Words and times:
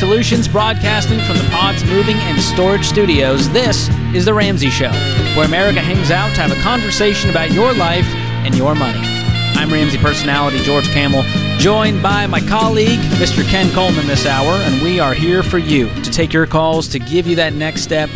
Solutions, 0.00 0.48
broadcasting 0.48 1.20
from 1.20 1.36
the 1.36 1.46
Pods 1.50 1.84
Moving 1.84 2.16
and 2.16 2.40
Storage 2.40 2.86
Studios. 2.86 3.50
This 3.50 3.90
is 4.14 4.24
The 4.24 4.32
Ramsey 4.32 4.70
Show, 4.70 4.90
where 5.36 5.44
America 5.44 5.80
hangs 5.80 6.10
out 6.10 6.34
to 6.36 6.40
have 6.40 6.50
a 6.50 6.60
conversation 6.62 7.28
about 7.28 7.50
your 7.50 7.74
life 7.74 8.06
and 8.06 8.54
your 8.54 8.74
money. 8.74 8.98
I'm 9.58 9.70
Ramsey 9.70 9.98
personality 9.98 10.56
George 10.60 10.88
Kamel, 10.88 11.22
joined 11.58 12.02
by 12.02 12.26
my 12.26 12.40
colleague, 12.40 12.98
Mr. 13.20 13.46
Ken 13.46 13.70
Coleman, 13.74 14.06
this 14.06 14.24
hour, 14.24 14.52
and 14.62 14.80
we 14.80 15.00
are 15.00 15.12
here 15.12 15.42
for 15.42 15.58
you 15.58 15.90
to 16.02 16.10
take 16.10 16.32
your 16.32 16.46
calls, 16.46 16.88
to 16.88 16.98
give 16.98 17.26
you 17.26 17.36
that 17.36 17.52
next 17.52 17.82
step, 17.82 18.08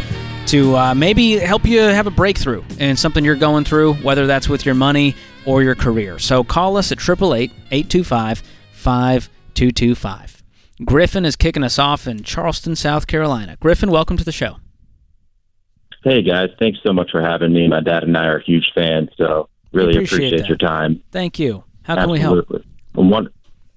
to 0.46 0.74
uh, 0.78 0.94
maybe 0.94 1.32
help 1.32 1.66
you 1.66 1.80
have 1.80 2.06
a 2.06 2.10
breakthrough 2.10 2.64
in 2.78 2.96
something 2.96 3.26
you're 3.26 3.36
going 3.36 3.64
through, 3.64 3.92
whether 3.96 4.26
that's 4.26 4.48
with 4.48 4.64
your 4.64 4.74
money 4.74 5.14
or 5.44 5.62
your 5.62 5.74
career. 5.74 6.18
So 6.18 6.44
call 6.44 6.78
us 6.78 6.92
at 6.92 6.98
888 6.98 7.52
825 7.70 8.42
5225. 8.72 10.43
Griffin 10.84 11.24
is 11.24 11.36
kicking 11.36 11.62
us 11.62 11.78
off 11.78 12.06
in 12.06 12.22
Charleston, 12.22 12.76
South 12.76 13.06
Carolina. 13.06 13.56
Griffin, 13.60 13.90
welcome 13.90 14.16
to 14.16 14.24
the 14.24 14.32
show. 14.32 14.56
Hey 16.02 16.22
guys, 16.22 16.50
thanks 16.58 16.78
so 16.82 16.92
much 16.92 17.10
for 17.10 17.22
having 17.22 17.52
me. 17.52 17.66
My 17.68 17.80
dad 17.80 18.02
and 18.02 18.16
I 18.16 18.26
are 18.26 18.40
huge 18.40 18.70
fans, 18.74 19.08
so 19.16 19.48
really 19.72 19.94
appreciate 19.94 20.34
appreciate, 20.34 20.48
your 20.48 20.58
time. 20.58 21.02
Thank 21.10 21.38
you. 21.38 21.64
How 21.84 21.94
can 21.94 22.10
we 22.10 22.18
help? 22.18 22.38
Absolutely. 22.38 22.70
I 22.96 23.00
want, 23.00 23.28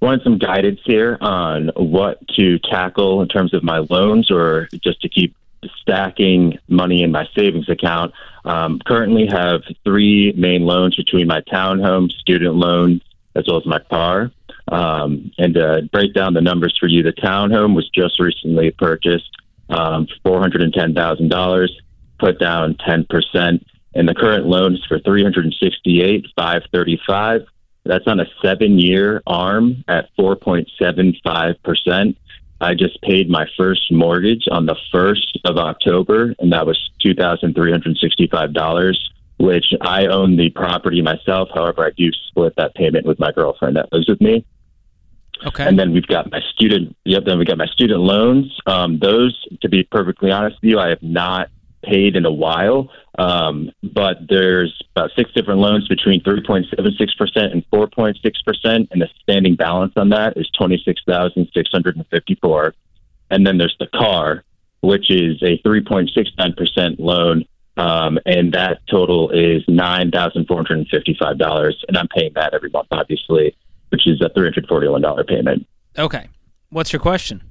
wanted 0.01 0.23
some 0.23 0.37
guidance 0.37 0.81
here 0.83 1.17
on 1.21 1.71
what 1.77 2.27
to 2.35 2.59
tackle 2.59 3.21
in 3.21 3.29
terms 3.29 3.53
of 3.53 3.63
my 3.63 3.79
loans 3.89 4.29
or 4.29 4.67
just 4.83 5.01
to 5.01 5.09
keep 5.09 5.35
stacking 5.81 6.57
money 6.67 7.03
in 7.03 7.11
my 7.11 7.25
savings 7.35 7.69
account. 7.69 8.13
Um, 8.43 8.79
currently 8.85 9.27
have 9.27 9.61
three 9.85 10.33
main 10.35 10.65
loans 10.65 10.95
between 10.95 11.27
my 11.27 11.41
townhome, 11.41 12.11
student 12.11 12.55
loans, 12.55 13.01
as 13.35 13.45
well 13.47 13.57
as 13.57 13.65
my 13.65 13.79
car. 13.79 14.31
Um, 14.69 15.31
and 15.37 15.53
to 15.53 15.87
break 15.91 16.13
down 16.13 16.33
the 16.33 16.41
numbers 16.41 16.75
for 16.79 16.87
you, 16.87 17.03
the 17.03 17.13
townhome 17.13 17.75
was 17.75 17.89
just 17.89 18.19
recently 18.19 18.71
purchased 18.71 19.29
um, 19.69 20.07
for 20.23 20.41
$410,000, 20.41 21.67
put 22.19 22.39
down 22.39 22.75
10%. 22.75 23.65
And 23.95 24.07
the 24.07 24.13
current 24.13 24.45
loan 24.45 24.75
is 24.75 24.85
for 24.87 24.99
368 24.99 26.27
535 26.35 27.41
That's 27.85 28.05
on 28.07 28.19
a 28.19 28.25
seven 28.43 28.77
year 28.77 29.23
arm 29.25 29.83
at 29.87 30.09
4.75%. 30.19 32.15
I 32.59 32.73
just 32.73 32.99
paid 33.01 33.29
my 33.29 33.45
first 33.55 33.91
mortgage 33.91 34.45
on 34.49 34.65
the 34.65 34.75
1st 34.93 35.41
of 35.45 35.57
October, 35.57 36.33
and 36.39 36.51
that 36.51 36.65
was 36.65 36.89
$2,365, 37.05 38.95
which 39.37 39.73
I 39.81 40.07
own 40.07 40.37
the 40.37 40.49
property 40.49 41.03
myself. 41.03 41.49
However, 41.53 41.85
I 41.85 41.91
do 41.95 42.11
split 42.27 42.55
that 42.57 42.73
payment 42.73 43.05
with 43.05 43.19
my 43.19 43.31
girlfriend 43.31 43.75
that 43.75 43.93
lives 43.93 44.09
with 44.09 44.19
me. 44.21 44.43
Okay. 45.45 45.65
And 45.65 45.77
then 45.77 45.93
we've 45.93 46.07
got 46.07 46.31
my 46.31 46.41
student. 46.53 46.95
Yep. 47.05 47.25
Then 47.25 47.37
we 47.37 47.45
got 47.45 47.57
my 47.57 47.67
student 47.67 47.99
loans. 47.99 48.57
Um, 48.65 48.99
those, 48.99 49.39
to 49.61 49.69
be 49.69 49.83
perfectly 49.83 50.31
honest 50.31 50.57
with 50.61 50.69
you, 50.69 50.79
I 50.79 50.89
have 50.89 51.03
not 51.03 51.49
paid 51.83 52.15
in 52.15 52.25
a 52.25 52.31
while. 52.31 52.89
Um, 53.17 53.71
but 53.81 54.17
there's 54.29 54.79
about 54.95 55.11
six 55.15 55.31
different 55.33 55.59
loans 55.59 55.87
between 55.87 56.21
3.76% 56.21 57.51
and 57.51 57.65
4.6%, 57.71 58.87
and 58.91 59.01
the 59.01 59.09
standing 59.23 59.55
balance 59.55 59.93
on 59.95 60.09
that 60.09 60.37
is 60.37 60.47
26,654. 60.57 62.75
And 63.29 63.45
then 63.45 63.57
there's 63.57 63.75
the 63.79 63.87
car, 63.87 64.43
which 64.81 65.09
is 65.09 65.41
a 65.41 65.57
3.69% 65.59 66.99
loan. 66.99 67.45
Um, 67.75 68.19
and 68.25 68.53
that 68.53 68.79
total 68.89 69.29
is 69.29 69.63
nine 69.67 70.09
thousand 70.09 70.47
four 70.47 70.57
hundred 70.57 70.79
and 70.79 70.87
fifty-five 70.87 71.37
dollars, 71.37 71.85
and 71.87 71.95
I'm 71.95 72.07
paying 72.07 72.31
that 72.33 72.55
every 72.55 72.71
month, 72.71 72.87
obviously, 72.89 73.55
which 73.89 74.07
is 74.07 74.21
a 74.21 74.29
three 74.29 74.45
hundred 74.45 74.67
forty-one 74.67 75.01
dollar 75.01 75.23
payment. 75.23 75.65
okay. 75.97 76.27
What's 76.69 76.91
your 76.91 76.99
question? 76.99 77.43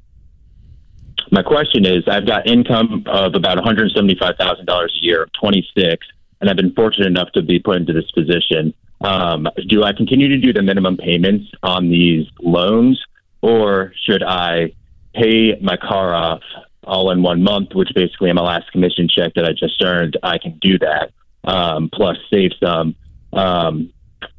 My 1.33 1.43
question 1.43 1.87
is, 1.87 2.05
I've 2.07 2.27
got 2.27 2.47
income 2.47 3.05
of 3.07 3.35
about 3.35 3.57
one 3.57 3.65
hundred 3.65 3.91
seventy-five 3.93 4.37
thousand 4.39 4.67
dollars 4.67 4.97
a 5.01 5.05
year. 5.05 5.23
I'm 5.23 5.31
26, 5.41 6.07
and 6.41 6.51
I've 6.51 6.57
been 6.57 6.73
fortunate 6.75 7.07
enough 7.07 7.33
to 7.33 7.43
be 7.43 7.59
put 7.59 7.77
into 7.77 7.93
this 7.93 8.11
position. 8.13 8.75
Um, 9.01 9.49
do 9.69 9.83
I 9.83 9.93
continue 9.93 10.29
to 10.29 10.39
do 10.39 10.53
the 10.53 10.63
minimum 10.63 10.97
payments 10.97 11.51
on 11.63 11.89
these 11.89 12.27
loans, 12.41 13.03
or 13.43 13.93
should 14.05 14.23
I 14.23 14.73
pay 15.15 15.59
my 15.61 15.77
car 15.77 16.15
off 16.15 16.43
all 16.85 17.11
in 17.11 17.23
one 17.23 17.43
month, 17.43 17.75
which 17.75 17.89
basically 17.95 18.33
my 18.33 18.43
last 18.43 18.71
commission 18.71 19.09
check 19.09 19.33
that 19.35 19.45
I 19.45 19.53
just 19.53 19.83
earned, 19.83 20.17
I 20.23 20.39
can 20.39 20.59
do 20.61 20.79
that, 20.79 21.11
um, 21.45 21.91
plus 21.93 22.17
save 22.33 22.53
some. 22.63 22.95
Um, 23.33 23.93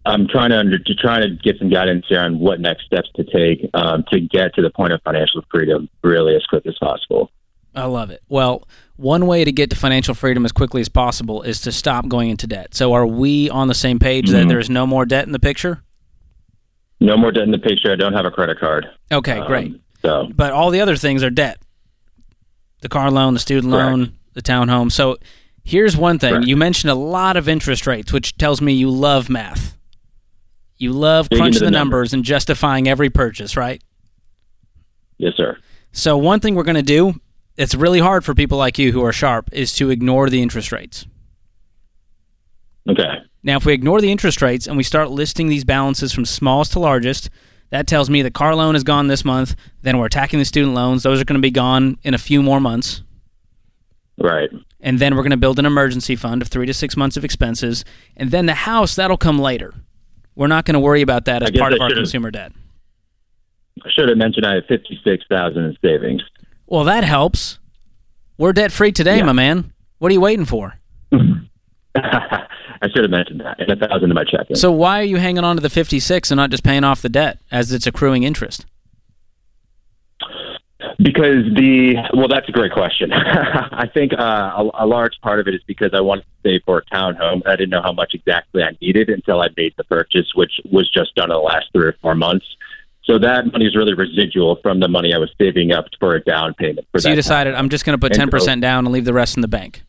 I'm 0.05 0.27
trying 0.27 0.49
to 0.51 0.57
under, 0.59 0.77
to 0.79 0.95
trying 0.95 1.21
to 1.21 1.35
get 1.43 1.57
some 1.59 1.69
guidance 1.69 2.05
here 2.07 2.21
on 2.21 2.39
what 2.39 2.59
next 2.59 2.85
steps 2.85 3.09
to 3.15 3.23
take 3.23 3.69
um, 3.73 4.03
to 4.11 4.19
get 4.19 4.53
to 4.55 4.61
the 4.61 4.69
point 4.69 4.93
of 4.93 5.01
financial 5.03 5.43
freedom 5.51 5.89
really 6.01 6.35
as 6.35 6.43
quick 6.45 6.65
as 6.65 6.75
possible. 6.79 7.29
I 7.75 7.85
love 7.85 8.09
it. 8.09 8.23
Well, 8.29 8.67
one 8.95 9.27
way 9.27 9.43
to 9.43 9.51
get 9.51 9.69
to 9.69 9.75
financial 9.75 10.16
freedom 10.16 10.45
as 10.45 10.51
quickly 10.51 10.81
as 10.81 10.89
possible 10.89 11.43
is 11.43 11.61
to 11.61 11.71
stop 11.71 12.07
going 12.07 12.29
into 12.29 12.47
debt. 12.47 12.73
So, 12.73 12.93
are 12.93 13.05
we 13.05 13.49
on 13.49 13.67
the 13.67 13.75
same 13.75 13.99
page 13.99 14.29
that 14.31 14.45
Mhm. 14.45 14.49
there's 14.49 14.69
no 14.69 14.87
more 14.87 15.05
debt 15.05 15.25
in 15.27 15.31
the 15.31 15.39
picture? 15.39 15.83
No 16.99 17.16
more 17.17 17.31
debt 17.31 17.43
in 17.43 17.51
the 17.51 17.59
picture. 17.59 17.91
I 17.91 17.95
don't 17.95 18.13
have 18.13 18.25
a 18.25 18.31
credit 18.31 18.59
card. 18.59 18.87
Okay, 19.11 19.37
Um, 19.39 19.47
great. 19.47 19.81
So 20.01 20.27
But 20.35 20.53
all 20.53 20.71
the 20.71 20.81
other 20.81 20.95
things 20.95 21.23
are 21.23 21.29
debt 21.29 21.59
the 22.81 22.89
car 22.89 23.09
loan, 23.11 23.33
the 23.33 23.39
student 23.39 23.73
Correct. 23.73 23.89
loan, 23.89 24.11
the 24.33 24.41
townhome. 24.41 24.91
So, 24.91 25.17
here's 25.67 25.97
one 25.97 26.17
thing 26.17 26.44
you 26.44 26.55
mentioned 26.55 26.89
a 26.89 26.95
lot 26.95 27.35
of 27.35 27.50
interest 27.50 27.85
rates, 27.85 28.13
which 28.13 28.38
tells 28.38 28.61
me 28.61 28.73
you 28.73 28.89
love 28.89 29.29
math. 29.29 29.78
You 30.78 30.94
love 30.94 31.28
Dig 31.28 31.39
crunching 31.39 31.59
the 31.59 31.66
the 31.66 31.72
numbers 31.72 32.13
and 32.13 32.23
justifying 32.23 32.88
every 32.88 33.09
purchase, 33.09 33.57
right? 33.57 33.83
yes, 35.17 35.33
sir. 35.35 35.57
So, 35.91 36.17
one 36.17 36.39
thing 36.39 36.55
we're 36.55 36.63
going 36.63 36.75
to 36.75 36.81
do, 36.81 37.16
it's 37.57 37.75
really 37.75 38.00
hard 38.00 38.23
for 38.23 38.33
people 38.33 38.57
like 38.57 38.78
you 38.78 38.91
who 38.91 39.03
are 39.03 39.11
sharp, 39.11 39.50
is 39.51 39.73
to 39.73 39.89
ignore 39.89 40.29
the 40.29 40.41
interest 40.41 40.72
rates. 40.72 41.05
Okay. 42.89 43.17
Now, 43.44 43.57
if 43.57 43.66
we 43.66 43.73
ignore 43.73 43.99
the 43.99 44.11
interest 44.11 44.41
rates 44.41 44.67
and 44.67 44.78
we 44.78 44.84
start 44.84 45.09
listing 45.09 45.47
these 45.47 45.66
balances 45.66 46.13
from 46.13 46.25
smallest 46.25 46.73
to 46.73 46.79
largest, 46.79 47.29
that 47.72 47.88
tells 47.88 48.09
me 48.09 48.22
the 48.22 48.31
car 48.31 48.55
loan 48.55 48.75
is 48.75 48.84
gone 48.84 49.07
this 49.07 49.25
month. 49.25 49.55
Then 49.81 49.97
we're 49.97 50.05
attacking 50.05 50.39
the 50.39 50.45
student 50.45 50.75
loans. 50.75 51.03
Those 51.03 51.19
are 51.19 51.25
going 51.25 51.39
to 51.39 51.45
be 51.45 51.51
gone 51.51 51.97
in 52.03 52.13
a 52.13 52.19
few 52.19 52.41
more 52.41 52.59
months. 52.61 53.01
Right. 54.17 54.49
And 54.79 54.99
then 54.99 55.15
we're 55.15 55.23
going 55.23 55.31
to 55.31 55.38
build 55.38 55.57
an 55.59 55.65
emergency 55.65 56.15
fund 56.15 56.41
of 56.41 56.49
three 56.49 56.65
to 56.67 56.73
six 56.73 56.95
months 56.95 57.17
of 57.17 57.25
expenses. 57.25 57.83
And 58.15 58.29
then 58.31 58.45
the 58.45 58.53
house, 58.53 58.95
that'll 58.95 59.17
come 59.17 59.39
later. 59.39 59.73
We're 60.35 60.47
not 60.47 60.65
going 60.65 60.75
to 60.75 60.79
worry 60.79 61.01
about 61.01 61.25
that 61.25 61.41
as 61.41 61.49
I 61.49 61.57
part 61.57 61.73
of 61.73 61.81
our 61.81 61.89
consumer 61.89 62.29
debt. 62.29 62.51
I 63.83 63.89
should 63.91 64.09
have 64.09 64.17
mentioned 64.17 64.45
I 64.45 64.55
have 64.55 64.66
fifty-six 64.67 65.23
thousand 65.29 65.63
in 65.66 65.77
savings. 65.81 66.21
Well, 66.67 66.83
that 66.85 67.03
helps. 67.03 67.59
We're 68.37 68.53
debt 68.53 68.71
free 68.71 68.91
today, 68.91 69.17
Yeah. 69.17 69.23
my 69.25 69.33
man. 69.33 69.73
What 69.99 70.09
are 70.09 70.13
you 70.13 70.21
waiting 70.21 70.45
for? 70.45 70.75
I 71.95 72.89
should 72.93 73.03
have 73.03 73.09
mentioned 73.11 73.41
that, 73.41 73.59
and 73.59 73.71
a 73.71 73.87
thousand 73.87 74.11
in 74.11 74.13
my 74.13 74.23
checking. 74.23 74.55
So, 74.55 74.71
why 74.71 74.99
are 74.99 75.03
you 75.05 75.17
hanging 75.17 75.43
on 75.43 75.55
to 75.55 75.61
the 75.61 75.69
56 75.69 76.29
and 76.29 76.37
not 76.37 76.51
just 76.51 76.63
paying 76.63 76.83
off 76.83 77.01
the 77.01 77.09
debt 77.09 77.39
as 77.51 77.71
it's 77.71 77.87
accruing 77.87 78.23
interest? 78.23 78.66
Because 80.99 81.46
the 81.55 81.96
well, 82.14 82.28
that's 82.28 82.49
a 82.49 82.52
great 82.52 82.72
question. 82.72 83.14
I 83.14 83.88
think 83.94 84.14
uh, 84.14 84.17
a, 84.58 84.85
a 84.85 84.88
large 84.88 85.14
part 85.22 85.40
of 85.40 85.47
it 85.47 85.53
is 85.53 85.61
because 85.67 85.91
I 85.94 86.02
wanted 86.02 86.23
to 86.23 86.28
save 86.44 86.61
for 86.66 86.79
a 86.79 86.85
townhome. 86.85 87.44
I 87.46 87.55
didn't 87.55 87.70
know 87.70 87.84
how 87.84 87.94
much 87.94 88.16
exactly 88.16 88.64
I 88.64 88.76
needed 88.82 89.09
until 89.09 89.41
I 89.41 89.49
made 89.55 89.73
the 89.78 89.84
purchase, 89.84 90.32
which 90.34 90.53
was 90.72 90.90
just 90.90 91.14
done 91.14 91.29
in 91.29 91.35
the 91.35 91.40
last 91.40 91.67
three 91.72 91.85
or 91.85 91.96
four 92.02 92.16
months. 92.16 92.46
So 93.03 93.20
that 93.20 93.46
money 93.52 93.66
is 93.66 93.76
really 93.76 93.94
residual 93.94 94.58
from 94.64 94.79
the 94.79 94.88
money 94.88 95.14
I 95.14 95.17
was 95.17 95.29
saving 95.40 95.72
up 95.72 95.85
for 95.99 96.16
a 96.16 96.23
down 96.23 96.55
payment. 96.55 96.88
For 96.91 97.00
So, 97.00 97.09
you 97.09 97.16
decided 97.16 97.53
townhome. 97.53 97.59
I'm 97.59 97.70
just 97.70 97.85
going 97.85 97.97
to 97.97 98.02
put 98.02 98.11
10% 98.14 98.59
down 98.59 98.85
and 98.85 98.93
leave 98.93 99.05
the 99.05 99.14
rest 99.14 99.38
in 99.38 99.41
the 99.41 99.47
bank. 99.47 99.84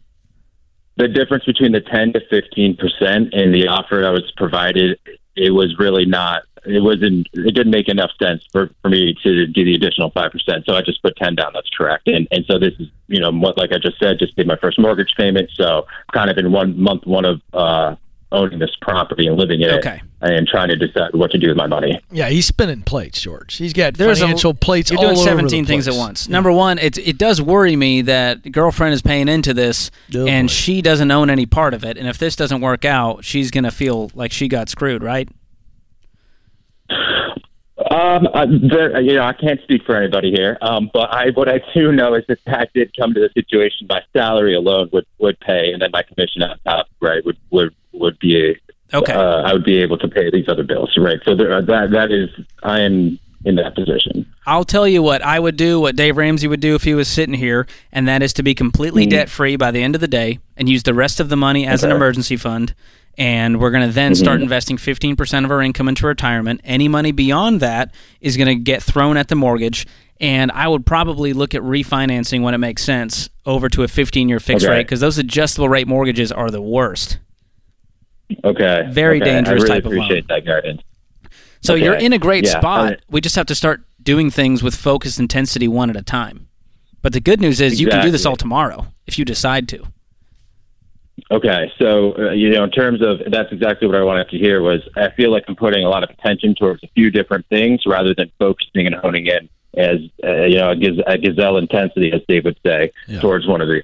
the 0.98 1.08
difference 1.08 1.44
between 1.44 1.72
the 1.72 1.80
10 1.80 2.12
to 2.12 2.20
15 2.28 2.76
percent 2.76 3.32
and 3.32 3.54
the 3.54 3.66
offer 3.68 4.06
I 4.06 4.10
was 4.10 4.30
provided, 4.36 4.98
it 5.36 5.50
was 5.50 5.74
really 5.78 6.04
not. 6.04 6.42
It 6.68 6.82
wasn't. 6.82 7.26
It 7.32 7.54
didn't 7.54 7.70
make 7.72 7.88
enough 7.88 8.10
sense 8.22 8.44
for, 8.52 8.70
for 8.82 8.88
me 8.88 9.14
to 9.22 9.46
do 9.46 9.64
the 9.64 9.74
additional 9.74 10.10
five 10.10 10.32
percent. 10.32 10.64
So 10.66 10.74
I 10.74 10.82
just 10.82 11.02
put 11.02 11.16
10 11.16 11.34
down. 11.34 11.52
That's 11.54 11.70
correct. 11.76 12.08
And 12.08 12.28
and 12.30 12.44
so 12.46 12.58
this 12.58 12.74
is 12.78 12.88
you 13.08 13.20
know 13.20 13.30
what 13.32 13.56
like 13.58 13.72
I 13.72 13.78
just 13.78 13.98
said, 13.98 14.18
just 14.18 14.36
paid 14.36 14.46
my 14.46 14.56
first 14.56 14.78
mortgage 14.78 15.14
payment. 15.16 15.50
So 15.54 15.86
kind 16.12 16.30
of 16.30 16.38
in 16.38 16.52
one 16.52 16.78
month 16.80 17.06
one 17.06 17.24
of 17.24 17.40
uh, 17.52 17.96
owning 18.30 18.58
this 18.58 18.76
property 18.82 19.26
and 19.26 19.38
living 19.38 19.62
in 19.62 19.70
Okay. 19.70 19.94
it 19.96 20.02
and 20.20 20.46
trying 20.46 20.68
to 20.68 20.76
decide 20.76 21.14
what 21.14 21.30
to 21.30 21.38
do 21.38 21.48
with 21.48 21.56
my 21.56 21.66
money. 21.66 21.98
Yeah, 22.10 22.28
he's 22.28 22.44
spinning 22.44 22.82
plates, 22.82 23.22
George. 23.22 23.56
He's 23.56 23.72
got 23.72 23.94
There's 23.94 24.18
a- 24.18 24.22
financial 24.24 24.52
plates 24.52 24.90
You're 24.90 24.98
all 24.98 25.06
doing 25.06 25.16
over 25.16 25.24
17 25.28 25.64
the 25.64 25.68
things 25.68 25.88
at 25.88 25.92
place. 25.92 26.00
once. 26.00 26.28
Number 26.28 26.52
one, 26.52 26.76
it 26.78 26.98
it 26.98 27.16
does 27.16 27.40
worry 27.40 27.74
me 27.76 28.02
that 28.02 28.52
girlfriend 28.52 28.92
is 28.92 29.00
paying 29.00 29.28
into 29.28 29.54
this 29.54 29.90
Oh, 30.14 30.26
and 30.26 30.48
boy. 30.48 30.52
she 30.52 30.82
doesn't 30.82 31.10
own 31.10 31.30
any 31.30 31.46
part 31.46 31.72
of 31.72 31.84
it. 31.84 31.96
And 31.96 32.06
if 32.06 32.18
this 32.18 32.36
doesn't 32.36 32.60
work 32.60 32.84
out, 32.84 33.24
she's 33.24 33.50
gonna 33.50 33.70
feel 33.70 34.10
like 34.14 34.32
she 34.32 34.46
got 34.48 34.68
screwed, 34.68 35.02
right? 35.02 35.28
Um, 37.98 38.28
uh, 38.32 38.46
there, 38.70 39.00
you 39.00 39.14
know, 39.14 39.22
I 39.24 39.32
can't 39.32 39.60
speak 39.62 39.82
for 39.84 39.96
anybody 39.96 40.30
here, 40.30 40.56
um, 40.62 40.90
but 40.92 41.10
I 41.12 41.30
what 41.30 41.48
I 41.48 41.60
do 41.74 41.90
know 41.90 42.14
is 42.14 42.24
if 42.28 42.38
that 42.44 42.72
did 42.72 42.96
come 42.96 43.12
to 43.14 43.20
the 43.20 43.30
situation, 43.34 43.86
my 43.88 44.02
salary 44.12 44.54
alone 44.54 44.88
would 44.92 45.06
would 45.18 45.38
pay, 45.40 45.72
and 45.72 45.82
then 45.82 45.90
my 45.92 46.02
commission 46.02 46.42
on 46.42 46.58
top, 46.64 46.86
right, 47.00 47.24
would 47.24 47.36
would 47.50 47.74
would 47.92 48.18
be 48.18 48.56
Okay. 48.94 49.12
uh, 49.12 49.42
I 49.42 49.52
would 49.52 49.64
be 49.64 49.78
able 49.78 49.98
to 49.98 50.08
pay 50.08 50.30
these 50.30 50.48
other 50.48 50.62
bills, 50.62 50.96
right? 50.96 51.18
So 51.24 51.34
there, 51.34 51.52
uh, 51.52 51.60
that 51.62 51.90
that 51.90 52.10
is 52.12 52.28
I 52.62 52.80
am 52.80 53.18
in 53.44 53.56
that 53.56 53.74
position. 53.74 54.26
I'll 54.46 54.64
tell 54.64 54.86
you 54.86 55.02
what 55.02 55.22
I 55.22 55.38
would 55.38 55.56
do, 55.56 55.80
what 55.80 55.96
Dave 55.96 56.16
Ramsey 56.16 56.48
would 56.48 56.60
do 56.60 56.74
if 56.74 56.82
he 56.84 56.94
was 56.94 57.08
sitting 57.08 57.34
here, 57.34 57.66
and 57.92 58.06
that 58.08 58.22
is 58.22 58.32
to 58.34 58.42
be 58.42 58.54
completely 58.54 59.06
Mhm. 59.06 59.10
debt 59.10 59.28
free 59.28 59.56
by 59.56 59.70
the 59.70 59.82
end 59.82 59.94
of 59.94 60.00
the 60.00 60.08
day 60.08 60.38
and 60.56 60.68
use 60.68 60.82
the 60.84 60.94
rest 60.94 61.20
of 61.20 61.28
the 61.28 61.36
money 61.36 61.66
as 61.66 61.82
an 61.84 61.90
emergency 61.90 62.36
fund. 62.36 62.74
And 63.18 63.60
we're 63.60 63.72
going 63.72 63.86
to 63.86 63.92
then 63.92 64.12
mm-hmm. 64.12 64.22
start 64.22 64.40
investing 64.40 64.76
15% 64.76 65.44
of 65.44 65.50
our 65.50 65.60
income 65.60 65.88
into 65.88 66.06
retirement. 66.06 66.60
Any 66.62 66.86
money 66.86 67.10
beyond 67.10 67.60
that 67.60 67.92
is 68.20 68.36
going 68.36 68.46
to 68.46 68.54
get 68.54 68.80
thrown 68.80 69.16
at 69.16 69.26
the 69.26 69.34
mortgage. 69.34 69.88
And 70.20 70.52
I 70.52 70.68
would 70.68 70.86
probably 70.86 71.32
look 71.32 71.52
at 71.52 71.62
refinancing 71.62 72.42
when 72.42 72.54
it 72.54 72.58
makes 72.58 72.82
sense 72.84 73.28
over 73.44 73.68
to 73.70 73.82
a 73.82 73.88
15 73.88 74.28
year 74.28 74.38
fixed 74.38 74.64
Okay. 74.64 74.72
rate 74.72 74.82
because 74.84 75.00
those 75.00 75.18
adjustable 75.18 75.68
rate 75.68 75.88
mortgages 75.88 76.30
are 76.30 76.48
the 76.50 76.62
worst. 76.62 77.18
Okay. 78.44 78.86
Very 78.90 79.20
okay. 79.20 79.30
dangerous 79.30 79.64
really 79.64 79.74
type 79.74 79.84
of 79.84 79.92
loan. 79.92 80.04
appreciate 80.04 80.28
that 80.28 80.44
guidance. 80.46 80.82
So 81.60 81.74
Okay. 81.74 81.84
you're 81.84 81.94
in 81.94 82.12
a 82.12 82.18
great 82.18 82.44
Yeah, 82.44 82.58
spot. 82.60 82.92
I- 82.92 82.96
we 83.10 83.20
just 83.20 83.34
have 83.34 83.46
to 83.46 83.54
start 83.54 83.82
doing 84.00 84.30
things 84.30 84.62
with 84.62 84.76
focus 84.76 85.18
intensity 85.18 85.66
one 85.66 85.90
at 85.90 85.96
a 85.96 86.02
time. 86.02 86.46
But 87.02 87.12
the 87.12 87.20
good 87.20 87.40
news 87.40 87.60
is 87.60 87.80
you 87.80 87.88
can 87.88 88.04
do 88.04 88.10
this 88.12 88.24
all 88.26 88.36
tomorrow 88.36 88.86
if 89.06 89.18
you 89.18 89.24
decide 89.24 89.66
to. 89.68 89.84
Okay, 91.30 91.70
so 91.78 92.16
uh, 92.18 92.30
you 92.30 92.50
know, 92.50 92.64
in 92.64 92.70
terms 92.70 93.00
of 93.02 93.18
that's 93.30 93.50
exactly 93.52 93.86
what 93.88 93.96
I 93.96 94.02
wanted 94.02 94.28
to 94.30 94.38
hear 94.38 94.62
was 94.62 94.80
I 94.96 95.10
feel 95.16 95.30
like 95.32 95.44
I'm 95.48 95.56
putting 95.56 95.84
a 95.84 95.88
lot 95.88 96.02
of 96.04 96.10
attention 96.10 96.54
towards 96.54 96.82
a 96.84 96.88
few 96.94 97.10
different 97.10 97.46
things 97.48 97.82
rather 97.86 98.14
than 98.14 98.30
focusing 98.38 98.86
and 98.86 98.94
honing 98.94 99.26
in 99.26 99.48
as 99.76 99.98
uh, 100.24 100.44
you 100.44 100.56
know 100.56 100.70
a, 100.70 100.76
giz- 100.76 101.02
a 101.06 101.18
gazelle 101.18 101.56
intensity, 101.56 102.12
as 102.12 102.20
Dave 102.28 102.44
would 102.44 102.58
say, 102.64 102.92
Yeah. 103.06 103.20
towards 103.20 103.46
one 103.46 103.60
of 103.60 103.68
these. 103.68 103.82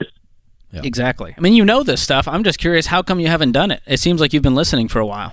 Yeah. 0.73 0.81
Exactly. 0.85 1.35
I 1.37 1.41
mean, 1.41 1.55
you 1.55 1.65
know 1.65 1.83
this 1.83 2.03
stuff. 2.03 2.27
I'm 2.27 2.43
just 2.45 2.59
curious 2.59 2.87
how 2.87 3.03
come 3.03 3.21
you 3.21 3.29
haven't 3.29 3.53
done 3.53 3.71
it? 3.71 3.81
It 3.87 4.01
seems 4.01 4.21
like 4.21 4.33
you've 4.33 4.43
been 4.43 4.57
listening 4.57 4.89
for 4.89 4.99
a 4.99 5.07
while. 5.07 5.33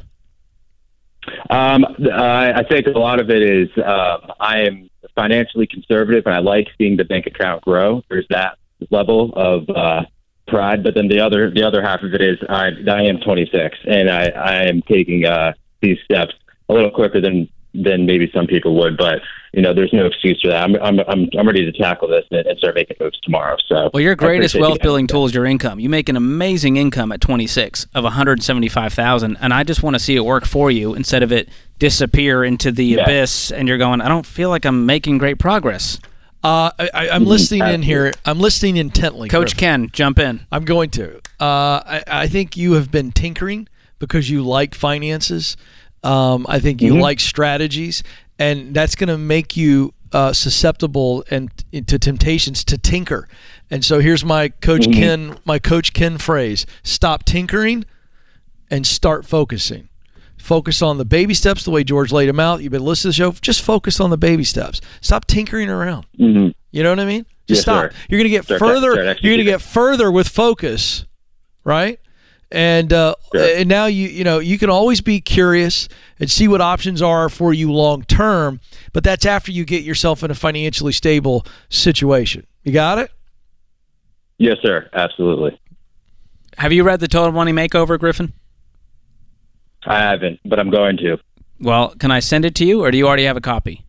Um, 1.50 1.86
I, 2.12 2.54
I 2.54 2.64
think 2.64 2.88
a 2.88 2.92
lot 2.98 3.20
of 3.20 3.30
it 3.30 3.42
is 3.44 3.70
um, 3.78 4.32
I 4.40 4.62
am 4.62 4.90
financially 5.16 5.68
conservative, 5.68 6.26
and 6.26 6.34
I 6.36 6.40
like 6.40 6.68
seeing 6.78 6.98
the 6.98 7.04
bank 7.06 7.26
account 7.28 7.64
grow. 7.64 8.04
There's 8.10 8.26
that 8.30 8.58
level 8.90 9.34
of 9.36 9.70
uh, 9.70 10.04
pride, 10.52 10.84
but 10.84 10.94
then 10.94 11.08
the 11.08 11.20
other 11.20 11.50
the 11.50 11.64
other 11.64 11.82
half 11.82 12.04
of 12.04 12.14
it 12.14 12.22
is 12.22 12.38
I, 12.48 12.70
I 12.88 13.02
am 13.04 13.20
26, 13.20 13.78
and 13.88 14.10
I, 14.12 14.26
I 14.28 14.54
am 14.66 14.84
taking 14.84 15.26
uh, 15.26 15.54
these 15.82 15.98
steps 16.06 16.34
a 16.70 16.74
little 16.74 16.92
quicker 16.92 17.20
than 17.20 17.50
than 17.74 18.06
maybe 18.06 18.30
some 18.36 18.46
people 18.48 18.76
would. 18.76 18.98
But 18.98 19.22
you 19.54 19.62
know, 19.62 19.74
there's 19.74 19.92
no 19.94 20.06
excuse 20.06 20.40
for 20.42 20.50
that. 20.50 20.62
I'm 20.64 20.76
I'm 20.76 21.00
I'm, 21.08 21.30
I'm 21.38 21.48
ready 21.48 21.66
to 21.70 21.72
tackle 21.78 22.08
this 22.08 22.26
and, 22.32 22.46
and 22.46 22.58
start 22.60 22.76
making 22.76 22.98
moves 23.00 23.20
tomorrow. 23.22 23.58
So 23.68 23.90
Well, 23.94 24.02
your 24.04 24.16
greatest 24.16 24.56
wealth 24.56 24.80
building 24.82 25.08
tool 25.08 25.26
is 25.26 25.34
your 25.34 25.46
income. 25.46 25.80
You 25.80 25.90
make 25.90 26.08
an 26.10 26.16
amazing 26.18 26.78
income 26.78 27.12
at 27.12 27.22
26 27.22 27.88
of 27.96 28.04
175,000, 28.04 29.38
and 29.42 29.54
I 29.54 29.64
just 29.64 29.84
want 29.84 29.96
to 29.96 30.00
see 30.00 30.16
it 30.16 30.26
work 30.26 30.46
for 30.46 30.70
you 30.70 30.94
instead 30.94 31.24
of 31.24 31.32
it 31.32 31.50
disappear 31.80 32.44
into 32.44 32.72
the 32.72 32.86
Yeah. 32.86 33.04
abyss. 33.04 33.52
And 33.52 33.68
you're 33.68 33.78
going, 33.78 34.02
I 34.02 34.08
don't 34.08 34.26
feel 34.26 34.50
like 34.50 34.66
I'm 34.66 34.86
making 34.86 35.18
great 35.18 35.40
progress. 35.40 36.00
Uh, 36.44 36.72
I, 36.80 36.90
I, 36.94 37.10
I'm 37.10 37.26
listening 37.26 37.68
in 37.68 37.82
here. 37.84 38.12
I'm 38.26 38.40
listening 38.40 38.78
intently, 38.78 39.30
Coach 39.30 39.54
Griffin. 39.54 39.58
Ken, 39.60 39.90
jump 39.94 40.18
in. 40.18 40.46
I'm 40.52 40.66
going 40.66 40.90
to. 40.92 41.18
Uh, 41.40 41.82
I, 41.86 42.04
I 42.08 42.28
think 42.28 42.58
you 42.58 42.74
have 42.74 42.92
been 42.92 43.12
tinkering 43.12 43.68
because 44.00 44.30
you 44.30 44.44
like 44.44 44.74
finances. 44.74 45.56
Um, 46.04 46.48
I 46.50 46.60
think 46.60 46.82
you 46.82 47.00
like 47.00 47.20
strategies, 47.20 48.02
and 48.40 48.74
that's 48.74 48.96
going 48.96 49.10
to 49.10 49.20
make 49.20 49.56
you 49.56 49.94
uh, 50.12 50.34
susceptible 50.34 51.24
and 51.30 51.52
to 51.88 52.00
temptations 52.00 52.64
to 52.66 52.78
tinker. 52.78 53.28
And 53.70 53.86
so 53.86 54.00
here's 54.00 54.26
my 54.26 54.50
coach 54.50 54.92
Ken, 54.92 55.38
my 55.46 55.60
coach 55.60 55.94
Ken 55.94 56.18
phrase: 56.18 56.66
Stop 56.82 57.24
tinkering 57.24 57.86
and 58.72 58.88
start 58.88 59.28
focusing. 59.28 59.90
Focus 60.42 60.82
on 60.82 60.98
the 60.98 61.06
baby 61.06 61.34
steps 61.34 61.64
the 61.64 61.72
way 61.72 61.84
George 61.84 62.12
laid 62.12 62.28
them 62.28 62.40
out. 62.40 62.62
You've 62.62 62.72
been 62.72 62.84
listening 62.84 63.14
to 63.14 63.18
the 63.22 63.32
show. 63.34 63.40
Just 63.42 63.62
focus 63.62 64.00
on 64.00 64.10
the 64.10 64.18
baby 64.18 64.44
steps. 64.44 64.82
Stop 65.02 65.26
tinkering 65.26 65.70
around. 65.70 66.06
Mhm. 66.20 66.54
You 66.72 66.84
know 66.84 66.90
what 66.90 67.00
I 67.00 67.06
mean? 67.06 67.26
Just 67.48 67.60
Yes, 67.60 67.62
stop. 67.62 67.92
sir. 67.92 67.98
You're 68.10 68.18
going 68.20 68.26
to 68.26 68.30
get 68.30 68.46
Start- 68.46 68.60
further. 68.60 68.92
start 68.94 69.18
you're 69.22 69.32
going 69.34 69.46
to 69.46 69.52
get 69.52 69.62
further 69.62 70.12
with 70.12 70.28
focus, 70.28 71.06
right? 71.64 72.00
And 72.52 72.92
uh, 72.92 73.16
Sure. 73.34 73.48
and 73.58 73.70
now 73.70 73.86
you 73.86 74.10
you 74.10 74.24
know 74.26 74.40
you 74.40 74.58
can 74.58 74.70
always 74.70 75.00
be 75.00 75.22
curious 75.22 75.88
and 76.20 76.30
see 76.30 76.50
what 76.50 76.60
options 76.60 77.02
are 77.02 77.30
for 77.30 77.54
you 77.54 77.72
long 77.72 78.04
term, 78.04 78.60
but 78.92 79.04
that's 79.06 79.26
after 79.26 79.52
you 79.54 79.64
get 79.64 79.84
yourself 79.84 80.22
in 80.24 80.32
a 80.32 80.36
financially 80.36 80.92
stable 80.92 81.46
situation. 81.70 82.46
You 82.64 82.74
got 82.74 83.00
it? 83.00 83.10
Yes, 84.38 84.58
sir. 84.62 84.90
Absolutely. 84.94 85.58
Have 86.58 86.74
you 86.74 86.84
read 86.84 87.00
the 87.00 87.08
Total 87.08 87.32
Money 87.32 87.54
Makeover, 87.54 87.98
Griffin? 87.98 88.34
I 89.86 90.00
haven't, 90.00 90.40
but 90.46 90.60
I'm 90.60 90.70
going 90.70 90.98
to. 90.98 91.18
Well, 91.60 91.90
can 92.00 92.12
I 92.12 92.20
send 92.20 92.46
it 92.46 92.56
to 92.56 92.66
you, 92.66 92.84
or 92.84 92.92
do 92.92 92.98
you 92.98 93.08
already 93.08 93.26
have 93.26 93.38
a 93.38 93.42
copy? 93.42 93.86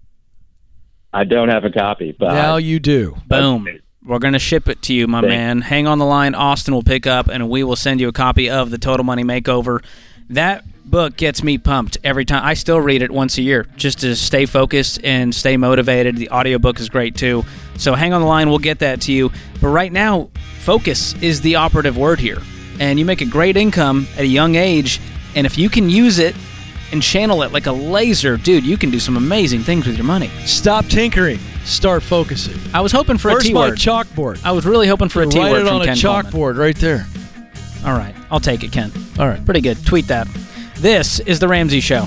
I 1.13 1.25
don't 1.25 1.49
have 1.49 1.65
a 1.65 1.71
copy, 1.71 2.13
but 2.19 2.33
now 2.33 2.57
you 2.57 2.81
do. 2.81 3.17
Boom. 3.27 3.69
We're 4.05 4.19
going 4.19 4.33
to 4.33 4.39
ship 4.39 4.69
it 4.69 4.83
to 4.83 4.95
you, 4.95 5.07
my 5.07 5.21
Thank- 5.21 5.31
man. 5.31 5.61
Hang 5.61 5.87
on 5.87 5.99
the 5.99 6.05
line. 6.05 6.35
Austin 6.35 6.75
will 6.75 6.83
pick 6.83 7.07
up, 7.07 7.29
and 7.29 7.49
we 7.49 7.63
will 7.63 7.77
send 7.77 8.01
you 8.01 8.09
a 8.09 8.13
copy 8.13 8.51
of 8.51 8.71
the 8.71 8.79
Total 8.79 9.05
Money 9.05 9.23
Makeover. 9.23 9.85
That 10.31 10.65
book 10.85 11.17
gets 11.17 11.43
me 11.43 11.59
pumped 11.59 11.99
every 12.03 12.25
time. 12.25 12.45
I 12.45 12.55
still 12.55 12.81
read 12.81 13.03
it 13.03 13.11
once 13.11 13.39
a 13.39 13.43
year 13.43 13.67
just 13.77 14.01
to 14.01 14.17
stay 14.17 14.47
focused 14.47 15.01
and 15.05 15.35
stay 15.35 15.57
motivated. 15.57 16.17
The 16.17 16.31
audiobook 16.31 16.81
is 16.81 16.89
great 16.89 17.15
too. 17.15 17.45
So 17.77 17.95
hang 17.95 18.13
on 18.13 18.21
the 18.21 18.27
line. 18.27 18.49
We'll 18.49 18.59
get 18.59 18.81
that 18.81 19.01
to 19.03 19.13
you. 19.13 19.31
But 19.61 19.69
right 19.69 19.93
now, 19.93 20.31
focus 20.61 21.15
is 21.23 21.41
the 21.41 21.57
operative 21.57 21.97
word 21.97 22.19
here. 22.19 22.39
And 22.81 22.99
you 22.99 23.05
make 23.05 23.21
a 23.21 23.27
great 23.27 23.57
income 23.57 24.09
at 24.15 24.21
a 24.21 24.27
young 24.27 24.57
age. 24.57 25.01
And 25.35 25.47
if 25.47 25.57
you 25.59 25.69
can 25.71 25.89
use 25.89 26.19
it 26.19 26.35
and 26.93 27.03
channel 27.03 27.43
it 27.43 27.53
like 27.53 27.67
a 27.67 27.73
laser, 27.73 28.37
dude, 28.37 28.65
you 28.65 28.77
can 28.77 28.91
do 28.91 29.01
some 29.01 29.17
amazing 29.17 29.61
things 29.61 29.87
with 29.87 29.97
your 29.97 30.05
money. 30.05 30.29
Stop 30.45 30.87
tinkering. 30.87 31.39
Start 31.65 32.03
focusing. 32.03 32.59
I 32.75 32.81
was 32.81 32.93
hoping 32.93 33.19
for 33.19 33.31
Where's 33.31 33.45
a 33.45 33.49
T 33.49 33.55
my 33.55 33.69
word. 33.69 33.79
chalkboard? 33.79 34.45
I 34.45 34.53
was 34.53 34.67
really 34.67 34.89
hoping 34.89 35.09
for 35.09 35.23
a 35.23 35.27
T 35.27 35.39
word. 35.39 35.45
Write 35.45 35.53
word 35.53 35.61
it 35.63 35.67
from 35.67 35.75
on 35.77 35.83
a 35.83 35.85
Ken 35.87 35.97
Coleman. 35.97 36.27
chalkboard 36.33 36.59
right 36.59 36.77
there. 36.77 37.07
All 37.87 37.97
right, 37.97 38.15
I'll 38.31 38.41
take 38.41 38.63
it, 38.63 38.73
Ken. 38.73 38.93
All 39.19 39.27
right. 39.27 39.45
Pretty 39.45 39.61
good. 39.61 39.85
Tweet 39.87 40.07
that. 40.09 40.29
This 40.77 41.21
is 41.21 41.39
the 41.41 41.49
Ramsey 41.49 41.81
Show. 41.81 42.07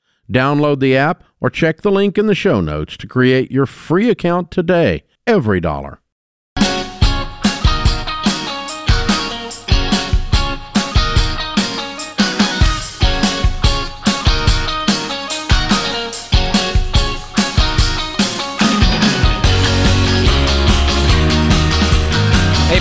Download 0.31 0.79
the 0.79 0.95
app 0.95 1.23
or 1.39 1.49
check 1.49 1.81
the 1.81 1.91
link 1.91 2.17
in 2.17 2.27
the 2.27 2.35
show 2.35 2.61
notes 2.61 2.95
to 2.97 3.07
create 3.07 3.51
your 3.51 3.65
free 3.65 4.09
account 4.09 4.51
today. 4.51 5.03
EveryDollar. 5.27 6.00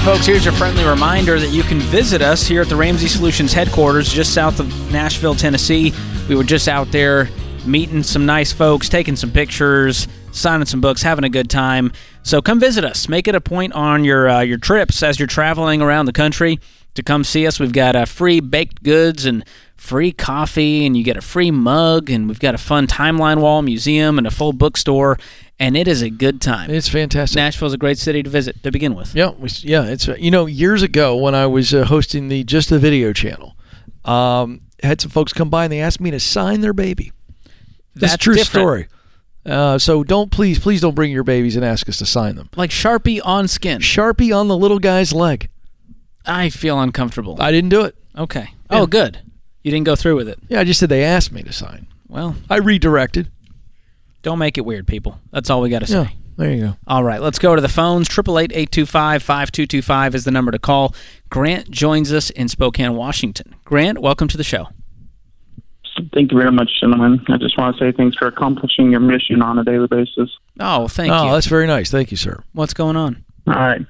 Folks, 0.04 0.24
here's 0.24 0.46
your 0.46 0.54
friendly 0.54 0.82
reminder 0.82 1.38
that 1.38 1.50
you 1.50 1.62
can 1.62 1.78
visit 1.78 2.22
us 2.22 2.46
here 2.46 2.62
at 2.62 2.68
the 2.70 2.76
Ramsey 2.76 3.06
Solutions 3.06 3.52
headquarters 3.52 4.10
just 4.10 4.32
south 4.32 4.58
of 4.58 4.90
Nashville, 4.90 5.34
Tennessee. 5.34 5.92
We 6.26 6.36
were 6.36 6.44
just 6.44 6.68
out 6.68 6.90
there 6.90 7.28
meeting 7.66 8.02
some 8.02 8.24
nice 8.24 8.50
folks, 8.50 8.88
taking 8.88 9.14
some 9.14 9.30
pictures, 9.30 10.08
signing 10.32 10.64
some 10.64 10.80
books, 10.80 11.02
having 11.02 11.24
a 11.24 11.28
good 11.28 11.50
time. 11.50 11.92
So 12.22 12.40
come 12.40 12.58
visit 12.58 12.82
us. 12.82 13.10
Make 13.10 13.28
it 13.28 13.34
a 13.34 13.42
point 13.42 13.74
on 13.74 14.02
your 14.04 14.26
uh, 14.26 14.40
your 14.40 14.56
trips 14.56 15.02
as 15.02 15.18
you're 15.18 15.28
traveling 15.28 15.82
around 15.82 16.06
the 16.06 16.12
country 16.12 16.58
to 16.94 17.02
come 17.02 17.22
see 17.22 17.46
us. 17.46 17.60
We've 17.60 17.72
got 17.72 17.94
uh, 17.94 18.06
free 18.06 18.40
baked 18.40 18.82
goods 18.82 19.26
and 19.26 19.44
free 19.76 20.12
coffee, 20.12 20.86
and 20.86 20.96
you 20.96 21.04
get 21.04 21.18
a 21.18 21.22
free 21.22 21.50
mug, 21.50 22.08
and 22.08 22.26
we've 22.26 22.40
got 22.40 22.54
a 22.54 22.58
fun 22.58 22.86
timeline 22.86 23.40
wall 23.40 23.60
museum 23.60 24.16
and 24.16 24.26
a 24.26 24.30
full 24.30 24.52
bookstore, 24.52 25.18
and 25.60 25.76
it 25.76 25.86
is 25.86 26.02
a 26.02 26.10
good 26.10 26.40
time. 26.40 26.70
It's 26.70 26.88
fantastic. 26.88 27.36
Nashville's 27.36 27.74
a 27.74 27.78
great 27.78 27.98
city 27.98 28.22
to 28.22 28.30
visit 28.30 28.60
to 28.64 28.72
begin 28.72 28.94
with. 28.94 29.14
Yeah, 29.14 29.30
we, 29.30 29.50
yeah. 29.60 29.84
It's 29.84 30.08
you 30.08 30.30
know 30.30 30.46
years 30.46 30.82
ago 30.82 31.16
when 31.16 31.34
I 31.34 31.46
was 31.46 31.72
uh, 31.72 31.84
hosting 31.84 32.28
the 32.28 32.42
Just 32.42 32.70
the 32.70 32.78
Video 32.78 33.12
channel, 33.12 33.54
um, 34.04 34.62
had 34.82 35.00
some 35.00 35.10
folks 35.10 35.32
come 35.32 35.50
by 35.50 35.64
and 35.64 35.72
they 35.72 35.80
asked 35.80 36.00
me 36.00 36.10
to 36.10 36.18
sign 36.18 36.62
their 36.62 36.72
baby. 36.72 37.12
That's 37.94 38.14
a 38.14 38.18
true 38.18 38.34
different. 38.34 38.64
story. 38.64 38.88
Uh, 39.44 39.78
so 39.78 40.02
don't 40.02 40.30
please, 40.30 40.58
please 40.58 40.80
don't 40.80 40.94
bring 40.94 41.12
your 41.12 41.24
babies 41.24 41.56
and 41.56 41.64
ask 41.64 41.88
us 41.88 41.98
to 41.98 42.06
sign 42.06 42.36
them. 42.36 42.48
Like 42.56 42.70
Sharpie 42.70 43.20
on 43.24 43.46
skin. 43.46 43.80
Sharpie 43.80 44.36
on 44.36 44.48
the 44.48 44.56
little 44.56 44.78
guy's 44.78 45.12
leg. 45.12 45.48
I 46.26 46.50
feel 46.50 46.80
uncomfortable. 46.80 47.36
I 47.40 47.50
didn't 47.50 47.70
do 47.70 47.82
it. 47.82 47.96
Okay. 48.16 48.50
Yeah. 48.70 48.80
Oh, 48.80 48.86
good. 48.86 49.20
You 49.62 49.70
didn't 49.70 49.86
go 49.86 49.96
through 49.96 50.16
with 50.16 50.28
it. 50.28 50.38
Yeah, 50.48 50.60
I 50.60 50.64
just 50.64 50.80
said 50.80 50.88
they 50.88 51.04
asked 51.04 51.32
me 51.32 51.42
to 51.42 51.52
sign. 51.52 51.86
Well, 52.08 52.36
I 52.48 52.56
redirected. 52.56 53.30
Don't 54.22 54.38
make 54.38 54.58
it 54.58 54.64
weird, 54.64 54.86
people. 54.86 55.18
That's 55.32 55.50
all 55.50 55.60
we 55.60 55.70
got 55.70 55.80
to 55.80 55.86
say. 55.86 56.02
Yeah, 56.02 56.08
there 56.36 56.50
you 56.52 56.60
go. 56.60 56.76
All 56.86 57.02
right, 57.02 57.20
let's 57.20 57.38
go 57.38 57.54
to 57.54 57.62
the 57.62 57.68
phones. 57.68 58.08
Triple 58.08 58.38
eight 58.38 58.52
eight 58.54 58.70
two 58.70 58.86
five 58.86 59.22
five 59.22 59.50
two 59.50 59.66
two 59.66 59.82
five 59.82 60.14
is 60.14 60.24
the 60.24 60.30
number 60.30 60.50
to 60.52 60.58
call. 60.58 60.94
Grant 61.30 61.70
joins 61.70 62.12
us 62.12 62.30
in 62.30 62.48
Spokane, 62.48 62.94
Washington. 62.94 63.54
Grant, 63.64 63.98
welcome 64.00 64.28
to 64.28 64.36
the 64.36 64.44
show. 64.44 64.68
Thank 66.14 66.32
you 66.32 66.38
very 66.38 66.52
much, 66.52 66.70
gentlemen. 66.80 67.20
I 67.28 67.36
just 67.36 67.58
want 67.58 67.76
to 67.76 67.80
say 67.80 67.96
thanks 67.96 68.16
for 68.16 68.26
accomplishing 68.26 68.90
your 68.90 69.00
mission 69.00 69.42
on 69.42 69.58
a 69.58 69.64
daily 69.64 69.86
basis. 69.86 70.30
Oh, 70.58 70.88
thank 70.88 71.12
oh, 71.12 71.24
you. 71.24 71.30
Oh, 71.30 71.34
that's 71.34 71.46
very 71.46 71.66
nice. 71.66 71.90
Thank 71.90 72.10
you, 72.10 72.16
sir. 72.16 72.42
What's 72.52 72.74
going 72.74 72.96
on? 72.96 73.24
All 73.46 73.54
right. 73.54 73.84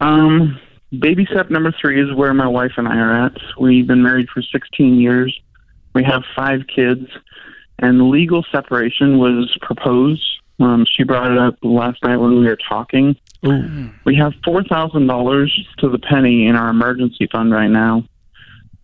Um, 0.00 0.58
baby 0.98 1.26
step 1.30 1.50
number 1.50 1.74
three 1.80 2.00
is 2.02 2.14
where 2.14 2.32
my 2.34 2.46
wife 2.46 2.72
and 2.76 2.88
I 2.88 2.96
are 2.96 3.26
at. 3.26 3.36
We've 3.58 3.86
been 3.86 4.02
married 4.02 4.28
for 4.28 4.42
16 4.42 5.00
years. 5.00 5.38
We 5.94 6.04
have 6.04 6.22
five 6.34 6.62
kids, 6.74 7.06
and 7.78 8.10
legal 8.10 8.44
separation 8.52 9.18
was 9.18 9.56
proposed. 9.60 10.24
Um, 10.60 10.86
she 10.88 11.02
brought 11.02 11.32
it 11.32 11.38
up 11.38 11.56
last 11.62 12.02
night 12.04 12.16
when 12.16 12.38
we 12.38 12.46
were 12.46 12.58
talking. 12.68 13.16
Ooh. 13.46 13.90
We 14.04 14.16
have 14.16 14.32
four 14.44 14.62
thousand 14.62 15.06
dollars 15.06 15.52
to 15.78 15.88
the 15.88 15.98
penny 15.98 16.46
in 16.46 16.56
our 16.56 16.68
emergency 16.68 17.28
fund 17.30 17.52
right 17.52 17.68
now, 17.68 18.04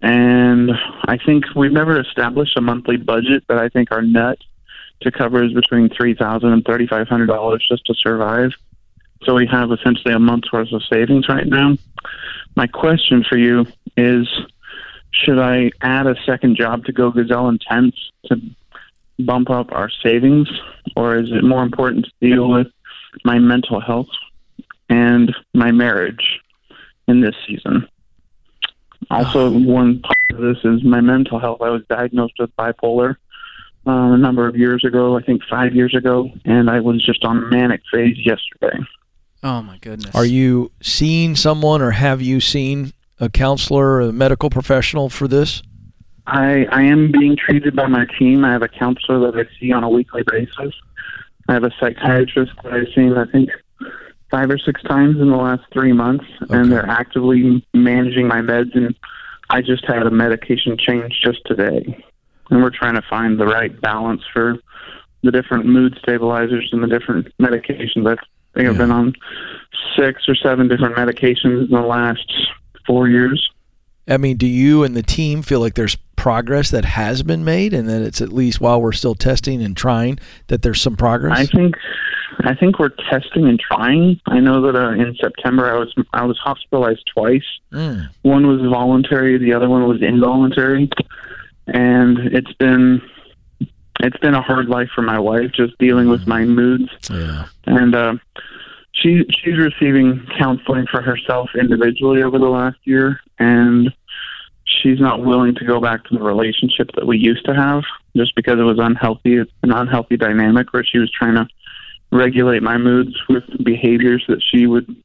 and 0.02 0.70
I 1.06 1.16
think 1.25 1.44
we've 1.54 1.73
never 1.73 2.00
established 2.00 2.56
a 2.56 2.61
monthly 2.61 2.97
budget, 2.97 3.44
but 3.47 3.59
I 3.59 3.68
think 3.68 3.92
our 3.92 4.02
net 4.02 4.38
to 5.02 5.11
cover 5.11 5.42
is 5.44 5.52
between 5.52 5.88
three 5.88 6.14
thousand 6.14 6.52
and 6.52 6.64
thirty 6.64 6.87
five 6.87 7.09
hundred 7.09 7.26
dollars 7.26 7.64
just 7.70 7.87
to 7.87 7.94
survive. 7.94 8.50
So 9.25 9.35
we 9.35 9.47
have 9.47 9.70
essentially 9.70 10.14
a 10.14 10.18
month's 10.18 10.52
worth 10.52 10.73
of 10.73 10.82
savings 10.90 11.28
right 11.28 11.47
now. 11.47 11.76
My 12.56 12.66
question 12.66 13.25
for 13.28 13.37
you 13.37 13.66
is 13.97 14.26
should 15.12 15.38
I 15.38 15.70
add 15.82 16.06
a 16.06 16.14
second 16.25 16.56
job 16.56 16.85
to 16.87 16.92
go 16.92 17.11
gazelle 17.11 17.49
intense 17.49 17.94
to 18.26 18.40
bump 19.24 19.50
up 19.50 19.72
our 19.72 19.90
savings, 20.02 20.48
or 20.96 21.16
is 21.16 21.30
it 21.30 21.44
more 21.44 21.62
important 21.62 22.06
to 22.06 22.28
deal 22.28 22.50
with 22.50 22.68
my 23.24 23.38
mental 23.38 23.80
health 23.80 24.08
and 24.88 25.34
my 25.54 25.70
marriage 25.70 26.40
in 27.08 27.20
this 27.20 27.34
season? 27.46 27.88
Also, 29.10 29.50
one 29.58 30.00
part 30.00 30.16
of 30.30 30.38
this 30.38 30.64
is 30.64 30.84
my 30.84 31.00
mental 31.00 31.38
health. 31.38 31.60
I 31.60 31.70
was 31.70 31.82
diagnosed 31.88 32.34
with 32.38 32.54
bipolar 32.56 33.16
um, 33.86 34.12
a 34.12 34.18
number 34.18 34.46
of 34.46 34.56
years 34.56 34.84
ago, 34.84 35.16
I 35.16 35.22
think 35.22 35.42
five 35.48 35.74
years 35.74 35.94
ago, 35.94 36.30
and 36.44 36.68
I 36.68 36.80
was 36.80 37.04
just 37.04 37.24
on 37.24 37.38
a 37.38 37.46
manic 37.46 37.80
phase 37.92 38.16
yesterday. 38.18 38.78
Oh 39.42 39.62
my 39.62 39.78
goodness! 39.78 40.14
Are 40.14 40.26
you 40.26 40.70
seeing 40.82 41.34
someone, 41.34 41.80
or 41.80 41.92
have 41.92 42.20
you 42.20 42.40
seen 42.40 42.92
a 43.18 43.30
counselor 43.30 43.86
or 43.86 44.00
a 44.02 44.12
medical 44.12 44.50
professional 44.50 45.08
for 45.08 45.26
this? 45.26 45.62
I 46.30 46.66
I 46.70 46.82
am 46.84 47.10
being 47.10 47.37
treated 47.37 47.75
by 47.75 47.88
my 47.88 48.06
team. 48.18 48.44
I 48.44 48.52
have 48.52 48.62
a 48.62 48.68
counselor 48.68 49.30
that 49.30 49.38
I 49.38 49.58
see 49.58 49.72
on 49.72 49.82
a 49.82 49.88
weekly 49.88 50.22
basis. 50.26 50.75
I 51.49 51.54
have 51.54 51.64
a 51.64 51.72
psychiatrist 51.80 52.52
that 52.62 52.72
I've 52.72 52.87
seen 52.94 53.14
I 53.14 53.25
think 53.26 53.50
five 54.30 54.49
or 54.49 54.58
six 54.58 54.80
times 54.84 55.20
in 55.20 55.28
the 55.28 55.37
last 55.37 55.62
three 55.72 55.92
months, 55.92 56.25
okay. 56.42 56.56
and 56.56 56.70
they're 56.70 56.88
actively 56.88 57.66
managing 57.75 58.28
my 58.28 58.40
meds. 58.40 58.76
And 58.76 58.94
I 59.50 59.60
just 59.60 59.84
had 59.84 60.06
a 60.06 60.10
medication 60.10 60.76
change 60.78 61.20
just 61.20 61.40
today, 61.46 62.04
and 62.50 62.62
we're 62.62 62.70
trying 62.70 62.94
to 62.94 63.02
find 63.10 63.40
the 63.40 63.46
right 63.46 63.78
balance 63.80 64.22
for 64.32 64.56
the 65.25 65.32
different 65.32 65.66
mood 65.66 65.99
stabilizers 66.00 66.70
and 66.72 66.82
the 66.82 66.87
different 66.87 67.26
medications. 67.38 68.06
I 68.06 68.14
think 68.54 68.64
yeah. 68.64 68.70
I've 68.70 68.78
been 68.78 68.92
on 68.92 69.14
six 69.99 70.28
or 70.28 70.37
seven 70.37 70.68
different 70.68 70.94
medications 70.94 71.64
in 71.64 71.70
the 71.72 71.80
last 71.80 72.32
four 72.87 73.08
years. 73.08 73.50
I 74.08 74.16
mean, 74.16 74.37
do 74.37 74.46
you 74.46 74.82
and 74.82 74.96
the 74.96 75.02
team 75.02 75.42
feel 75.42 75.60
like 75.60 75.75
there's 75.75 75.96
progress 76.20 76.70
that 76.70 76.84
has 76.84 77.22
been 77.22 77.44
made, 77.44 77.72
and 77.72 77.88
that 77.88 78.02
it's 78.02 78.20
at 78.20 78.30
least 78.30 78.60
while 78.60 78.78
we're 78.80 78.92
still 78.92 79.14
testing 79.14 79.62
and 79.62 79.74
trying 79.74 80.18
that 80.48 80.60
there's 80.60 80.78
some 80.78 80.94
progress? 80.94 81.38
I 81.38 81.46
think, 81.46 81.74
I 82.40 82.54
think 82.54 82.78
we're 82.78 82.92
testing 83.10 83.48
and 83.48 83.58
trying. 83.58 84.20
I 84.26 84.38
know 84.38 84.60
that 84.60 84.76
uh, 84.76 84.90
in 84.90 85.16
September 85.18 85.74
I 85.74 85.78
was 85.78 85.94
I 86.12 86.26
was 86.26 86.36
hospitalized 86.36 87.08
twice. 87.14 87.46
Mm. 87.72 88.10
One 88.20 88.46
was 88.46 88.60
voluntary, 88.70 89.38
the 89.38 89.54
other 89.54 89.70
one 89.70 89.88
was 89.88 90.02
involuntary, 90.02 90.90
and 91.68 92.18
it's 92.18 92.52
been 92.52 93.00
it's 94.00 94.18
been 94.18 94.34
a 94.34 94.42
hard 94.42 94.68
life 94.68 94.90
for 94.94 95.00
my 95.00 95.18
wife, 95.18 95.52
just 95.52 95.76
dealing 95.78 96.10
with 96.10 96.26
my 96.26 96.44
moods. 96.44 96.90
Yeah. 97.10 97.46
And 97.64 97.94
uh, 97.94 98.14
she 98.92 99.24
she's 99.30 99.56
receiving 99.56 100.26
counseling 100.38 100.86
for 100.86 101.00
herself 101.00 101.48
individually 101.58 102.22
over 102.22 102.38
the 102.38 102.48
last 102.48 102.76
year, 102.84 103.20
and 103.38 103.90
she's 104.82 105.00
not 105.00 105.24
willing 105.24 105.54
to 105.56 105.64
go 105.64 105.80
back 105.80 106.04
to 106.04 106.14
the 106.14 106.22
relationship 106.22 106.90
that 106.94 107.06
we 107.06 107.18
used 107.18 107.44
to 107.44 107.54
have 107.54 107.82
just 108.16 108.34
because 108.34 108.58
it 108.58 108.62
was 108.62 108.78
unhealthy. 108.78 109.36
It's 109.36 109.52
an 109.62 109.72
unhealthy 109.72 110.16
dynamic 110.16 110.72
where 110.72 110.84
she 110.84 110.98
was 110.98 111.10
trying 111.10 111.34
to 111.34 111.48
regulate 112.12 112.62
my 112.62 112.76
moods 112.76 113.14
with 113.28 113.44
behaviors 113.64 114.24
that 114.28 114.42
she 114.42 114.66
would 114.66 114.96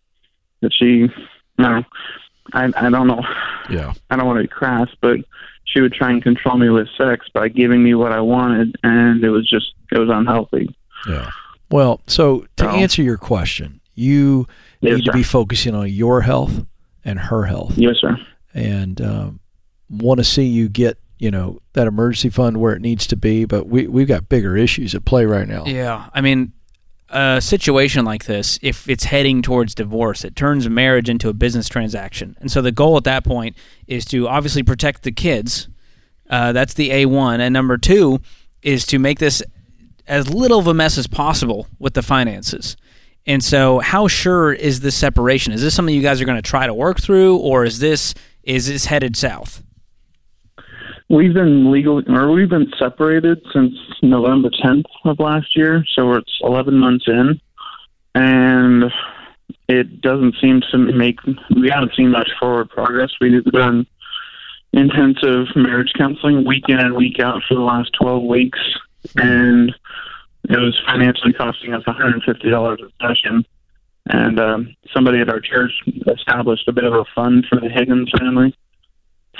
that 0.61 0.73
she 0.73 0.85
you 0.85 1.09
know 1.57 1.83
I 2.53 2.71
I 2.75 2.89
don't 2.89 3.07
know. 3.07 3.23
Yeah. 3.69 3.93
I 4.09 4.15
don't 4.15 4.25
want 4.25 4.37
to 4.37 4.43
be 4.43 4.47
crass, 4.47 4.87
but 5.01 5.19
she 5.65 5.81
would 5.81 5.93
try 5.93 6.11
and 6.11 6.21
control 6.21 6.57
me 6.57 6.69
with 6.69 6.87
sex 6.97 7.27
by 7.33 7.47
giving 7.49 7.83
me 7.83 7.93
what 7.95 8.11
I 8.11 8.21
wanted 8.21 8.75
and 8.83 9.23
it 9.23 9.29
was 9.29 9.49
just 9.49 9.73
it 9.91 9.99
was 9.99 10.09
unhealthy. 10.11 10.75
Yeah. 11.07 11.29
Well, 11.71 12.01
so 12.07 12.45
to 12.57 12.69
answer 12.69 13.01
your 13.01 13.17
question, 13.17 13.81
you 13.95 14.47
yes, 14.81 14.97
need 14.97 15.05
sir. 15.05 15.11
to 15.11 15.17
be 15.17 15.23
focusing 15.23 15.73
on 15.73 15.89
your 15.89 16.21
health 16.21 16.65
and 17.03 17.19
her 17.19 17.43
health. 17.45 17.73
Yes, 17.77 17.95
sir. 17.99 18.17
And 18.53 19.01
um, 19.01 19.39
want 19.89 20.19
to 20.19 20.23
see 20.23 20.45
you 20.45 20.69
get 20.69 20.97
you 21.19 21.31
know 21.31 21.61
that 21.73 21.87
emergency 21.87 22.29
fund 22.29 22.57
where 22.57 22.73
it 22.73 22.81
needs 22.81 23.07
to 23.07 23.15
be, 23.15 23.45
but 23.45 23.67
we 23.67 23.87
we've 23.87 24.07
got 24.07 24.29
bigger 24.29 24.57
issues 24.57 24.93
at 24.95 25.05
play 25.05 25.25
right 25.25 25.47
now. 25.47 25.65
Yeah, 25.65 26.09
I 26.13 26.21
mean, 26.21 26.53
a 27.09 27.39
situation 27.41 28.05
like 28.05 28.25
this, 28.25 28.59
if 28.61 28.89
it's 28.89 29.05
heading 29.05 29.41
towards 29.41 29.75
divorce, 29.75 30.23
it 30.23 30.35
turns 30.35 30.67
marriage 30.69 31.09
into 31.09 31.29
a 31.29 31.33
business 31.33 31.69
transaction, 31.69 32.35
and 32.39 32.51
so 32.51 32.61
the 32.61 32.71
goal 32.71 32.97
at 32.97 33.05
that 33.05 33.23
point 33.23 33.55
is 33.87 34.05
to 34.05 34.27
obviously 34.27 34.63
protect 34.63 35.03
the 35.03 35.11
kids. 35.11 35.69
Uh, 36.29 36.51
that's 36.51 36.73
the 36.73 36.91
A 36.91 37.05
one, 37.05 37.39
and 37.39 37.53
number 37.53 37.77
two 37.77 38.19
is 38.61 38.85
to 38.87 38.99
make 38.99 39.19
this 39.19 39.43
as 40.07 40.33
little 40.33 40.59
of 40.59 40.67
a 40.67 40.73
mess 40.73 40.97
as 40.97 41.07
possible 41.07 41.67
with 41.79 41.93
the 41.93 42.01
finances. 42.01 42.75
And 43.27 43.43
so, 43.43 43.79
how 43.79 44.07
sure 44.07 44.53
is 44.53 44.81
this 44.81 44.95
separation? 44.95 45.51
Is 45.51 45.61
this 45.61 45.73
something 45.73 45.95
you 45.95 46.01
guys 46.01 46.21
are 46.21 46.25
going 46.25 46.37
to 46.37 46.47
try 46.47 46.67
to 46.67 46.73
work 46.73 46.99
through, 46.99 47.37
or 47.37 47.63
is 47.65 47.79
this 47.79 48.13
is 48.43 48.67
this 48.67 48.85
headed 48.85 49.15
south? 49.15 49.63
We've 51.07 51.33
been 51.33 51.71
legal, 51.71 52.01
or 52.09 52.31
we've 52.31 52.49
been 52.49 52.71
separated 52.79 53.39
since 53.53 53.75
November 54.01 54.49
10th 54.49 54.85
of 55.03 55.19
last 55.19 55.55
year, 55.55 55.85
so 55.93 56.13
it's 56.13 56.39
11 56.41 56.75
months 56.75 57.05
in, 57.07 57.39
and 58.15 58.85
it 59.69 60.01
doesn't 60.01 60.35
seem 60.41 60.61
to 60.71 60.77
make. 60.79 61.19
We 61.55 61.69
haven't 61.69 61.93
seen 61.95 62.09
much 62.09 62.31
forward 62.39 62.71
progress. 62.71 63.11
We've 63.21 63.43
done 63.45 63.85
intensive 64.73 65.45
marriage 65.55 65.93
counseling 65.95 66.43
week 66.43 66.63
in 66.69 66.79
and 66.79 66.95
week 66.95 67.19
out 67.19 67.43
for 67.47 67.53
the 67.53 67.61
last 67.61 67.91
12 68.01 68.23
weeks, 68.23 68.59
and 69.15 69.75
it 70.49 70.57
was 70.57 70.75
financially 70.87 71.33
costing 71.33 71.75
us 71.75 71.83
$150 71.83 72.77
a 72.81 73.07
session. 73.07 73.45
And 74.07 74.39
um, 74.39 74.75
somebody 74.91 75.19
at 75.19 75.29
our 75.29 75.39
church 75.39 75.71
established 76.07 76.67
a 76.67 76.71
bit 76.71 76.83
of 76.83 76.93
a 76.93 77.05
fund 77.13 77.45
for 77.47 77.59
the 77.59 77.69
Higgins 77.69 78.11
family 78.19 78.55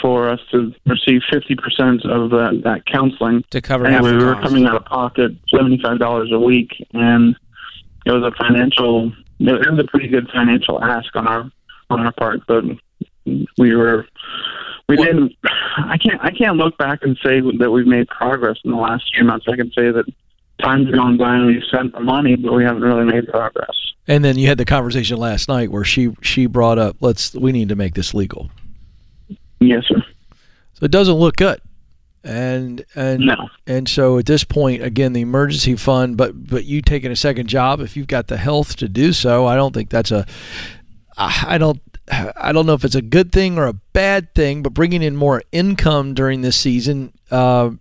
for 0.02 0.30
us 0.30 0.40
to 0.52 0.74
receive 0.86 1.22
50% 1.32 2.06
of 2.06 2.30
that, 2.32 2.62
that 2.64 2.86
counseling. 2.86 3.44
To 3.52 3.62
cover 3.62 3.86
and 3.86 4.04
we 4.04 4.14
were 4.14 4.34
cost. 4.34 4.48
coming 4.48 4.66
out 4.66 4.76
of 4.76 4.86
pocket 4.86 5.32
$75 5.54 6.34
a 6.34 6.40
week. 6.40 6.70
And 6.94 7.36
it 8.06 8.12
was 8.12 8.24
a 8.24 8.32
financial, 8.38 9.12
it 9.40 9.72
was 9.72 9.80
a 9.80 9.88
pretty 9.88 10.08
good 10.08 10.30
financial 10.34 10.84
ask 10.84 11.16
on 11.16 11.28
our, 11.28 11.52
on 11.90 12.06
our 12.06 12.12
part. 12.14 12.42
But 12.48 12.64
we 13.58 13.76
were, 13.76 14.06
we 14.88 14.98
well, 14.98 15.06
didn't, 15.06 15.34
I 15.78 15.98
can't, 15.98 16.22
I 16.22 16.32
can't 16.32 16.58
look 16.58 16.78
back 16.78 17.00
and 17.02 17.18
say 17.24 17.42
that 17.60 17.72
we've 17.72 17.88
made 17.88 18.08
progress 18.08 18.58
in 18.64 18.72
the 18.72 18.78
last 18.78 19.04
few 19.16 19.24
months. 19.24 19.46
I 19.50 19.56
can 19.56 19.72
say 19.72 19.92
that 19.92 20.06
time's 20.62 20.92
gone 20.92 21.18
by 21.18 21.36
and 21.36 21.48
we've 21.48 21.64
spent 21.64 21.94
the 21.94 22.00
money, 22.00 22.36
but 22.36 22.54
we 22.54 22.64
haven't 22.64 22.84
really 22.84 23.06
made 23.06 23.28
progress. 23.28 23.76
And 24.08 24.24
then 24.24 24.38
you 24.38 24.48
had 24.48 24.58
the 24.58 24.66
conversation 24.66 25.18
last 25.18 25.48
night 25.48 25.72
where 25.72 25.84
she 25.84 26.16
she 26.22 26.46
brought 26.46 26.78
up, 26.78 26.98
let's 27.00 27.34
we 27.34 27.52
need 27.52 27.70
to 27.70 27.76
make 27.76 27.96
this 27.96 28.14
legal. 28.14 28.50
Yes, 29.60 29.86
sir. 29.88 30.04
So 30.74 30.86
it 30.86 30.92
doesn't 30.92 31.16
look 31.16 31.38
good. 31.38 31.62
And 32.24 32.84
and 32.96 33.22
no. 33.22 33.36
and 33.68 33.88
so 33.88 34.18
at 34.18 34.26
this 34.26 34.44
point, 34.44 34.82
again, 34.82 35.14
the 35.14 35.22
emergency 35.22 35.76
fund, 35.76 36.18
but 36.18 36.48
but 36.48 36.66
you 36.66 36.82
taking 36.82 37.12
a 37.12 37.16
second 37.16 37.48
job 37.48 37.82
if 37.82 37.96
you've 37.96 38.08
got 38.08 38.28
the 38.28 38.38
health 38.38 38.76
to 38.78 38.90
do 38.90 39.14
so, 39.14 39.46
I 39.46 39.56
don't 39.56 39.74
think 39.74 39.92
that's 39.92 40.12
a 40.12 40.26
I 41.18 41.60
don't 41.60 41.80
I 42.12 42.52
don't 42.52 42.66
know 42.66 42.74
if 42.74 42.84
it's 42.84 42.96
a 42.96 43.02
good 43.02 43.32
thing 43.32 43.58
or 43.58 43.68
a 43.68 43.74
bad 43.74 44.34
thing, 44.34 44.64
but 44.64 44.74
bringing 44.74 45.02
in 45.02 45.16
more 45.16 45.44
income 45.52 46.14
during 46.14 46.42
this 46.42 46.56
season, 46.56 47.14
uh, 47.32 47.72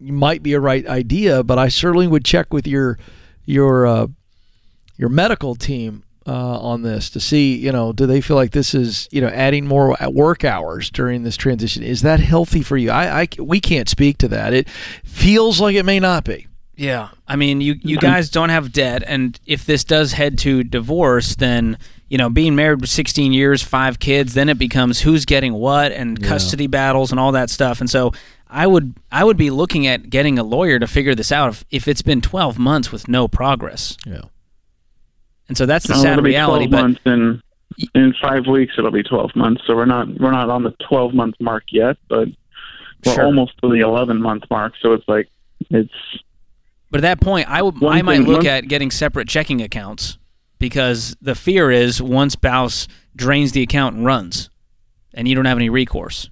might 0.00 0.42
be 0.42 0.52
a 0.52 0.60
right 0.60 0.86
idea, 0.86 1.42
but 1.42 1.58
I 1.58 1.68
certainly 1.68 2.06
would 2.06 2.24
check 2.24 2.52
with 2.52 2.66
your 2.66 2.98
your 3.44 3.86
uh, 3.86 4.06
your 4.96 5.08
medical 5.08 5.54
team 5.54 6.02
uh, 6.26 6.58
on 6.60 6.82
this 6.82 7.10
to 7.10 7.20
see, 7.20 7.56
you 7.56 7.72
know, 7.72 7.92
do 7.92 8.06
they 8.06 8.20
feel 8.20 8.36
like 8.36 8.52
this 8.52 8.74
is, 8.74 9.08
you 9.10 9.20
know, 9.20 9.28
adding 9.28 9.66
more 9.66 9.96
work 10.10 10.44
hours 10.44 10.90
during 10.90 11.22
this 11.22 11.36
transition? 11.36 11.82
Is 11.82 12.02
that 12.02 12.20
healthy 12.20 12.62
for 12.62 12.76
you? 12.76 12.90
I, 12.90 13.22
I 13.22 13.28
we 13.38 13.60
can't 13.60 13.88
speak 13.88 14.18
to 14.18 14.28
that. 14.28 14.52
It 14.52 14.68
feels 15.04 15.60
like 15.60 15.74
it 15.76 15.84
may 15.84 16.00
not 16.00 16.24
be. 16.24 16.46
Yeah, 16.74 17.10
I 17.28 17.36
mean, 17.36 17.60
you 17.60 17.76
you 17.80 17.96
guys 18.00 18.30
don't 18.30 18.48
have 18.48 18.72
debt, 18.72 19.02
and 19.06 19.38
if 19.46 19.66
this 19.66 19.84
does 19.84 20.12
head 20.12 20.38
to 20.38 20.64
divorce, 20.64 21.36
then 21.36 21.78
you 22.12 22.18
know, 22.18 22.28
being 22.28 22.54
married 22.54 22.78
for 22.78 22.86
16 22.86 23.32
years, 23.32 23.62
five 23.62 23.98
kids, 23.98 24.34
then 24.34 24.50
it 24.50 24.58
becomes 24.58 25.00
who's 25.00 25.24
getting 25.24 25.54
what 25.54 25.92
and 25.92 26.18
yeah. 26.18 26.28
custody 26.28 26.66
battles 26.66 27.10
and 27.10 27.18
all 27.18 27.32
that 27.32 27.48
stuff. 27.48 27.80
And 27.80 27.88
so 27.88 28.12
I 28.50 28.66
would 28.66 28.92
I 29.10 29.24
would 29.24 29.38
be 29.38 29.48
looking 29.48 29.86
at 29.86 30.10
getting 30.10 30.38
a 30.38 30.42
lawyer 30.42 30.78
to 30.78 30.86
figure 30.86 31.14
this 31.14 31.32
out 31.32 31.48
if, 31.48 31.64
if 31.70 31.88
it's 31.88 32.02
been 32.02 32.20
12 32.20 32.58
months 32.58 32.92
with 32.92 33.08
no 33.08 33.28
progress. 33.28 33.96
Yeah. 34.04 34.24
And 35.52 35.56
so 35.58 35.66
that's 35.66 35.86
the 35.86 35.92
uh, 35.92 35.98
sad 35.98 36.12
it'll 36.14 36.24
reality. 36.24 36.64
Be 36.64 36.70
12 36.70 36.82
months 36.82 37.00
in, 37.04 37.42
in 37.94 38.14
five 38.22 38.46
weeks, 38.46 38.72
it'll 38.78 38.90
be 38.90 39.02
12 39.02 39.36
months. 39.36 39.60
So 39.66 39.76
we're 39.76 39.84
not 39.84 40.08
we're 40.18 40.30
not 40.30 40.48
on 40.48 40.62
the 40.62 40.74
12 40.88 41.12
month 41.12 41.34
mark 41.40 41.64
yet, 41.70 41.98
but 42.08 42.28
we're 43.04 43.12
sure. 43.12 43.26
almost 43.26 43.52
to 43.62 43.68
the 43.68 43.80
11 43.80 44.22
month 44.22 44.44
mark. 44.50 44.72
So 44.80 44.94
it's 44.94 45.06
like 45.06 45.28
it's. 45.68 45.92
But 46.90 47.00
at 47.00 47.02
that 47.02 47.20
point, 47.20 47.50
I 47.50 47.60
would 47.60 47.84
I 47.84 48.00
might 48.00 48.22
look 48.22 48.46
at 48.46 48.66
getting 48.66 48.90
separate 48.90 49.28
checking 49.28 49.60
accounts 49.60 50.16
because 50.58 51.14
the 51.20 51.34
fear 51.34 51.70
is 51.70 52.00
one 52.00 52.30
spouse 52.30 52.88
drains 53.14 53.52
the 53.52 53.60
account 53.60 53.96
and 53.96 54.06
runs, 54.06 54.48
and 55.12 55.28
you 55.28 55.34
don't 55.34 55.44
have 55.44 55.58
any 55.58 55.68
recourse 55.68 56.30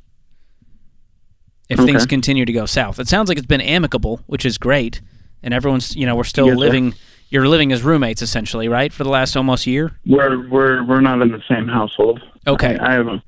if 1.68 1.78
okay. 1.78 1.92
things 1.92 2.06
continue 2.06 2.46
to 2.46 2.52
go 2.52 2.64
south. 2.64 2.98
It 2.98 3.06
sounds 3.06 3.28
like 3.28 3.36
it's 3.36 3.46
been 3.46 3.60
amicable, 3.60 4.22
which 4.26 4.46
is 4.46 4.56
great, 4.56 5.02
and 5.42 5.52
everyone's 5.52 5.94
you 5.94 6.06
know 6.06 6.16
we're 6.16 6.24
still 6.24 6.46
yes, 6.46 6.56
living. 6.56 6.92
Sir. 6.92 6.98
You're 7.30 7.48
living 7.48 7.72
as 7.72 7.82
roommates 7.82 8.22
essentially, 8.22 8.68
right, 8.68 8.92
for 8.92 9.04
the 9.04 9.10
last 9.10 9.36
almost 9.36 9.66
year. 9.66 9.92
We're 10.04 10.48
we're 10.48 10.84
we're 10.84 11.00
not 11.00 11.22
in 11.22 11.30
the 11.30 11.42
same 11.48 11.68
household. 11.68 12.20
Okay, 12.46 12.76
I, 12.76 12.90
I 12.90 12.94
have. 12.94 13.06
A, 13.06 13.22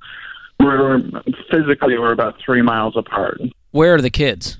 we're 0.60 1.00
physically 1.50 1.98
we're 1.98 2.12
about 2.12 2.36
three 2.44 2.62
miles 2.62 2.96
apart. 2.96 3.40
Where 3.70 3.94
are 3.94 4.00
the 4.00 4.10
kids? 4.10 4.58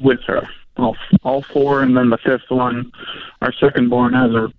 With 0.00 0.20
her, 0.26 0.48
all 0.76 0.96
all 1.22 1.42
four, 1.42 1.82
and 1.82 1.96
then 1.96 2.08
the 2.08 2.18
fifth 2.18 2.48
one, 2.48 2.90
our 3.42 3.52
second 3.52 3.90
born, 3.90 4.14
has 4.14 4.30
a 4.32 4.52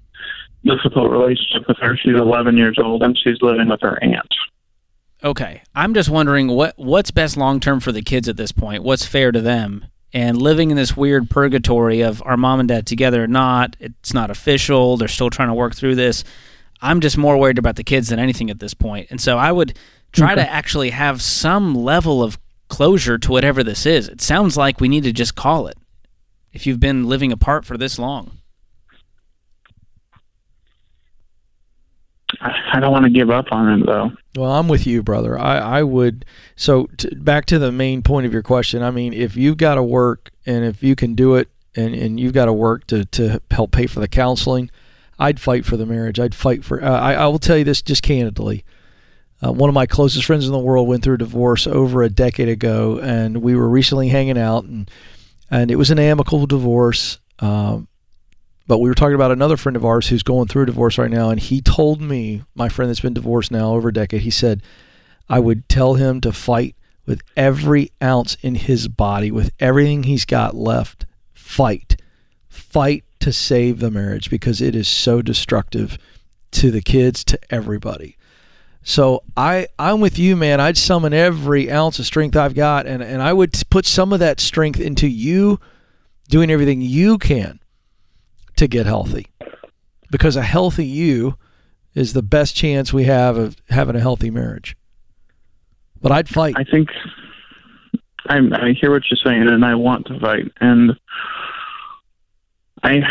difficult 0.63 1.12
relationship 1.12 1.68
with 1.68 1.77
her. 1.77 1.98
She's 1.98 2.15
11 2.15 2.56
years 2.58 2.77
old, 2.82 3.03
and 3.03 3.18
she's 3.18 3.42
living 3.42 3.68
with 3.70 3.82
her 3.82 4.01
aunt. 4.01 4.34
Okay, 5.24 5.62
I'm 5.74 5.94
just 5.94 6.10
wondering 6.10 6.48
what 6.48 6.77
what's 6.77 7.12
best 7.12 7.38
long 7.38 7.60
term 7.60 7.80
for 7.80 7.92
the 7.92 8.01
kids 8.01 8.27
at 8.27 8.38
this 8.38 8.51
point. 8.51 8.84
What's 8.84 9.06
fair 9.06 9.32
to 9.32 9.42
them? 9.42 9.86
And 10.13 10.39
living 10.39 10.70
in 10.70 10.77
this 10.77 10.96
weird 10.96 11.29
purgatory 11.29 12.01
of 12.01 12.22
our 12.24 12.38
mom 12.38 12.60
and 12.60 12.70
dad 12.70 12.86
together 12.86 13.24
or 13.24 13.27
not, 13.27 13.75
it's 13.79 14.13
not 14.13 14.29
official. 14.29 14.96
They're 14.96 15.08
still 15.08 15.32
trying 15.32 15.48
to 15.48 15.55
work 15.55 15.75
through 15.75 15.96
this. 15.96 16.24
I'm 16.81 17.00
just 17.00 17.18
more 17.18 17.38
worried 17.38 17.57
about 17.57 17.77
the 17.77 17.83
kids 17.83 18.09
than 18.09 18.20
anything 18.20 18.50
at 18.50 18.59
this 18.59 18.74
point. 18.74 19.07
And 19.09 19.20
so 19.20 19.38
I 19.38 19.51
would 19.51 19.77
try 20.11 20.33
okay. 20.33 20.44
to 20.44 20.51
actually 20.51 20.92
have 20.92 21.22
some 21.22 21.74
level 21.74 22.22
of 22.22 22.38
closure 22.68 23.18
to 23.18 23.31
whatever 23.31 23.64
this 23.64 23.85
is. 23.85 24.07
It 24.07 24.22
sounds 24.22 24.55
like 24.55 24.79
we 24.79 24.88
need 24.88 25.03
to 25.03 25.11
just 25.11 25.35
call 25.35 25.68
it. 25.68 25.77
If 26.51 26.68
you've 26.68 26.79
been 26.79 27.05
living 27.05 27.31
apart 27.31 27.66
for 27.66 27.77
this 27.77 27.98
long. 27.98 28.38
I 32.44 32.79
don't 32.79 32.92
want 32.92 33.06
to 33.06 33.12
give 33.12 33.29
up 33.29 33.46
on 33.51 33.66
them 33.68 33.84
though. 33.86 34.12
Well, 34.36 34.51
I'm 34.51 34.68
with 34.68 34.86
you, 34.86 35.03
brother. 35.03 35.40
I, 35.40 35.58
I 35.58 35.84
would. 35.84 36.25
So 36.56 36.88
t- 36.98 37.14
back 37.16 37.46
to 37.48 37.60
the 37.60 37.72
main 37.72 38.01
point 38.01 38.25
of 38.25 38.34
your 38.34 38.42
question. 38.42 38.82
I 38.82 38.92
mean, 38.92 39.14
if 39.14 39.36
you've 39.36 39.58
got 39.58 39.75
to 39.75 39.84
work 39.84 40.32
and 40.46 40.66
if 40.66 40.84
you 40.84 40.96
can 40.96 41.16
do 41.16 41.36
it 41.36 41.50
and, 41.75 41.94
and 41.94 42.20
you've 42.20 42.34
got 42.34 42.46
to 42.46 42.53
work 42.53 42.88
to, 42.88 43.06
to 43.06 43.42
help 43.51 43.72
pay 43.72 43.88
for 43.88 44.00
the 44.00 44.08
counseling, 44.08 44.70
I'd 45.20 45.40
fight 45.40 45.66
for 45.66 45.77
the 45.77 45.86
marriage. 45.86 46.20
I'd 46.20 46.36
fight 46.36 46.66
for. 46.66 46.84
Uh, 46.84 47.00
I, 47.00 47.14
I 47.14 47.27
will 47.27 47.40
tell 47.40 47.58
you 47.58 47.64
this 47.64 47.82
just 47.82 48.03
candidly. 48.03 48.66
Uh, 49.46 49.51
one 49.51 49.70
of 49.70 49.74
my 49.74 49.86
closest 49.86 50.25
friends 50.25 50.46
in 50.46 50.51
the 50.51 50.60
world 50.60 50.88
went 50.88 51.03
through 51.03 51.16
a 51.16 51.20
divorce 51.20 51.68
over 51.68 52.01
a 52.01 52.10
decade 52.10 52.50
ago, 52.50 53.00
and 53.00 53.38
we 53.42 53.56
were 53.56 53.68
recently 53.68 54.10
hanging 54.10 54.38
out, 54.38 54.64
and 54.64 54.90
and 55.51 55.70
it 55.70 55.75
was 55.75 55.92
an 55.92 56.00
amicable 56.00 56.48
divorce. 56.48 57.20
Um, 57.40 57.88
but 58.68 58.80
we 58.80 58.90
were 58.90 58.96
talking 58.96 59.16
about 59.16 59.32
another 59.32 59.58
friend 59.58 59.76
of 59.76 59.86
ours 59.86 60.08
who's 60.08 60.24
going 60.24 60.48
through 60.48 60.64
a 60.64 60.68
divorce 60.68 60.98
right 60.98 61.12
now, 61.12 61.30
and 61.30 61.40
he 61.40 61.62
told 61.62 62.02
me, 62.02 62.44
my 62.56 62.70
friend 62.70 62.90
that's 62.90 63.02
been 63.02 63.14
divorced 63.14 63.52
now 63.52 63.74
over 63.74 63.90
a 63.90 63.94
decade, 63.94 64.22
he 64.22 64.32
said, 64.32 64.64
I 65.30 65.40
would 65.40 65.68
tell 65.68 65.96
him 65.96 66.22
to 66.22 66.32
fight 66.32 66.76
with 67.06 67.22
every 67.36 67.92
ounce 68.02 68.36
in 68.42 68.56
his 68.56 68.88
body, 68.88 69.32
with 69.32 69.52
everything 69.60 70.04
he's 70.04 70.26
got 70.26 70.56
left. 70.56 71.06
Fight. 71.34 71.98
Fight 72.48 73.04
to 73.20 73.34
save 73.34 73.80
the 73.80 73.92
marriage 73.92 74.30
because 74.30 74.62
it 74.62 74.76
is 74.76 74.88
so 74.88 75.22
destructive 75.22 75.98
to 76.52 76.72
the 76.72 76.82
kids, 76.82 77.24
to 77.26 77.40
everybody. 77.50 78.18
So 78.84 79.24
I 79.36 79.68
I'm 79.80 80.02
with 80.02 80.20
you, 80.20 80.36
man. 80.36 80.60
I'd 80.60 80.78
summon 80.78 81.14
every 81.14 81.72
ounce 81.72 82.00
of 82.00 82.06
strength 82.06 82.36
I've 82.36 82.54
got, 82.54 82.86
and 82.86 83.02
and 83.02 83.22
I 83.22 83.32
would 83.32 83.54
put 83.70 83.86
some 83.86 84.12
of 84.12 84.20
that 84.20 84.42
strength 84.42 84.80
into 84.80 85.08
you 85.08 85.60
doing 86.28 86.52
everything 86.52 86.82
you 86.82 87.18
can 87.18 87.60
to 88.55 88.68
get 88.68 88.85
healthy 88.85 89.27
because 90.11 90.35
a 90.35 90.44
healthy 90.44 90.85
you 90.85 91.35
is 91.96 92.13
the 92.13 92.22
best 92.22 92.55
chance 92.55 92.94
we 92.94 93.03
have 93.05 93.37
of 93.37 93.55
having 93.70 93.96
a 93.96 94.00
healthy 94.00 94.29
marriage. 94.29 94.75
But 96.01 96.11
I'd 96.11 96.29
fight. 96.29 96.55
I 96.57 96.63
think 96.63 96.89
I, 98.27 98.37
I 98.37 98.74
hear 98.79 98.92
what 98.92 99.03
you're 99.09 99.18
saying, 99.24 99.48
and 99.48 99.66
I 99.66 99.75
want 99.75 100.07
to 100.07 100.20
fight. 100.20 100.51
And 100.59 100.94
I 102.83 103.01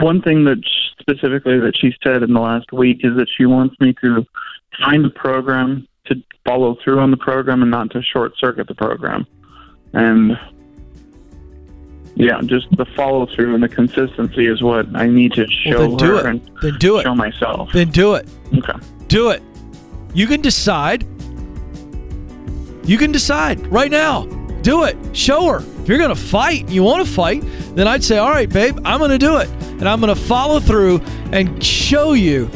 one 0.00 0.22
thing 0.22 0.44
that 0.44 0.62
specifically 1.00 1.58
that 1.60 1.76
she 1.78 1.92
said 2.02 2.22
in 2.22 2.32
the 2.32 2.40
last 2.40 2.72
week 2.72 3.00
is 3.02 3.16
that 3.16 3.28
she 3.36 3.46
wants 3.46 3.76
me 3.80 3.94
to 4.02 4.26
find 4.82 5.04
a 5.04 5.10
program 5.10 5.86
to 6.06 6.16
follow 6.44 6.76
through 6.82 6.98
on 6.98 7.10
the 7.10 7.16
program 7.16 7.62
and 7.62 7.70
not 7.70 7.90
to 7.90 8.02
short 8.02 8.32
circuit 8.38 8.66
the 8.68 8.74
program. 8.74 9.26
And 9.92 10.32
yeah, 12.14 12.40
just 12.44 12.74
the 12.76 12.84
follow 12.84 13.26
through 13.26 13.54
and 13.54 13.62
the 13.62 13.68
consistency 13.68 14.46
is 14.46 14.62
what 14.62 14.86
I 14.94 15.06
need 15.06 15.32
to 15.32 15.46
show 15.48 15.88
well, 15.88 15.96
then 15.96 15.96
do 15.96 16.16
her 16.16 16.18
it. 16.18 16.26
and 16.26 16.50
then 16.60 16.78
do 16.78 16.98
it. 16.98 17.02
show 17.04 17.14
myself. 17.14 17.70
Then 17.72 17.90
do 17.90 18.14
it. 18.14 18.28
Okay. 18.58 18.78
Do 19.08 19.30
it. 19.30 19.42
You 20.14 20.26
can 20.26 20.40
decide. 20.40 21.06
You 22.86 22.98
can 22.98 23.12
decide 23.12 23.66
right 23.68 23.90
now. 23.90 24.26
Do 24.62 24.84
it. 24.84 24.96
Show 25.16 25.46
her. 25.48 25.64
If 25.82 25.88
you're 25.88 25.98
going 25.98 26.14
to 26.14 26.20
fight, 26.20 26.68
you 26.68 26.82
want 26.82 27.04
to 27.04 27.12
fight, 27.12 27.42
then 27.74 27.88
I'd 27.88 28.04
say, 28.04 28.18
all 28.18 28.30
right, 28.30 28.48
babe, 28.48 28.78
I'm 28.84 28.98
going 28.98 29.10
to 29.10 29.18
do 29.18 29.38
it. 29.38 29.48
And 29.48 29.88
I'm 29.88 30.00
going 30.00 30.14
to 30.14 30.20
follow 30.20 30.60
through 30.60 31.00
and 31.32 31.62
show 31.64 32.12
you 32.12 32.46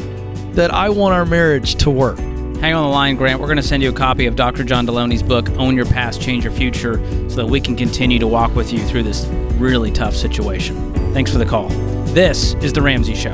that 0.53 0.73
I 0.73 0.89
want 0.89 1.13
our 1.13 1.25
marriage 1.25 1.75
to 1.75 1.89
work. 1.89 2.17
Hang 2.17 2.73
on 2.73 2.83
the 2.83 2.89
line, 2.89 3.15
Grant. 3.17 3.39
We're 3.39 3.47
going 3.47 3.57
to 3.57 3.63
send 3.63 3.83
you 3.83 3.89
a 3.89 3.93
copy 3.93 4.25
of 4.25 4.35
Dr. 4.35 4.63
John 4.63 4.87
Deloney's 4.87 5.21
book, 5.21 5.49
Own 5.51 5.75
Your 5.75 5.85
Past, 5.85 6.21
Change 6.21 6.43
Your 6.43 6.53
Future, 6.53 6.95
so 7.29 7.35
that 7.35 7.45
we 7.45 7.59
can 7.59 7.75
continue 7.75 8.17
to 8.17 8.27
walk 8.27 8.55
with 8.55 8.71
you 8.71 8.79
through 8.87 9.03
this 9.03 9.25
really 9.57 9.91
tough 9.91 10.15
situation. 10.15 10.93
Thanks 11.13 11.31
for 11.31 11.37
the 11.37 11.45
call. 11.45 11.69
This 12.13 12.53
is 12.55 12.73
The 12.73 12.81
Ramsey 12.81 13.15
Show. 13.15 13.33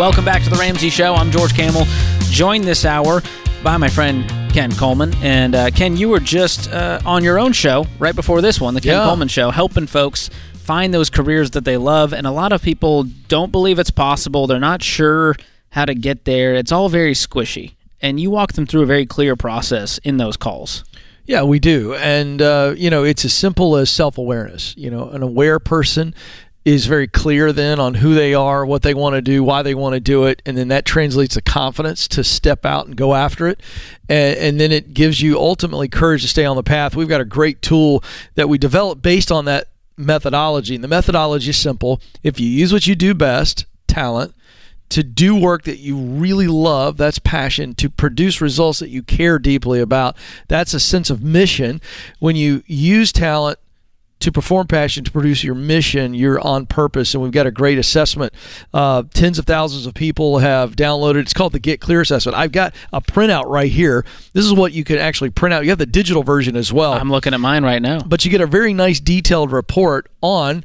Welcome 0.00 0.24
back 0.24 0.42
to 0.44 0.48
the 0.48 0.56
Ramsey 0.56 0.88
Show. 0.88 1.14
I'm 1.14 1.30
George 1.30 1.52
Kamel, 1.52 1.84
joined 2.20 2.64
this 2.64 2.86
hour 2.86 3.20
by 3.62 3.76
my 3.76 3.90
friend 3.90 4.26
Ken 4.50 4.72
Coleman. 4.72 5.12
And 5.16 5.54
uh, 5.54 5.70
Ken, 5.72 5.94
you 5.94 6.08
were 6.08 6.20
just 6.20 6.70
uh, 6.72 7.00
on 7.04 7.22
your 7.22 7.38
own 7.38 7.52
show 7.52 7.84
right 7.98 8.14
before 8.14 8.40
this 8.40 8.58
one, 8.58 8.72
the 8.72 8.80
Ken 8.80 8.94
yeah. 8.94 9.04
Coleman 9.04 9.28
Show, 9.28 9.50
helping 9.50 9.86
folks 9.86 10.30
find 10.54 10.94
those 10.94 11.10
careers 11.10 11.50
that 11.50 11.66
they 11.66 11.76
love. 11.76 12.14
And 12.14 12.26
a 12.26 12.30
lot 12.30 12.50
of 12.52 12.62
people 12.62 13.02
don't 13.28 13.52
believe 13.52 13.78
it's 13.78 13.90
possible. 13.90 14.46
They're 14.46 14.58
not 14.58 14.82
sure 14.82 15.36
how 15.68 15.84
to 15.84 15.94
get 15.94 16.24
there. 16.24 16.54
It's 16.54 16.72
all 16.72 16.88
very 16.88 17.12
squishy. 17.12 17.74
And 18.00 18.18
you 18.18 18.30
walk 18.30 18.54
them 18.54 18.64
through 18.64 18.80
a 18.80 18.86
very 18.86 19.04
clear 19.04 19.36
process 19.36 19.98
in 19.98 20.16
those 20.16 20.38
calls. 20.38 20.82
Yeah, 21.26 21.42
we 21.42 21.58
do. 21.58 21.94
And, 21.96 22.40
uh, 22.40 22.72
you 22.74 22.88
know, 22.88 23.04
it's 23.04 23.26
as 23.26 23.34
simple 23.34 23.76
as 23.76 23.90
self 23.90 24.16
awareness. 24.16 24.74
You 24.78 24.90
know, 24.90 25.10
an 25.10 25.22
aware 25.22 25.58
person 25.58 26.14
is 26.64 26.86
very 26.86 27.06
clear 27.06 27.52
then 27.52 27.80
on 27.80 27.94
who 27.94 28.14
they 28.14 28.34
are, 28.34 28.66
what 28.66 28.82
they 28.82 28.92
want 28.92 29.14
to 29.14 29.22
do, 29.22 29.42
why 29.42 29.62
they 29.62 29.74
want 29.74 29.94
to 29.94 30.00
do 30.00 30.24
it, 30.24 30.42
and 30.44 30.56
then 30.58 30.68
that 30.68 30.84
translates 30.84 31.34
to 31.34 31.40
confidence 31.40 32.06
to 32.08 32.22
step 32.22 32.66
out 32.66 32.86
and 32.86 32.96
go 32.96 33.14
after 33.14 33.46
it. 33.48 33.62
And, 34.08 34.38
and, 34.38 34.60
then 34.60 34.70
it 34.70 34.92
gives 34.92 35.22
you 35.22 35.38
ultimately 35.38 35.88
courage 35.88 36.22
to 36.22 36.28
stay 36.28 36.44
on 36.44 36.56
the 36.56 36.62
path. 36.62 36.94
We've 36.94 37.08
got 37.08 37.22
a 37.22 37.24
great 37.26 37.62
tool 37.62 38.04
that 38.34 38.48
we 38.48 38.58
developed 38.58 39.00
based 39.00 39.32
on 39.32 39.46
that 39.46 39.68
methodology. 39.96 40.74
And 40.74 40.84
the 40.84 40.88
methodology 40.88 41.50
is 41.50 41.56
simple. 41.56 42.00
If 42.22 42.38
you 42.38 42.48
use 42.48 42.72
what 42.72 42.86
you 42.86 42.94
do 42.94 43.14
best, 43.14 43.66
talent, 43.86 44.34
to 44.90 45.02
do 45.04 45.36
work 45.36 45.64
that 45.64 45.78
you 45.78 45.96
really 45.96 46.48
love, 46.48 46.96
that's 46.96 47.20
passion, 47.20 47.74
to 47.76 47.88
produce 47.88 48.40
results 48.40 48.80
that 48.80 48.90
you 48.90 49.02
care 49.02 49.38
deeply 49.38 49.80
about, 49.80 50.16
that's 50.48 50.74
a 50.74 50.80
sense 50.80 51.10
of 51.10 51.22
mission. 51.22 51.80
When 52.18 52.36
you 52.36 52.64
use 52.66 53.12
talent 53.12 53.58
to 54.20 54.30
perform 54.30 54.66
passion 54.66 55.02
to 55.04 55.10
produce 55.10 55.42
your 55.42 55.54
mission 55.54 56.14
you're 56.14 56.40
on 56.40 56.66
purpose. 56.66 57.14
And 57.14 57.22
we've 57.22 57.32
got 57.32 57.46
a 57.46 57.50
great 57.50 57.78
assessment 57.78 58.32
uh, 58.72 59.02
tens 59.14 59.38
of 59.38 59.46
thousands 59.46 59.86
of 59.86 59.94
people 59.94 60.38
have 60.38 60.76
downloaded. 60.76 61.20
It's 61.20 61.32
called 61.32 61.52
the 61.52 61.58
get 61.58 61.80
clear 61.80 62.00
assessment. 62.00 62.36
I've 62.36 62.52
got 62.52 62.74
a 62.92 63.00
printout 63.00 63.46
right 63.46 63.70
here. 63.70 64.04
This 64.32 64.44
is 64.44 64.52
what 64.52 64.72
you 64.72 64.84
can 64.84 64.98
actually 64.98 65.30
print 65.30 65.54
out. 65.54 65.64
You 65.64 65.70
have 65.70 65.78
the 65.78 65.86
digital 65.86 66.22
version 66.22 66.56
as 66.56 66.72
well. 66.72 66.92
I'm 66.92 67.10
looking 67.10 67.34
at 67.34 67.40
mine 67.40 67.64
right 67.64 67.82
now. 67.82 68.00
But 68.00 68.24
you 68.24 68.30
get 68.30 68.40
a 68.40 68.46
very 68.46 68.74
nice 68.74 69.00
detailed 69.00 69.52
report 69.52 70.08
on 70.20 70.64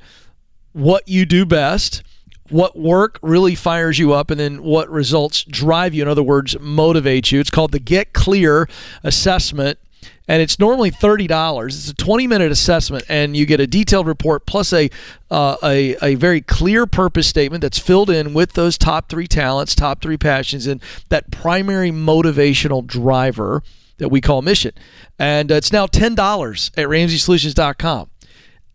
what 0.73 1.07
you 1.07 1.25
do 1.25 1.45
best 1.45 2.03
what 2.49 2.77
work 2.77 3.17
really 3.23 3.55
fires 3.55 3.97
you 3.97 4.13
up 4.13 4.29
and 4.29 4.39
then 4.39 4.61
what 4.61 4.89
results 4.89 5.43
drive 5.45 5.95
you. 5.95 6.03
In 6.03 6.07
other 6.07 6.21
words 6.21 6.55
motivate 6.59 7.31
you. 7.31 7.39
It's 7.39 7.49
called 7.49 7.71
the 7.71 7.79
get 7.79 8.13
clear 8.13 8.69
assessment 9.03 9.79
and 10.27 10.41
it's 10.41 10.59
normally 10.59 10.89
thirty 10.89 11.27
dollars. 11.27 11.77
It's 11.77 11.89
a 11.89 11.93
twenty 11.93 12.27
minute 12.27 12.51
assessment, 12.51 13.05
and 13.09 13.35
you 13.35 13.45
get 13.45 13.59
a 13.59 13.67
detailed 13.67 14.07
report 14.07 14.45
plus 14.45 14.73
a, 14.73 14.89
uh, 15.29 15.57
a 15.63 15.95
a 16.01 16.15
very 16.15 16.41
clear 16.41 16.85
purpose 16.85 17.27
statement 17.27 17.61
that's 17.61 17.79
filled 17.79 18.09
in 18.09 18.33
with 18.33 18.53
those 18.53 18.77
top 18.77 19.09
three 19.09 19.27
talents, 19.27 19.75
top 19.75 20.01
three 20.01 20.17
passions, 20.17 20.67
and 20.67 20.81
that 21.09 21.31
primary 21.31 21.91
motivational 21.91 22.85
driver 22.85 23.63
that 23.97 24.09
we 24.09 24.21
call 24.21 24.41
mission. 24.41 24.71
And 25.17 25.51
uh, 25.51 25.55
it's 25.55 25.71
now 25.71 25.85
ten 25.85 26.15
dollars 26.15 26.71
at 26.75 26.87
RamseySolutions.com. 26.87 28.09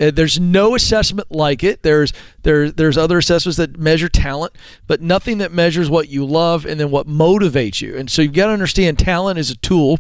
Uh, 0.01 0.11
there's 0.11 0.41
no 0.41 0.75
assessment 0.75 1.31
like 1.31 1.63
it. 1.63 1.83
There's 1.83 2.13
there's 2.43 2.73
there's 2.75 2.97
other 2.97 3.19
assessments 3.19 3.59
that 3.59 3.79
measure 3.79 4.09
talent, 4.09 4.55
but 4.87 5.01
nothing 5.01 5.39
that 5.39 5.53
measures 5.53 5.91
what 5.91 6.09
you 6.09 6.25
love 6.25 6.65
and 6.65 6.81
then 6.81 6.91
what 6.91 7.07
motivates 7.07 7.81
you. 7.81 7.97
And 7.97 8.11
so 8.11 8.23
you've 8.23 8.33
got 8.33 8.47
to 8.47 8.53
understand 8.53 8.99
talent 8.99 9.39
is 9.39 9.51
a 9.51 9.57
tool, 9.57 9.99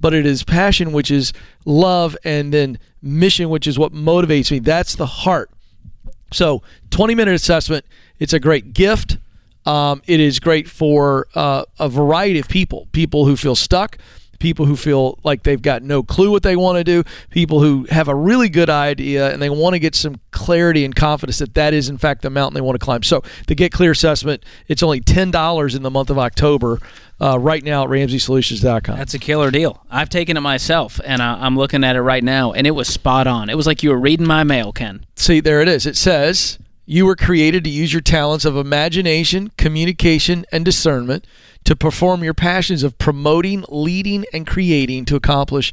but 0.00 0.14
it 0.14 0.24
is 0.24 0.42
passion, 0.44 0.92
which 0.92 1.10
is 1.10 1.32
love, 1.64 2.16
and 2.24 2.52
then 2.52 2.78
mission, 3.02 3.50
which 3.50 3.66
is 3.66 3.78
what 3.78 3.92
motivates 3.92 4.50
me. 4.50 4.60
That's 4.60 4.94
the 4.94 5.06
heart. 5.06 5.50
So 6.32 6.62
20 6.90 7.14
minute 7.14 7.34
assessment. 7.34 7.84
It's 8.18 8.32
a 8.32 8.40
great 8.40 8.72
gift. 8.72 9.18
Um, 9.66 10.02
it 10.06 10.20
is 10.20 10.40
great 10.40 10.68
for 10.68 11.26
uh, 11.34 11.64
a 11.78 11.88
variety 11.88 12.38
of 12.38 12.48
people. 12.48 12.86
People 12.92 13.26
who 13.26 13.36
feel 13.36 13.54
stuck 13.56 13.98
people 14.44 14.66
who 14.66 14.76
feel 14.76 15.18
like 15.24 15.42
they've 15.42 15.62
got 15.62 15.82
no 15.82 16.02
clue 16.02 16.30
what 16.30 16.42
they 16.42 16.54
want 16.54 16.76
to 16.76 16.84
do, 16.84 17.02
people 17.30 17.60
who 17.60 17.86
have 17.88 18.08
a 18.08 18.14
really 18.14 18.50
good 18.50 18.68
idea 18.68 19.32
and 19.32 19.40
they 19.40 19.48
want 19.48 19.72
to 19.72 19.78
get 19.78 19.94
some 19.94 20.16
clarity 20.32 20.84
and 20.84 20.94
confidence 20.94 21.38
that 21.38 21.54
that 21.54 21.72
is 21.72 21.88
in 21.88 21.96
fact 21.96 22.20
the 22.20 22.28
mountain 22.28 22.52
they 22.54 22.60
want 22.60 22.78
to 22.78 22.84
climb. 22.84 23.02
So 23.02 23.22
the 23.46 23.54
Get 23.54 23.72
Clear 23.72 23.92
assessment, 23.92 24.44
it's 24.68 24.82
only 24.82 25.00
ten 25.00 25.30
dollars 25.30 25.74
in 25.74 25.82
the 25.82 25.90
month 25.90 26.10
of 26.10 26.18
October. 26.18 26.78
Uh, 27.20 27.38
right 27.38 27.62
now 27.62 27.84
at 27.84 27.90
RamseySolutions.com. 27.90 28.98
That's 28.98 29.14
a 29.14 29.20
killer 29.20 29.52
deal. 29.52 29.86
I've 29.88 30.08
taken 30.08 30.36
it 30.36 30.40
myself, 30.40 31.00
and 31.04 31.22
I, 31.22 31.44
I'm 31.44 31.56
looking 31.56 31.84
at 31.84 31.94
it 31.94 32.02
right 32.02 32.24
now, 32.24 32.52
and 32.52 32.66
it 32.66 32.72
was 32.72 32.88
spot 32.88 33.28
on. 33.28 33.48
It 33.48 33.56
was 33.56 33.68
like 33.68 33.84
you 33.84 33.90
were 33.90 34.00
reading 34.00 34.26
my 34.26 34.42
mail, 34.42 34.72
Ken. 34.72 35.06
See, 35.14 35.38
there 35.38 35.62
it 35.62 35.68
is. 35.68 35.86
It 35.86 35.96
says 35.96 36.58
you 36.86 37.06
were 37.06 37.14
created 37.14 37.62
to 37.64 37.70
use 37.70 37.92
your 37.92 38.02
talents 38.02 38.44
of 38.44 38.56
imagination, 38.56 39.52
communication, 39.56 40.44
and 40.50 40.64
discernment 40.64 41.24
to 41.64 41.74
perform 41.74 42.22
your 42.22 42.34
passions 42.34 42.82
of 42.82 42.98
promoting, 42.98 43.64
leading, 43.68 44.24
and 44.32 44.46
creating 44.46 45.04
to 45.06 45.16
accomplish 45.16 45.72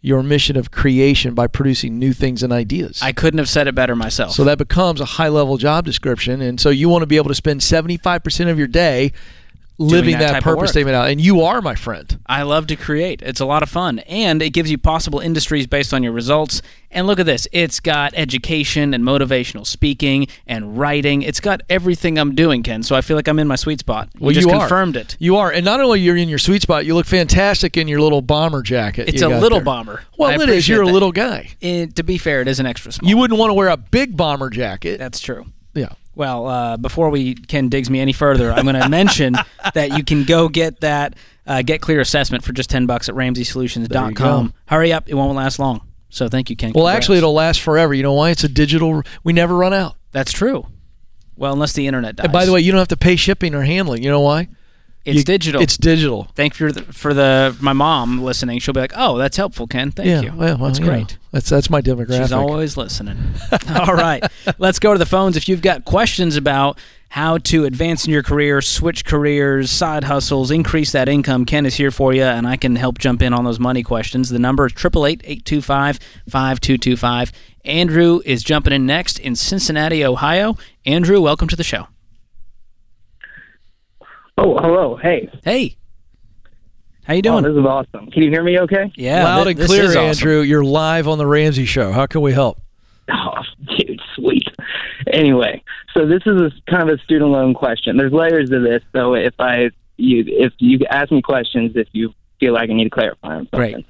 your 0.00 0.22
mission 0.22 0.56
of 0.56 0.70
creation 0.70 1.34
by 1.34 1.46
producing 1.46 1.98
new 1.98 2.12
things 2.12 2.42
and 2.42 2.52
ideas. 2.52 3.00
I 3.02 3.12
couldn't 3.12 3.38
have 3.38 3.48
said 3.48 3.66
it 3.66 3.74
better 3.74 3.96
myself. 3.96 4.32
So 4.32 4.44
that 4.44 4.58
becomes 4.58 5.00
a 5.00 5.04
high 5.04 5.28
level 5.28 5.56
job 5.56 5.84
description. 5.84 6.40
And 6.40 6.60
so 6.60 6.70
you 6.70 6.88
want 6.88 7.02
to 7.02 7.06
be 7.06 7.16
able 7.16 7.28
to 7.28 7.34
spend 7.34 7.60
75% 7.60 8.50
of 8.50 8.58
your 8.58 8.68
day 8.68 9.12
living 9.78 10.18
that, 10.18 10.32
that 10.32 10.42
purpose 10.42 10.70
statement 10.70 10.96
out. 10.96 11.08
And 11.08 11.20
you 11.20 11.42
are 11.42 11.62
my 11.62 11.74
friend. 11.74 12.18
I 12.26 12.42
love 12.42 12.66
to 12.68 12.76
create. 12.76 13.22
It's 13.22 13.40
a 13.40 13.46
lot 13.46 13.62
of 13.62 13.68
fun. 13.68 14.00
And 14.00 14.42
it 14.42 14.50
gives 14.50 14.70
you 14.70 14.76
possible 14.76 15.20
industries 15.20 15.66
based 15.66 15.94
on 15.94 16.02
your 16.02 16.12
results. 16.12 16.60
And 16.90 17.06
look 17.06 17.20
at 17.20 17.26
this. 17.26 17.46
It's 17.52 17.80
got 17.80 18.12
education 18.14 18.92
and 18.94 19.04
motivational 19.04 19.66
speaking 19.66 20.26
and 20.46 20.78
writing. 20.78 21.22
It's 21.22 21.40
got 21.40 21.60
everything 21.68 22.18
I'm 22.18 22.34
doing, 22.34 22.62
Ken. 22.62 22.82
So 22.82 22.96
I 22.96 23.02
feel 23.02 23.16
like 23.16 23.28
I'm 23.28 23.38
in 23.38 23.46
my 23.46 23.56
sweet 23.56 23.80
spot. 23.80 24.08
You 24.14 24.26
well, 24.26 24.34
just 24.34 24.46
you 24.46 24.52
confirmed 24.52 24.96
it. 24.96 25.16
You 25.18 25.36
are. 25.36 25.52
And 25.52 25.64
not 25.64 25.80
only 25.80 26.00
you're 26.00 26.16
in 26.16 26.28
your 26.28 26.38
sweet 26.38 26.62
spot, 26.62 26.84
you 26.84 26.94
look 26.94 27.06
fantastic 27.06 27.76
in 27.76 27.88
your 27.88 28.00
little 28.00 28.22
bomber 28.22 28.62
jacket. 28.62 29.08
It's 29.08 29.22
a 29.22 29.28
little 29.28 29.58
there. 29.58 29.64
bomber. 29.64 30.02
Well, 30.18 30.30
I 30.30 30.42
it 30.42 30.48
is. 30.48 30.68
You're 30.68 30.84
that. 30.84 30.90
a 30.90 30.92
little 30.92 31.12
guy. 31.12 31.50
It, 31.60 31.96
to 31.96 32.02
be 32.02 32.18
fair, 32.18 32.40
it 32.40 32.48
is 32.48 32.58
an 32.58 32.66
extra 32.66 32.90
small. 32.90 33.08
You 33.08 33.16
wouldn't 33.16 33.38
want 33.38 33.50
to 33.50 33.54
wear 33.54 33.68
a 33.68 33.76
big 33.76 34.16
bomber 34.16 34.50
jacket. 34.50 34.98
That's 34.98 35.20
true. 35.20 35.46
Yeah. 35.74 35.92
Well, 36.18 36.48
uh, 36.48 36.76
before 36.76 37.10
we 37.10 37.36
Ken 37.36 37.68
digs 37.68 37.88
me 37.88 38.00
any 38.00 38.12
further, 38.12 38.50
I'm 38.52 38.64
going 38.64 38.74
to 38.74 38.88
mention 38.88 39.36
that 39.74 39.96
you 39.96 40.02
can 40.02 40.24
go 40.24 40.48
get 40.48 40.80
that 40.80 41.14
uh, 41.46 41.62
get 41.62 41.80
clear 41.80 42.00
assessment 42.00 42.42
for 42.42 42.52
just 42.52 42.68
ten 42.68 42.86
bucks 42.86 43.08
at 43.08 43.14
RamseySolutions.com. 43.14 44.52
Hurry 44.66 44.92
up; 44.92 45.08
it 45.08 45.14
won't 45.14 45.36
last 45.36 45.60
long. 45.60 45.86
So 46.10 46.28
thank 46.28 46.50
you, 46.50 46.56
Ken. 46.56 46.72
Well, 46.74 46.86
Congrats. 46.86 46.96
actually, 46.96 47.18
it'll 47.18 47.34
last 47.34 47.60
forever. 47.60 47.94
You 47.94 48.02
know 48.02 48.14
why? 48.14 48.30
It's 48.30 48.42
a 48.42 48.48
digital. 48.48 49.04
We 49.22 49.32
never 49.32 49.56
run 49.56 49.72
out. 49.72 49.94
That's 50.10 50.32
true. 50.32 50.66
Well, 51.36 51.52
unless 51.52 51.74
the 51.74 51.86
internet 51.86 52.16
dies. 52.16 52.24
And 52.24 52.32
by 52.32 52.46
the 52.46 52.52
way, 52.52 52.62
you 52.62 52.72
don't 52.72 52.80
have 52.80 52.88
to 52.88 52.96
pay 52.96 53.14
shipping 53.14 53.54
or 53.54 53.62
handling. 53.62 54.02
You 54.02 54.10
know 54.10 54.20
why? 54.20 54.48
It's 55.04 55.18
you, 55.18 55.24
digital. 55.24 55.62
It's 55.62 55.76
digital. 55.76 56.24
Thank 56.34 56.58
you 56.58 56.68
for 56.68 56.72
the, 56.72 56.92
for 56.92 57.14
the 57.14 57.56
my 57.60 57.72
mom 57.72 58.20
listening. 58.20 58.58
She'll 58.58 58.74
be 58.74 58.80
like, 58.80 58.92
"Oh, 58.94 59.16
that's 59.16 59.36
helpful, 59.36 59.66
Ken. 59.66 59.90
Thank 59.90 60.08
yeah, 60.08 60.20
you. 60.20 60.36
Well, 60.36 60.58
well, 60.58 60.66
that's 60.66 60.78
great. 60.78 61.12
Know, 61.12 61.18
that's 61.32 61.48
that's 61.48 61.70
my 61.70 61.80
demographic. 61.80 62.18
She's 62.18 62.32
always 62.32 62.76
listening. 62.76 63.16
All 63.74 63.94
right, 63.94 64.22
let's 64.58 64.78
go 64.78 64.92
to 64.92 64.98
the 64.98 65.06
phones. 65.06 65.36
If 65.36 65.48
you've 65.48 65.62
got 65.62 65.86
questions 65.86 66.36
about 66.36 66.78
how 67.10 67.38
to 67.38 67.64
advance 67.64 68.04
in 68.04 68.12
your 68.12 68.22
career, 68.22 68.60
switch 68.60 69.02
careers, 69.04 69.70
side 69.70 70.04
hustles, 70.04 70.50
increase 70.50 70.92
that 70.92 71.08
income, 71.08 71.46
Ken 71.46 71.64
is 71.64 71.76
here 71.76 71.90
for 71.90 72.12
you, 72.12 72.22
and 72.22 72.46
I 72.46 72.56
can 72.56 72.76
help 72.76 72.98
jump 72.98 73.22
in 73.22 73.32
on 73.32 73.44
those 73.44 73.58
money 73.58 73.82
questions. 73.82 74.28
The 74.28 74.38
number 74.38 74.66
is 74.66 74.74
888-825-5225. 74.74 77.32
Andrew 77.64 78.20
is 78.24 78.42
jumping 78.42 78.74
in 78.74 78.84
next 78.84 79.18
in 79.18 79.36
Cincinnati, 79.36 80.04
Ohio. 80.04 80.58
Andrew, 80.84 81.18
welcome 81.20 81.48
to 81.48 81.56
the 81.56 81.64
show. 81.64 81.86
Oh, 84.38 84.56
hello. 84.58 84.96
Hey. 84.96 85.28
Hey. 85.42 85.76
How 87.04 87.14
you 87.14 87.22
doing? 87.22 87.44
Oh, 87.44 87.48
this 87.48 87.58
is 87.58 87.66
awesome. 87.66 88.10
Can 88.10 88.22
you 88.22 88.30
hear 88.30 88.44
me 88.44 88.60
okay? 88.60 88.92
Yeah. 88.94 89.24
Loud 89.24 89.44
th- 89.44 89.56
and 89.56 89.66
clear, 89.66 89.86
awesome. 89.86 90.04
Andrew. 90.04 90.40
You're 90.42 90.62
live 90.64 91.08
on 91.08 91.18
the 91.18 91.26
Ramsey 91.26 91.64
show. 91.64 91.90
How 91.90 92.06
can 92.06 92.20
we 92.20 92.32
help? 92.32 92.60
Oh, 93.10 93.42
dude, 93.78 94.00
sweet. 94.14 94.46
Anyway, 95.12 95.62
so 95.94 96.06
this 96.06 96.22
is 96.26 96.40
a, 96.40 96.70
kind 96.70 96.88
of 96.88 96.98
a 96.98 97.02
student 97.02 97.30
loan 97.30 97.54
question. 97.54 97.96
There's 97.96 98.12
layers 98.12 98.50
to 98.50 98.60
this, 98.60 98.82
so 98.94 99.14
if 99.14 99.34
I 99.40 99.70
you 99.96 100.22
if 100.26 100.52
you 100.58 100.80
ask 100.90 101.10
me 101.10 101.22
questions 101.22 101.72
if 101.74 101.88
you 101.92 102.12
feel 102.38 102.52
like 102.52 102.70
I 102.70 102.74
need 102.74 102.84
to 102.84 102.90
clarify 102.90 103.36
on 103.36 103.48
something. 103.50 103.72
Great. 103.72 103.86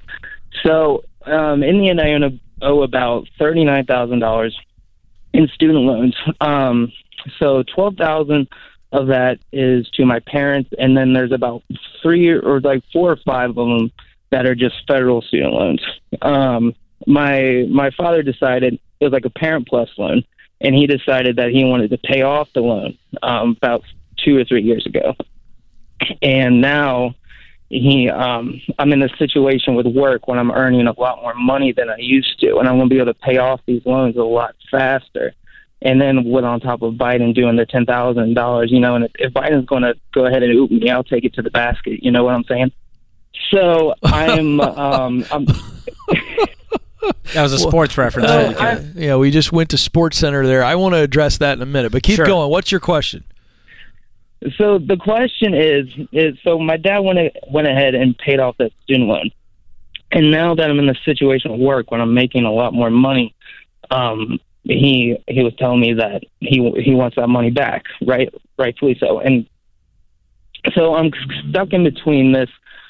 So, 0.63 1.03
um, 1.25 1.61
in 1.61 1.79
the 1.79 1.89
end, 1.89 1.99
I 2.01 2.65
owe 2.65 2.81
about 2.81 3.27
thirty 3.37 3.65
nine 3.65 3.85
thousand 3.85 4.19
dollars 4.19 4.57
in 5.33 5.47
student 5.53 5.79
loans. 5.79 6.15
Um, 6.39 6.91
so 7.37 7.63
twelve 7.75 7.95
thousand 7.95 8.47
of 8.91 9.07
that 9.07 9.39
is 9.51 9.89
to 9.91 10.05
my 10.05 10.19
parents, 10.19 10.69
and 10.77 10.97
then 10.97 11.13
there's 11.13 11.31
about 11.31 11.63
three 12.01 12.29
or 12.29 12.59
like 12.59 12.83
four 12.91 13.11
or 13.11 13.17
five 13.25 13.51
of 13.51 13.55
them 13.55 13.91
that 14.31 14.45
are 14.45 14.55
just 14.55 14.75
federal 14.87 15.21
student 15.21 15.53
loans. 15.53 15.81
Um, 16.21 16.73
my 17.07 17.65
my 17.69 17.91
father 17.91 18.23
decided 18.23 18.79
it 18.99 19.03
was 19.03 19.13
like 19.13 19.25
a 19.25 19.29
parent 19.29 19.67
plus 19.67 19.89
loan, 19.97 20.23
and 20.61 20.75
he 20.75 20.87
decided 20.87 21.35
that 21.37 21.51
he 21.51 21.63
wanted 21.63 21.91
to 21.91 21.97
pay 21.97 22.21
off 22.21 22.49
the 22.53 22.61
loan 22.61 22.97
um, 23.21 23.55
about 23.57 23.83
two 24.23 24.37
or 24.37 24.43
three 24.43 24.63
years 24.63 24.85
ago, 24.85 25.15
and 26.21 26.61
now 26.61 27.15
he 27.69 28.09
um 28.09 28.59
I'm 28.79 28.91
in 28.93 29.03
a 29.03 29.17
situation 29.17 29.75
with 29.75 29.85
work 29.85 30.27
when 30.27 30.39
I'm 30.39 30.51
earning 30.51 30.87
a 30.87 30.99
lot 30.99 31.21
more 31.21 31.35
money 31.35 31.71
than 31.71 31.89
I 31.89 31.97
used 31.97 32.39
to 32.39 32.57
and 32.57 32.67
I'm 32.67 32.77
gonna 32.77 32.89
be 32.89 32.97
able 32.97 33.13
to 33.13 33.19
pay 33.19 33.37
off 33.37 33.61
these 33.67 33.85
loans 33.85 34.17
a 34.17 34.23
lot 34.23 34.55
faster 34.71 35.33
and 35.81 36.01
then 36.01 36.25
with 36.25 36.43
on 36.43 36.59
top 36.59 36.81
of 36.81 36.95
Biden 36.95 37.33
doing 37.33 37.55
the 37.55 37.65
ten 37.65 37.85
thousand 37.85 38.33
dollars, 38.33 38.71
you 38.71 38.79
know, 38.79 38.95
and 38.95 39.05
if, 39.05 39.11
if 39.15 39.33
Biden's 39.33 39.65
going 39.65 39.83
to 39.83 39.95
go 40.13 40.25
ahead 40.25 40.43
and 40.43 40.53
oop 40.53 40.71
me, 40.71 40.89
I'll 40.89 41.03
take 41.03 41.23
it 41.23 41.33
to 41.35 41.41
the 41.41 41.51
basket. 41.51 42.03
You 42.03 42.11
know 42.11 42.23
what 42.23 42.35
I'm 42.35 42.43
saying? 42.45 42.71
So 43.51 43.95
I'm, 44.03 44.59
um, 44.61 45.25
I'm. 45.31 45.45
that 47.33 47.41
was 47.41 47.53
a 47.53 47.59
sports 47.59 47.97
reference. 47.97 48.29
Uh, 48.29 48.83
yeah, 48.95 49.15
we 49.15 49.31
just 49.31 49.51
went 49.51 49.69
to 49.69 49.77
Sports 49.77 50.17
Center 50.17 50.45
there. 50.45 50.63
I 50.63 50.75
want 50.75 50.95
to 50.95 50.99
address 50.99 51.37
that 51.37 51.53
in 51.53 51.61
a 51.61 51.65
minute, 51.65 51.91
but 51.91 52.03
keep 52.03 52.17
sure. 52.17 52.25
going. 52.25 52.49
What's 52.49 52.71
your 52.71 52.81
question? 52.81 53.23
So 54.57 54.79
the 54.79 54.97
question 54.97 55.53
is, 55.53 55.87
is 56.11 56.37
so 56.43 56.59
my 56.59 56.77
dad 56.77 56.99
went 56.99 57.35
went 57.49 57.67
ahead 57.67 57.93
and 57.95 58.17
paid 58.17 58.39
off 58.39 58.57
that 58.57 58.71
student 58.83 59.09
loan, 59.09 59.31
and 60.11 60.31
now 60.31 60.55
that 60.55 60.69
I'm 60.69 60.79
in 60.79 60.87
the 60.87 60.97
situation 61.05 61.51
of 61.51 61.59
work 61.59 61.91
when 61.91 61.99
I'm 61.99 62.13
making 62.13 62.45
a 62.45 62.51
lot 62.51 62.73
more 62.73 62.89
money, 62.89 63.35
um, 63.91 64.39
he 64.63 65.17
he 65.27 65.43
was 65.43 65.53
telling 65.57 65.79
me 65.79 65.93
that 65.93 66.23
he 66.39 66.71
he 66.81 66.93
wants 66.93 67.15
that 67.15 67.27
money 67.27 67.51
back, 67.51 67.85
right? 68.05 68.33
Rightfully 68.57 68.97
so. 68.99 69.19
And 69.19 69.47
so 70.73 70.95
I'm 70.95 71.11
stuck 71.49 71.73
in 71.73 71.83
between 71.83 72.31
this. 72.31 72.49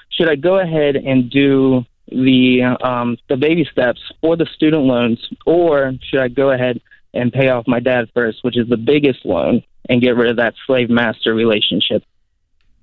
Should 0.10 0.30
I 0.30 0.36
go 0.36 0.60
ahead 0.60 0.96
and 0.96 1.30
do 1.30 1.86
the 2.08 2.64
um, 2.82 3.18
the 3.28 3.38
baby 3.38 3.68
steps 3.72 4.02
for 4.22 4.36
the 4.36 4.46
student 4.46 4.84
loans, 4.84 5.26
or 5.46 5.94
should 6.04 6.20
I 6.20 6.28
go 6.28 6.52
ahead 6.52 6.82
and 7.14 7.32
pay 7.32 7.50
off 7.50 7.68
my 7.68 7.80
dad 7.80 8.10
first, 8.14 8.44
which 8.44 8.58
is 8.58 8.68
the 8.68 8.78
biggest 8.78 9.26
loan, 9.26 9.64
and 9.88 10.02
get 10.02 10.16
rid 10.16 10.30
of 10.30 10.38
that 10.38 10.56
slave 10.66 10.90
master 10.90 11.34
relationship? 11.34 12.04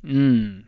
Mm. 0.04 0.64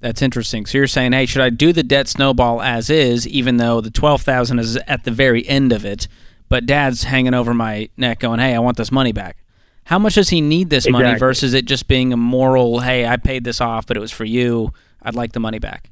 That's 0.00 0.22
interesting. 0.22 0.66
So 0.66 0.78
you're 0.78 0.86
saying, 0.86 1.12
hey, 1.12 1.26
should 1.26 1.42
I 1.42 1.50
do 1.50 1.72
the 1.72 1.82
debt 1.82 2.06
snowball 2.06 2.60
as 2.60 2.90
is, 2.90 3.26
even 3.26 3.56
though 3.56 3.80
the 3.80 3.90
twelve 3.90 4.22
thousand 4.22 4.58
is 4.58 4.76
at 4.86 5.04
the 5.04 5.10
very 5.10 5.46
end 5.46 5.72
of 5.72 5.84
it, 5.84 6.08
but 6.48 6.66
Dad's 6.66 7.04
hanging 7.04 7.34
over 7.34 7.52
my 7.54 7.88
neck, 7.96 8.20
going, 8.20 8.38
hey, 8.40 8.54
I 8.54 8.58
want 8.58 8.76
this 8.76 8.92
money 8.92 9.12
back. 9.12 9.36
How 9.84 9.98
much 9.98 10.14
does 10.14 10.30
he 10.30 10.40
need 10.40 10.68
this 10.70 10.86
Exactly. 10.86 11.04
money 11.04 11.18
versus 11.18 11.54
it 11.54 11.64
just 11.64 11.86
being 11.88 12.12
a 12.12 12.16
moral, 12.16 12.80
hey, 12.80 13.06
I 13.06 13.16
paid 13.16 13.44
this 13.44 13.60
off, 13.60 13.86
but 13.86 13.96
it 13.96 14.00
was 14.00 14.10
for 14.10 14.24
you. 14.24 14.72
I'd 15.02 15.14
like 15.14 15.32
the 15.32 15.40
money 15.40 15.58
back. 15.60 15.90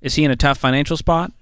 Is 0.00 0.14
he 0.14 0.24
in 0.24 0.30
a 0.30 0.36
tough 0.36 0.58
financial 0.58 0.96
spot? 0.96 1.32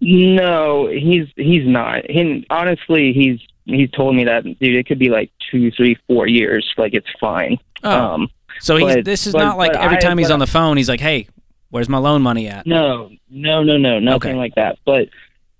No, 0.00 0.88
he's 0.88 1.26
he's 1.36 1.66
not. 1.66 2.08
He, 2.10 2.44
honestly, 2.50 3.12
he's 3.12 3.40
he's 3.64 3.90
told 3.92 4.14
me 4.14 4.24
that 4.24 4.44
dude, 4.44 4.74
it 4.76 4.86
could 4.86 4.98
be 4.98 5.08
like 5.08 5.30
two, 5.50 5.70
three, 5.70 5.96
four 6.06 6.26
years. 6.26 6.66
Like 6.76 6.92
it's 6.94 7.06
fine. 7.20 7.58
Oh. 7.82 7.90
Um, 8.14 8.28
So 8.60 8.78
But- 8.80 9.04
this 9.04 9.26
is 9.26 9.32
but- 9.32 9.44
not 9.44 9.58
like 9.58 9.72
every 9.74 9.96
I- 9.96 10.00
time 10.00 10.18
he's 10.18 10.30
on 10.30 10.38
the 10.38 10.46
phone, 10.46 10.76
he's 10.76 10.88
like, 10.88 11.00
hey, 11.00 11.28
where's 11.70 11.88
my 11.88 11.98
loan 11.98 12.22
money 12.22 12.48
at? 12.48 12.66
no, 12.66 13.10
no, 13.30 13.62
no, 13.62 13.76
no, 13.76 13.98
nothing 13.98 14.30
Okay. 14.30 14.34
like 14.34 14.54
that. 14.56 14.78
But 14.84 15.08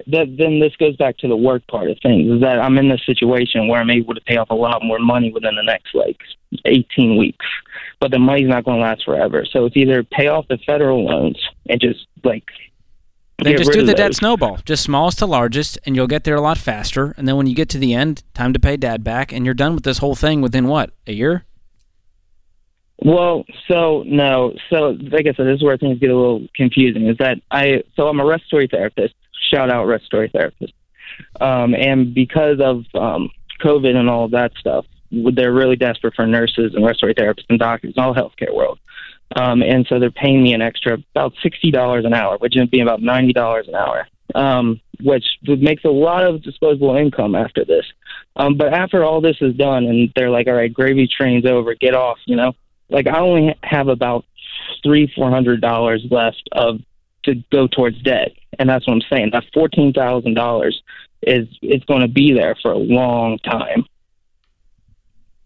that, 0.07 0.37
then 0.39 0.61
this 0.61 0.77
goes 0.77 0.97
back 0.97 1.17
to 1.19 1.29
the 1.29 1.37
work 1.37 1.67
part 1.69 1.91
of 1.91 1.99
things. 2.03 2.31
Is 2.31 2.41
that 2.41 2.59
I'm 2.61 2.79
in 2.79 2.89
this 2.89 3.05
situation 3.05 3.69
where 3.69 3.81
I'm 3.81 3.91
able 3.91 4.15
to 4.15 4.21
pay 4.21 4.37
off 4.37 4.51
a 4.51 4.55
lot 4.55 4.83
more 4.83 4.99
money 4.99 5.33
within 5.33 5.57
the 5.57 5.63
next 5.63 5.95
like 5.95 6.19
18 6.65 7.17
weeks, 7.17 7.47
but 8.01 8.11
the 8.11 8.19
money's 8.19 8.49
not 8.49 8.65
going 8.65 8.79
to 8.79 8.83
last 8.83 9.05
forever. 9.05 9.45
So 9.51 9.65
it's 9.65 9.77
either 9.77 10.05
pay 10.05 10.29
off 10.29 10.47
the 10.49 10.59
federal 10.67 11.05
loans 11.05 11.41
and 11.69 11.81
just 11.81 12.07
like 12.25 12.45
Then 13.43 13.57
just 13.57 13.73
do 13.73 13.85
the 13.85 13.95
debt 13.95 14.15
snowball, 14.15 14.59
just 14.65 14.83
smallest 14.83 15.19
to 15.19 15.27
largest, 15.27 15.79
and 15.85 15.97
you'll 15.97 16.07
get 16.07 16.25
there 16.25 16.37
a 16.37 16.41
lot 16.41 16.59
faster. 16.59 17.15
And 17.17 17.27
then 17.27 17.37
when 17.37 17.47
you 17.47 17.55
get 17.55 17.69
to 17.71 17.79
the 17.79 17.95
end, 17.95 18.23
time 18.35 18.53
to 18.53 18.61
pay 18.61 18.77
dad 18.77 19.03
back, 19.03 19.33
and 19.33 19.45
you're 19.45 19.55
done 19.55 19.75
with 19.75 19.85
this 19.85 19.99
whole 19.99 20.15
thing 20.15 20.41
within 20.41 20.69
what 20.69 20.91
a 21.07 21.13
year? 21.13 21.45
Well, 22.99 23.45
so 23.69 24.05
no, 24.07 24.55
so 24.71 24.97
like 25.13 25.27
I 25.27 25.35
said, 25.35 25.47
this 25.47 25.57
is 25.57 25.63
where 25.63 25.77
things 25.77 25.99
get 25.99 26.11
a 26.11 26.17
little 26.17 26.47
confusing. 26.55 27.07
Is 27.09 27.19
that 27.19 27.39
I? 27.51 27.83
So 27.95 28.09
I'm 28.09 28.21
a 28.21 28.25
respiratory 28.25 28.69
therapist. 28.69 29.15
Shout 29.53 29.71
out 29.71 29.87
respiratory 29.87 30.29
therapist. 30.29 30.73
Um, 31.41 31.75
and 31.75 32.15
because 32.15 32.59
of 32.61 32.85
um, 32.95 33.31
COVID 33.63 33.95
and 33.95 34.09
all 34.09 34.29
that 34.29 34.53
stuff, 34.59 34.87
they're 35.11 35.53
really 35.53 35.77
desperate 35.77 36.15
for 36.15 36.27
nurses 36.27 36.75
and 36.75 36.85
respiratory 36.85 37.15
therapists 37.15 37.47
and 37.49 37.59
doctors 37.59 37.95
in 37.97 38.03
all 38.03 38.15
healthcare 38.15 38.55
world. 38.55 38.79
Um, 39.35 39.63
and 39.63 39.87
so 39.89 39.99
they're 39.99 40.11
paying 40.11 40.43
me 40.43 40.53
an 40.53 40.63
extra 40.63 40.99
about 41.15 41.33
sixty 41.43 41.71
dollars 41.71 42.05
an 42.05 42.15
hour, 42.15 42.39
which 42.39 42.55
would 42.57 42.71
be 42.71 42.81
about 42.81 43.03
ninety 43.03 43.33
dollars 43.33 43.67
an 43.67 43.75
hour, 43.75 44.07
um, 44.35 44.81
which 45.03 45.25
makes 45.43 45.85
a 45.85 45.91
lot 45.91 46.25
of 46.25 46.43
disposable 46.43 46.97
income 46.97 47.35
after 47.35 47.65
this. 47.65 47.85
Um, 48.37 48.57
but 48.57 48.73
after 48.73 49.03
all 49.03 49.21
this 49.21 49.37
is 49.41 49.55
done, 49.57 49.85
and 49.85 50.13
they're 50.15 50.31
like, 50.31 50.47
"All 50.47 50.55
right, 50.55 50.73
gravy 50.73 51.09
train's 51.09 51.45
over, 51.45 51.75
get 51.75 51.95
off," 51.95 52.19
you 52.27 52.37
know 52.37 52.55
like 52.89 53.07
I 53.07 53.19
only 53.19 53.55
have 53.63 53.89
about 53.89 54.25
three 54.83 55.13
four 55.15 55.31
hundred 55.31 55.61
dollars 55.61 56.05
left 56.11 56.49
of 56.53 56.81
to 57.25 57.35
go 57.51 57.67
towards 57.67 58.01
debt, 58.03 58.33
and 58.59 58.69
that's 58.69 58.87
what 58.87 58.95
I'm 58.95 59.03
saying. 59.11 59.31
That 59.33 59.45
fourteen 59.55 59.92
thousand 59.92 60.35
dollars 60.35 60.83
is 61.23 61.49
is 61.62 61.83
going 61.85 62.03
to 62.03 62.09
be 62.09 62.33
there 62.33 62.57
for 62.62 62.73
a 62.73 62.79
long 62.79 63.38
time. 63.38 63.85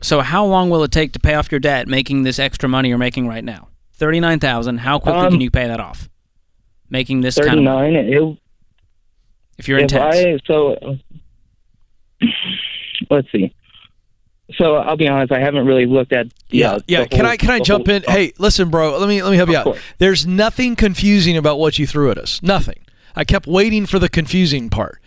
So 0.03 0.20
how 0.20 0.44
long 0.46 0.70
will 0.70 0.83
it 0.83 0.90
take 0.92 1.12
to 1.12 1.18
pay 1.18 1.35
off 1.35 1.51
your 1.53 1.61
debt, 1.61 1.87
making 1.88 2.23
this 2.23 2.38
extra 2.38 2.68
money 2.68 2.88
you're 2.88 2.99
making 2.99 3.29
right 3.29 3.44
now? 3.44 3.68
Thirty 3.94 4.18
nine 4.20 4.40
thousand. 4.40 4.79
How 4.79 4.99
quickly 4.99 5.20
Um, 5.20 5.33
can 5.33 5.40
you 5.40 5.51
pay 5.51 5.66
that 5.66 5.81
off? 5.81 6.09
Making 6.88 7.20
this 7.20 7.37
Thirty 7.37 7.49
kind 7.49 7.59
of 7.61 7.64
nine. 7.64 7.94
It, 7.94 8.38
if 9.59 9.68
you're 9.68 9.79
if 9.79 9.83
intense. 9.83 10.16
I 10.16 10.38
so 10.46 10.96
let's 13.11 13.31
see. 13.33 13.55
So 14.57 14.77
I'll 14.77 14.96
be 14.96 15.07
honest, 15.07 15.31
I 15.33 15.38
haven't 15.38 15.64
really 15.66 15.87
looked 15.87 16.12
at 16.12 16.27
Yeah, 16.49 16.79
the 16.79 16.85
yeah. 16.88 17.05
Can 17.07 17.20
whole- 17.20 17.29
I 17.29 17.37
can 17.37 17.51
I 17.51 17.61
jump 17.61 17.87
whole- 17.87 17.96
in? 17.96 18.03
Hey, 18.03 18.33
listen, 18.38 18.68
bro. 18.70 18.99
Let 18.99 19.09
me 19.09 19.23
let 19.23 19.31
me 19.31 19.37
help 19.37 19.49
you 19.51 19.57
out. 19.57 19.64
course. 19.64 19.79
There's 19.99 20.27
nothing 20.27 20.75
confusing 20.77 21.37
about 21.37 21.59
what 21.59 21.79
you 21.79 21.87
threw 21.87 22.11
at 22.11 22.18
us. 22.18 22.42
Nothing. 22.42 22.79
I 23.16 23.25
kept 23.25 23.46
waiting 23.46 23.87
for 23.87 23.99
the 23.99 24.09
confusing 24.09 24.70
part. 24.70 25.01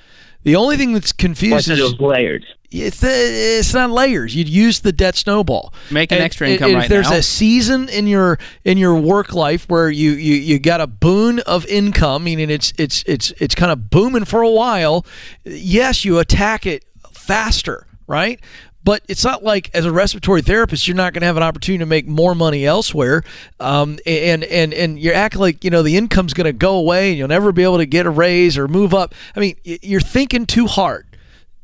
The 0.43 0.55
only 0.57 0.75
thing 0.77 0.91
that's 0.93 1.13
Well, 1.13 1.17
I 1.19 1.27
confused 1.27 1.65
said 1.67 1.73
is 1.73 1.79
it 1.79 1.83
was 1.83 1.99
layered. 2.01 2.45
it's 2.69 2.99
the, 2.99 3.07
it's 3.09 3.73
not 3.73 3.91
layers. 3.91 4.35
You'd 4.35 4.49
use 4.49 4.81
the 4.81 4.91
debt 4.91 5.15
snowball. 5.15 5.73
Making 5.89 6.17
And- 6.17 6.25
extra 6.25 6.47
and- 6.47 6.53
income 6.55 6.67
and 6.71 6.75
right 6.75 6.83
if 6.83 6.89
there's 6.89 7.09
now. 7.11 7.15
a 7.17 7.21
season 7.21 7.87
in 7.87 8.07
your 8.07 8.39
in 8.65 8.77
your 8.77 8.95
work 8.95 9.33
life 9.33 9.63
where 9.69 9.89
you, 9.89 10.11
you 10.11 10.35
you 10.35 10.59
got 10.59 10.81
a 10.81 10.87
boon 10.87 11.39
of 11.41 11.65
income, 11.67 12.25
meaning 12.25 12.49
it's 12.49 12.73
it's 12.77 13.03
it's 13.07 13.31
it's 13.39 13.55
kind 13.55 13.71
of 13.71 13.89
booming 13.89 14.25
for 14.25 14.41
a 14.41 14.49
while. 14.49 15.05
Yes, 15.45 16.03
you 16.03 16.19
attack 16.19 16.65
it 16.65 16.83
faster, 17.13 17.87
right? 18.07 18.41
But 18.83 19.03
it's 19.07 19.23
not 19.23 19.43
like 19.43 19.69
as 19.73 19.85
a 19.85 19.91
respiratory 19.91 20.41
therapist, 20.41 20.87
you're 20.87 20.97
not 20.97 21.13
going 21.13 21.21
to 21.21 21.27
have 21.27 21.37
an 21.37 21.43
opportunity 21.43 21.79
to 21.79 21.85
make 21.85 22.05
more 22.05 22.35
money 22.35 22.65
elsewhere, 22.65 23.23
um, 23.59 23.97
and 24.05 24.43
and 24.43 24.73
and 24.73 24.99
you 24.99 25.11
act 25.13 25.37
like 25.37 25.63
you 25.63 25.69
know 25.69 25.83
the 25.83 25.95
income's 25.95 26.33
going 26.33 26.45
to 26.45 26.53
go 26.53 26.75
away 26.75 27.09
and 27.09 27.17
you'll 27.17 27.27
never 27.29 27.51
be 27.51 27.63
able 27.63 27.77
to 27.77 27.85
get 27.85 28.05
a 28.05 28.09
raise 28.09 28.57
or 28.57 28.67
move 28.67 28.93
up. 28.93 29.15
I 29.35 29.39
mean, 29.39 29.55
you're 29.63 30.01
thinking 30.01 30.45
too 30.45 30.67
hard 30.67 31.07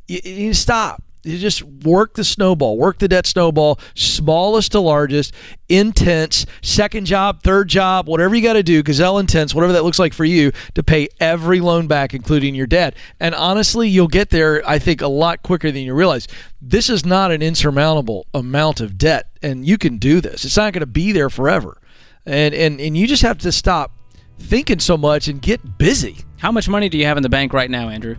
you, 0.09 0.19
you 0.23 0.53
stop. 0.53 1.03
You 1.23 1.37
just 1.37 1.63
work 1.63 2.13
the 2.13 2.23
snowball, 2.23 2.77
work 2.77 2.99
the 2.99 3.09
debt 3.09 3.27
snowball, 3.27 3.79
smallest 3.93 4.71
to 4.71 4.79
largest, 4.79 5.33
intense, 5.67 6.45
second 6.61 7.05
job, 7.05 7.43
third 7.43 7.67
job, 7.67 8.07
whatever 8.07 8.35
you 8.35 8.41
got 8.41 8.53
to 8.53 8.63
do, 8.63 8.81
gazelle 8.81 9.19
intense, 9.19 9.53
whatever 9.53 9.73
that 9.73 9.83
looks 9.83 9.99
like 9.99 10.13
for 10.13 10.23
you, 10.23 10.53
to 10.75 10.83
pay 10.83 11.09
every 11.19 11.59
loan 11.59 11.87
back, 11.87 12.13
including 12.13 12.55
your 12.55 12.67
debt. 12.67 12.95
And 13.19 13.35
honestly, 13.35 13.89
you'll 13.89 14.07
get 14.07 14.29
there, 14.29 14.67
I 14.67 14.79
think, 14.79 15.01
a 15.01 15.07
lot 15.07 15.43
quicker 15.43 15.71
than 15.71 15.83
you 15.83 15.93
realize. 15.93 16.25
This 16.61 16.89
is 16.89 17.05
not 17.05 17.31
an 17.31 17.41
insurmountable 17.41 18.25
amount 18.33 18.79
of 18.79 18.97
debt, 18.97 19.27
and 19.41 19.67
you 19.67 19.77
can 19.77 19.97
do 19.97 20.21
this. 20.21 20.45
It's 20.45 20.57
not 20.57 20.71
going 20.71 20.81
to 20.81 20.87
be 20.87 21.11
there 21.11 21.29
forever. 21.29 21.81
And, 22.25 22.53
and, 22.53 22.79
and 22.79 22.95
you 22.95 23.07
just 23.07 23.23
have 23.23 23.39
to 23.39 23.51
stop 23.51 23.91
thinking 24.39 24.79
so 24.79 24.95
much 24.95 25.27
and 25.27 25.41
get 25.41 25.77
busy. 25.77 26.19
How 26.37 26.53
much 26.53 26.69
money 26.69 26.87
do 26.87 26.97
you 26.97 27.05
have 27.05 27.17
in 27.17 27.23
the 27.23 27.29
bank 27.29 27.51
right 27.51 27.69
now, 27.69 27.89
Andrew? 27.89 28.15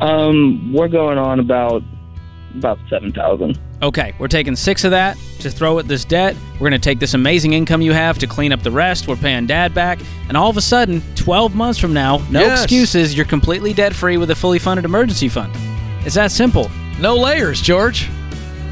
Um, 0.00 0.72
we're 0.72 0.88
going 0.88 1.18
on 1.18 1.40
about 1.40 1.82
about 2.54 2.78
seven 2.88 3.12
thousand. 3.12 3.58
Okay, 3.82 4.12
we're 4.18 4.26
taking 4.28 4.56
six 4.56 4.82
of 4.84 4.90
that 4.90 5.16
to 5.40 5.50
throw 5.50 5.78
at 5.78 5.86
this 5.86 6.04
debt. 6.04 6.34
We're 6.54 6.68
going 6.68 6.72
to 6.72 6.78
take 6.80 6.98
this 6.98 7.14
amazing 7.14 7.52
income 7.52 7.80
you 7.80 7.92
have 7.92 8.18
to 8.18 8.26
clean 8.26 8.52
up 8.52 8.62
the 8.62 8.70
rest. 8.72 9.06
We're 9.06 9.14
paying 9.16 9.46
dad 9.46 9.72
back. 9.72 10.00
And 10.26 10.36
all 10.36 10.50
of 10.50 10.56
a 10.56 10.60
sudden, 10.60 11.00
12 11.14 11.54
months 11.54 11.78
from 11.78 11.92
now, 11.92 12.18
no 12.30 12.40
Yes. 12.40 12.64
excuses, 12.64 13.14
you're 13.16 13.24
completely 13.26 13.72
debt 13.72 13.94
free 13.94 14.16
with 14.16 14.30
a 14.32 14.34
fully 14.34 14.58
funded 14.58 14.84
emergency 14.84 15.28
fund. 15.28 15.52
It's 16.04 16.16
that 16.16 16.32
simple. 16.32 16.68
No 16.98 17.14
layers, 17.14 17.60
George. 17.60 18.08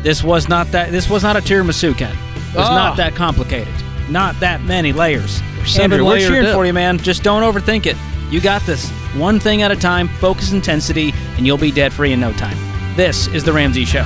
This 0.02 0.24
was 0.24 0.48
not 0.48 0.72
that. 0.72 0.90
This 0.90 1.08
was 1.08 1.22
not 1.22 1.36
a 1.36 1.40
tiramisu, 1.40 1.96
Ken. 1.96 2.10
It 2.12 2.56
was 2.56 2.66
Ah. 2.68 2.74
not 2.74 2.96
that 2.96 3.14
complicated. 3.14 3.72
Not 4.08 4.38
that 4.40 4.62
many 4.64 4.92
layers. 4.92 5.40
seven 5.64 5.92
Andrew, 5.92 6.06
we're 6.06 6.18
cheering 6.18 6.44
dip. 6.44 6.54
for 6.54 6.64
you, 6.66 6.72
man. 6.72 6.98
Just 6.98 7.22
don't 7.22 7.42
overthink 7.42 7.86
it. 7.86 7.96
You 8.30 8.40
got 8.40 8.62
this. 8.62 8.90
One 9.14 9.38
thing 9.38 9.62
at 9.62 9.70
a 9.70 9.76
time. 9.76 10.08
Focus 10.08 10.52
intensity, 10.52 11.12
and 11.36 11.46
you'll 11.46 11.58
be 11.58 11.70
debt 11.70 11.92
free 11.92 12.12
in 12.12 12.20
no 12.20 12.32
time. 12.32 12.56
This 12.96 13.28
is 13.28 13.44
the 13.44 13.52
Ramsey 13.52 13.84
Show. 13.84 14.04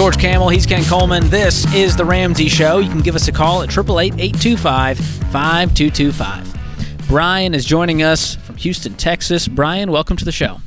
George 0.00 0.16
Kamel. 0.16 0.48
He's 0.48 0.64
Ken 0.64 0.82
Coleman. 0.84 1.28
This 1.28 1.70
is 1.74 1.94
The 1.94 2.06
Ramsey 2.06 2.48
Show. 2.48 2.78
You 2.78 2.88
can 2.88 3.00
give 3.00 3.14
us 3.14 3.28
a 3.28 3.32
call 3.32 3.62
at 3.62 3.68
888 3.68 4.18
825 4.18 4.98
5225. 4.98 7.06
Brian 7.06 7.52
is 7.52 7.66
joining 7.66 8.02
us 8.02 8.34
from 8.34 8.56
Houston, 8.56 8.94
Texas. 8.94 9.46
Brian, 9.46 9.92
welcome 9.92 10.16
to 10.16 10.24
the 10.24 10.32
show. 10.32 10.62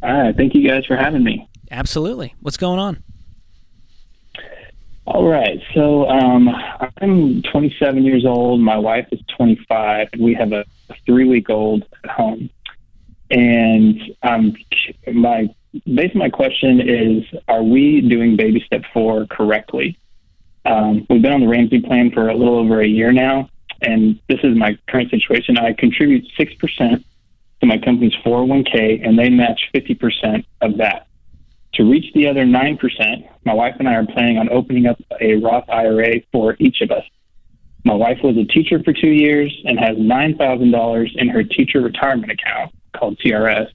All 0.00 0.12
right. 0.12 0.36
Thank 0.36 0.54
you 0.54 0.68
guys 0.68 0.86
for 0.86 0.94
having 0.94 1.24
me. 1.24 1.48
Absolutely. 1.72 2.36
What's 2.38 2.56
going 2.56 2.78
on? 2.78 3.02
All 5.04 5.26
right. 5.26 5.60
So 5.74 6.08
um, 6.08 6.48
I'm 6.98 7.42
27 7.42 8.04
years 8.04 8.24
old. 8.24 8.60
My 8.60 8.78
wife 8.78 9.08
is 9.10 9.18
25, 9.36 10.10
we 10.20 10.34
have 10.34 10.52
a 10.52 10.64
three 11.04 11.26
week 11.26 11.50
old 11.50 11.84
at 12.04 12.10
home. 12.10 12.48
and 13.28 14.00
um, 14.22 14.54
my 15.12 15.52
basically 15.86 16.20
my 16.20 16.30
question 16.30 16.80
is: 16.80 17.24
Are 17.48 17.62
we 17.62 18.00
doing 18.00 18.36
baby 18.36 18.62
step 18.66 18.82
four 18.92 19.26
correctly? 19.26 19.98
Um, 20.64 21.06
we've 21.10 21.22
been 21.22 21.32
on 21.32 21.40
the 21.40 21.48
Ramsey 21.48 21.80
plan 21.80 22.10
for 22.10 22.28
a 22.28 22.36
little 22.36 22.58
over 22.58 22.80
a 22.80 22.86
year 22.86 23.12
now, 23.12 23.48
and 23.82 24.18
this 24.28 24.38
is 24.42 24.56
my 24.56 24.78
current 24.88 25.10
situation. 25.10 25.58
I 25.58 25.72
contribute 25.72 26.26
six 26.36 26.54
percent 26.54 27.04
to 27.60 27.66
my 27.66 27.78
company's 27.78 28.14
401k, 28.24 29.06
and 29.06 29.18
they 29.18 29.30
match 29.30 29.60
50% 29.74 30.44
of 30.60 30.76
that. 30.78 31.06
To 31.74 31.90
reach 31.90 32.12
the 32.14 32.28
other 32.28 32.44
9%, 32.44 33.28
my 33.44 33.52
wife 33.54 33.74
and 33.78 33.88
I 33.88 33.94
are 33.94 34.06
planning 34.06 34.38
on 34.38 34.48
opening 34.50 34.86
up 34.86 35.00
a 35.20 35.36
Roth 35.36 35.68
IRA 35.68 36.20
for 36.30 36.56
each 36.58 36.80
of 36.82 36.90
us. 36.90 37.04
My 37.84 37.94
wife 37.94 38.18
was 38.22 38.36
a 38.36 38.44
teacher 38.44 38.82
for 38.82 38.92
two 38.92 39.10
years 39.10 39.54
and 39.64 39.78
has 39.78 39.96
$9,000 39.96 41.16
in 41.16 41.28
her 41.28 41.42
teacher 41.42 41.80
retirement 41.80 42.32
account 42.32 42.72
called 42.96 43.18
TRS. 43.18 43.68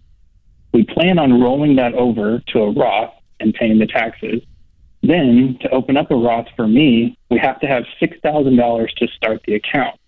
We 0.71 0.83
plan 0.83 1.19
on 1.19 1.41
rolling 1.41 1.75
that 1.77 1.93
over 1.93 2.41
to 2.47 2.59
a 2.59 2.71
Roth 2.71 3.13
and 3.39 3.53
paying 3.53 3.79
the 3.79 3.87
taxes. 3.87 4.41
Then, 5.01 5.57
to 5.61 5.69
open 5.69 5.97
up 5.97 6.11
a 6.11 6.15
Roth 6.15 6.47
for 6.55 6.67
me, 6.67 7.17
we 7.29 7.39
have 7.39 7.59
to 7.61 7.67
have 7.67 7.83
$6,000 8.01 8.95
to 8.95 9.07
start 9.07 9.41
the 9.45 9.55
account. 9.55 9.99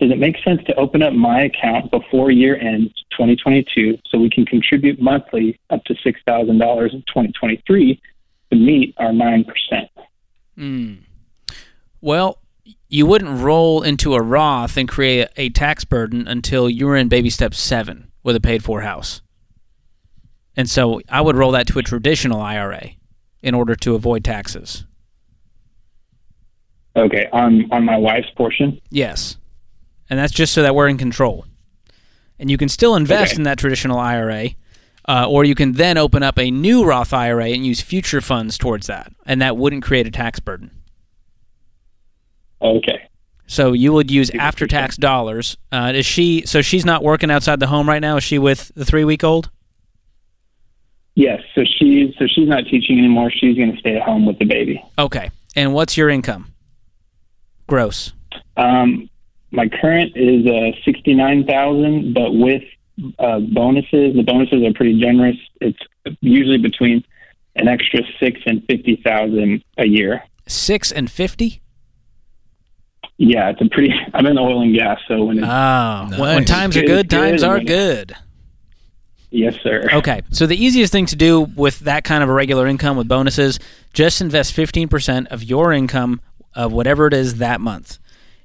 Does 0.00 0.12
it 0.12 0.18
make 0.18 0.36
sense 0.44 0.62
to 0.66 0.74
open 0.76 1.02
up 1.02 1.12
my 1.12 1.42
account 1.42 1.90
before 1.90 2.30
year 2.30 2.56
end 2.56 2.94
2022 3.10 3.98
so 4.08 4.18
we 4.18 4.30
can 4.30 4.46
contribute 4.46 5.00
monthly 5.00 5.58
up 5.70 5.82
to 5.84 5.94
$6,000 5.94 6.48
in 6.48 6.56
2023 6.58 8.00
to 8.50 8.56
meet 8.56 8.94
our 8.98 9.10
9%? 9.10 9.44
Mm. 10.56 10.98
Well, 12.00 12.38
you 12.88 13.06
wouldn't 13.06 13.40
roll 13.40 13.82
into 13.82 14.14
a 14.14 14.22
Roth 14.22 14.76
and 14.76 14.88
create 14.88 15.28
a 15.36 15.50
tax 15.50 15.84
burden 15.84 16.28
until 16.28 16.70
you're 16.70 16.96
in 16.96 17.08
baby 17.08 17.30
step 17.30 17.54
seven 17.54 18.12
with 18.22 18.36
a 18.36 18.40
paid 18.40 18.62
for 18.62 18.82
house. 18.82 19.20
And 20.58 20.68
so 20.68 21.00
I 21.08 21.22
would 21.22 21.36
roll 21.36 21.52
that 21.52 21.66
to 21.68 21.78
a 21.78 21.82
traditional 21.82 22.42
IRA 22.42 22.90
in 23.42 23.54
order 23.54 23.74
to 23.76 23.94
avoid 23.94 24.24
taxes. 24.24 24.84
Okay, 26.94 27.28
on 27.32 27.72
on 27.72 27.84
my 27.86 27.96
wife's 27.96 28.30
portion? 28.36 28.78
Yes 28.90 29.38
and 30.10 30.18
that's 30.18 30.32
just 30.32 30.52
so 30.52 30.62
that 30.62 30.74
we're 30.74 30.88
in 30.88 30.98
control. 30.98 31.44
And 32.38 32.50
you 32.50 32.56
can 32.56 32.68
still 32.68 32.94
invest 32.94 33.32
okay. 33.32 33.40
in 33.40 33.42
that 33.44 33.58
traditional 33.58 33.98
IRA, 33.98 34.50
uh, 35.08 35.26
or 35.28 35.44
you 35.44 35.54
can 35.54 35.72
then 35.72 35.98
open 35.98 36.22
up 36.22 36.38
a 36.38 36.50
new 36.50 36.84
Roth 36.84 37.12
IRA 37.12 37.48
and 37.48 37.66
use 37.66 37.80
future 37.80 38.20
funds 38.20 38.56
towards 38.56 38.86
that, 38.86 39.12
and 39.26 39.42
that 39.42 39.56
wouldn't 39.56 39.82
create 39.82 40.06
a 40.06 40.10
tax 40.10 40.38
burden. 40.40 40.70
Okay. 42.62 43.08
So 43.46 43.72
you 43.72 43.92
would 43.92 44.10
use 44.10 44.30
after-tax 44.30 44.96
dollars. 44.96 45.56
Uh, 45.72 45.92
is 45.94 46.04
she? 46.04 46.44
So 46.44 46.60
she's 46.60 46.84
not 46.84 47.02
working 47.02 47.30
outside 47.30 47.60
the 47.60 47.66
home 47.66 47.88
right 47.88 48.00
now. 48.00 48.18
Is 48.18 48.24
she 48.24 48.38
with 48.38 48.70
the 48.74 48.84
three-week-old? 48.84 49.50
Yes. 51.18 51.42
So 51.56 51.64
she's 51.64 52.14
so 52.16 52.26
she's 52.28 52.46
not 52.46 52.66
teaching 52.66 52.96
anymore. 52.96 53.28
She's 53.32 53.56
going 53.56 53.72
to 53.72 53.78
stay 53.80 53.96
at 53.96 54.02
home 54.02 54.24
with 54.24 54.38
the 54.38 54.44
baby. 54.44 54.80
Okay. 55.00 55.32
And 55.56 55.74
what's 55.74 55.96
your 55.96 56.08
income? 56.10 56.54
Gross. 57.66 58.12
Um, 58.56 59.10
my 59.50 59.68
current 59.68 60.12
is 60.14 60.46
uh, 60.46 60.70
sixty 60.84 61.14
nine 61.14 61.44
thousand, 61.44 62.14
but 62.14 62.34
with 62.34 62.62
uh, 63.18 63.40
bonuses, 63.40 64.14
the 64.14 64.22
bonuses 64.24 64.64
are 64.64 64.72
pretty 64.74 65.00
generous. 65.00 65.36
It's 65.60 65.80
usually 66.20 66.58
between 66.58 67.02
an 67.56 67.66
extra 67.66 68.02
six 68.20 68.38
and 68.46 68.64
fifty 68.68 69.02
thousand 69.04 69.64
a 69.76 69.86
year. 69.88 70.22
Six 70.46 70.92
and 70.92 71.10
fifty. 71.10 71.62
Yeah, 73.16 73.50
it's 73.50 73.60
a 73.60 73.68
pretty. 73.68 73.92
I'm 74.14 74.24
in 74.26 74.38
oil 74.38 74.62
and 74.62 74.72
gas, 74.72 75.00
so 75.08 75.24
when 75.24 75.38
it's, 75.38 75.44
oh, 75.48 75.48
nice. 75.48 76.16
when 76.16 76.44
times 76.44 76.76
are 76.76 76.82
good, 76.82 77.10
times 77.10 77.42
are 77.42 77.58
good. 77.58 78.14
Yes, 79.30 79.56
sir. 79.62 79.88
Okay, 79.92 80.22
so 80.30 80.46
the 80.46 80.56
easiest 80.56 80.90
thing 80.90 81.06
to 81.06 81.16
do 81.16 81.42
with 81.42 81.80
that 81.80 82.04
kind 82.04 82.22
of 82.22 82.28
a 82.28 82.32
regular 82.32 82.66
income 82.66 82.96
with 82.96 83.08
bonuses, 83.08 83.58
just 83.92 84.20
invest 84.20 84.54
15% 84.54 85.26
of 85.26 85.42
your 85.42 85.72
income 85.72 86.20
of 86.54 86.72
whatever 86.72 87.06
it 87.06 87.14
is 87.14 87.36
that 87.36 87.60
month. 87.60 87.98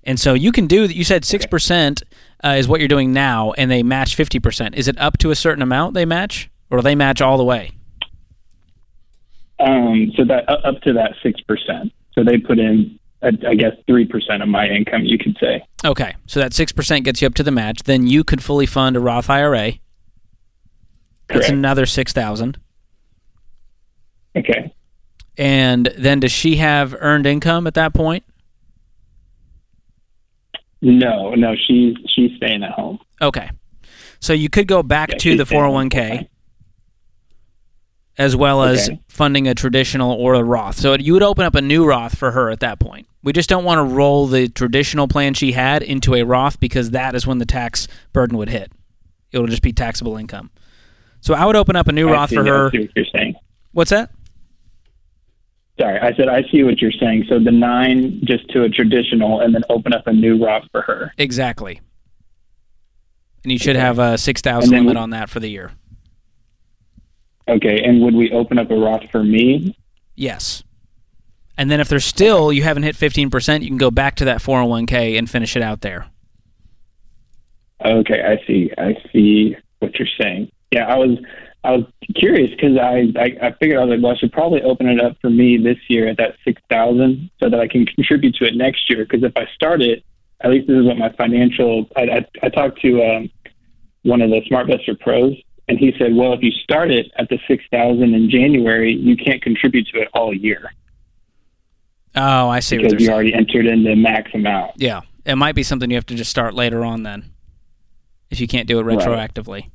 And 0.03 0.19
so 0.19 0.33
you 0.33 0.51
can 0.51 0.67
do 0.67 0.87
that. 0.87 0.95
You 0.95 1.03
said 1.03 1.23
6% 1.23 2.03
uh, 2.43 2.49
is 2.49 2.67
what 2.67 2.81
you're 2.81 2.89
doing 2.89 3.13
now, 3.13 3.53
and 3.53 3.71
they 3.71 3.83
match 3.83 4.17
50%. 4.17 4.75
Is 4.75 4.87
it 4.87 4.99
up 4.99 5.17
to 5.19 5.31
a 5.31 5.35
certain 5.35 5.61
amount 5.61 5.93
they 5.93 6.05
match, 6.05 6.49
or 6.69 6.79
do 6.79 6.81
they 6.83 6.95
match 6.95 7.21
all 7.21 7.37
the 7.37 7.45
way? 7.45 7.71
Um, 9.59 10.11
so 10.15 10.25
that 10.25 10.49
uh, 10.49 10.57
up 10.65 10.81
to 10.81 10.93
that 10.93 11.13
6%. 11.23 11.91
So 12.11 12.23
they 12.23 12.37
put 12.37 12.59
in, 12.59 12.99
uh, 13.21 13.31
I 13.47 13.55
guess, 13.55 13.73
3% 13.87 14.41
of 14.41 14.49
my 14.49 14.67
income, 14.67 15.03
you 15.05 15.17
could 15.17 15.37
say. 15.39 15.65
Okay. 15.85 16.15
So 16.25 16.41
that 16.41 16.51
6% 16.51 17.03
gets 17.03 17.21
you 17.21 17.27
up 17.27 17.35
to 17.35 17.43
the 17.43 17.51
match. 17.51 17.83
Then 17.83 18.05
you 18.05 18.23
could 18.25 18.43
fully 18.43 18.65
fund 18.65 18.97
a 18.97 18.99
Roth 18.99 19.29
IRA. 19.29 19.73
That's 21.27 21.47
Correct. 21.47 21.53
another 21.53 21.85
6000 21.85 22.57
Okay. 24.35 24.73
And 25.37 25.93
then 25.97 26.19
does 26.19 26.31
she 26.31 26.57
have 26.57 26.95
earned 26.99 27.25
income 27.25 27.67
at 27.67 27.75
that 27.75 27.93
point? 27.93 28.23
No, 30.81 31.33
no, 31.33 31.55
she's 31.55 31.95
she's 32.13 32.35
staying 32.37 32.63
at 32.63 32.71
home. 32.71 32.99
Okay. 33.21 33.49
So 34.19 34.33
you 34.33 34.49
could 34.49 34.67
go 34.67 34.83
back 34.83 35.11
yeah, 35.11 35.17
to 35.17 35.37
the 35.37 35.43
401k 35.45 36.27
as 38.17 38.35
well 38.35 38.63
as 38.63 38.89
okay. 38.89 38.99
funding 39.07 39.47
a 39.47 39.55
traditional 39.55 40.11
or 40.13 40.35
a 40.35 40.43
Roth. 40.43 40.77
So 40.77 40.95
you 40.95 41.13
would 41.13 41.23
open 41.23 41.45
up 41.45 41.55
a 41.55 41.61
new 41.61 41.85
Roth 41.85 42.17
for 42.17 42.31
her 42.31 42.49
at 42.51 42.59
that 42.59 42.79
point. 42.79 43.07
We 43.23 43.33
just 43.33 43.49
don't 43.49 43.63
want 43.63 43.79
to 43.79 43.95
roll 43.95 44.27
the 44.27 44.49
traditional 44.49 45.07
plan 45.07 45.33
she 45.33 45.53
had 45.53 45.81
into 45.81 46.13
a 46.13 46.23
Roth 46.23 46.59
because 46.59 46.91
that 46.91 47.15
is 47.15 47.25
when 47.25 47.37
the 47.39 47.45
tax 47.45 47.87
burden 48.11 48.37
would 48.37 48.49
hit. 48.49 48.71
It'll 49.31 49.47
just 49.47 49.63
be 49.63 49.73
taxable 49.73 50.17
income. 50.17 50.51
So 51.23 51.33
I 51.33 51.45
would 51.45 51.55
open 51.55 51.77
up 51.77 51.87
a 51.87 51.93
new 51.93 52.09
I 52.09 52.11
Roth 52.11 52.33
for 52.33 52.43
her. 52.43 52.65
what 52.65 52.73
you're 52.73 53.05
saying. 53.15 53.35
What's 53.71 53.91
that? 53.91 54.11
Sorry, 55.79 55.97
I 55.97 56.13
said 56.15 56.27
I 56.27 56.43
see 56.51 56.63
what 56.63 56.81
you're 56.81 56.91
saying. 56.91 57.27
So 57.29 57.39
the 57.39 57.49
nine 57.49 58.19
just 58.25 58.47
to 58.49 58.63
a 58.63 58.69
traditional, 58.69 59.39
and 59.39 59.55
then 59.55 59.63
open 59.69 59.93
up 59.93 60.05
a 60.05 60.11
new 60.11 60.43
Roth 60.43 60.65
for 60.73 60.81
her. 60.81 61.13
Exactly. 61.17 61.79
And 63.43 63.53
you 63.53 63.57
should 63.57 63.77
okay. 63.77 63.85
have 63.85 63.99
a 63.99 64.17
six 64.17 64.41
thousand 64.41 64.71
limit 64.71 64.95
we, 64.95 64.99
on 65.01 65.11
that 65.11 65.29
for 65.29 65.39
the 65.39 65.47
year. 65.47 65.71
Okay, 67.47 67.81
and 67.81 68.01
would 68.01 68.15
we 68.15 68.29
open 68.31 68.59
up 68.59 68.69
a 68.69 68.75
Roth 68.75 69.09
for 69.09 69.23
me? 69.23 69.77
Yes. 70.15 70.61
And 71.57 71.71
then 71.71 71.79
if 71.79 71.87
there's 71.87 72.05
still 72.05 72.51
you 72.51 72.63
haven't 72.63 72.83
hit 72.83 72.97
fifteen 72.97 73.29
percent, 73.29 73.63
you 73.63 73.69
can 73.69 73.77
go 73.77 73.91
back 73.91 74.15
to 74.17 74.25
that 74.25 74.41
401k 74.41 75.17
and 75.17 75.29
finish 75.29 75.55
it 75.55 75.61
out 75.61 75.79
there. 75.79 76.05
Okay, 77.83 78.21
I 78.21 78.45
see. 78.45 78.71
I 78.77 78.97
see 79.13 79.55
what 79.79 79.97
you're 79.97 80.07
saying. 80.21 80.51
Yeah, 80.73 80.87
I 80.87 80.95
was 80.97 81.19
I 81.63 81.71
was 81.71 81.85
curious 82.15 82.49
because 82.49 82.77
I, 82.77 83.13
I 83.15 83.47
I 83.47 83.51
figured 83.59 83.79
I 83.79 83.85
was 83.85 83.91
like, 83.91 84.03
well, 84.03 84.13
I 84.13 84.17
should 84.17 84.31
probably 84.31 84.61
open 84.63 84.89
it 84.89 84.99
up 84.99 85.17
for 85.21 85.29
me 85.29 85.57
this 85.57 85.77
year 85.87 86.07
at 86.07 86.17
that 86.17 86.35
six 86.43 86.61
thousand 86.69 87.29
so 87.39 87.49
that 87.49 87.59
I 87.59 87.67
can 87.67 87.85
contribute 87.85 88.35
to 88.35 88.45
it 88.45 88.55
next 88.55 88.89
year. 88.89 89.05
Because 89.05 89.23
if 89.23 89.33
I 89.37 89.45
start 89.53 89.81
it, 89.81 90.03
at 90.41 90.49
least 90.49 90.67
this 90.67 90.77
is 90.77 90.85
what 90.85 90.97
my 90.97 91.11
financial. 91.13 91.87
I 91.95 92.01
I, 92.01 92.27
I 92.41 92.49
talked 92.49 92.81
to 92.81 93.03
um, 93.03 93.29
one 94.01 94.21
of 94.21 94.29
the 94.31 94.41
SmartVestor 94.49 94.99
pros, 94.99 95.35
and 95.67 95.77
he 95.77 95.93
said, 95.97 96.15
well, 96.15 96.33
if 96.33 96.41
you 96.41 96.51
start 96.51 96.91
it 96.91 97.11
at 97.17 97.29
the 97.29 97.39
six 97.47 97.63
thousand 97.71 98.13
in 98.13 98.29
January, 98.29 98.93
you 98.93 99.15
can't 99.15 99.41
contribute 99.41 99.87
to 99.93 100.01
it 100.01 100.09
all 100.13 100.33
year. 100.33 100.71
Oh, 102.15 102.49
I 102.49 102.59
see. 102.59 102.77
Because 102.77 102.93
you 102.93 102.99
saying. 102.99 103.11
already 103.11 103.33
entered 103.33 103.67
in 103.67 103.83
the 103.83 103.95
max 103.95 104.31
amount. 104.33 104.73
Yeah, 104.77 105.01
it 105.25 105.35
might 105.35 105.55
be 105.55 105.63
something 105.63 105.89
you 105.89 105.97
have 105.97 106.05
to 106.07 106.15
just 106.15 106.31
start 106.31 106.53
later 106.53 106.83
on 106.83 107.03
then, 107.03 107.31
if 108.29 108.39
you 108.39 108.47
can't 108.47 108.67
do 108.67 108.79
it 108.79 108.85
retroactively. 108.85 109.61
Right. 109.61 109.69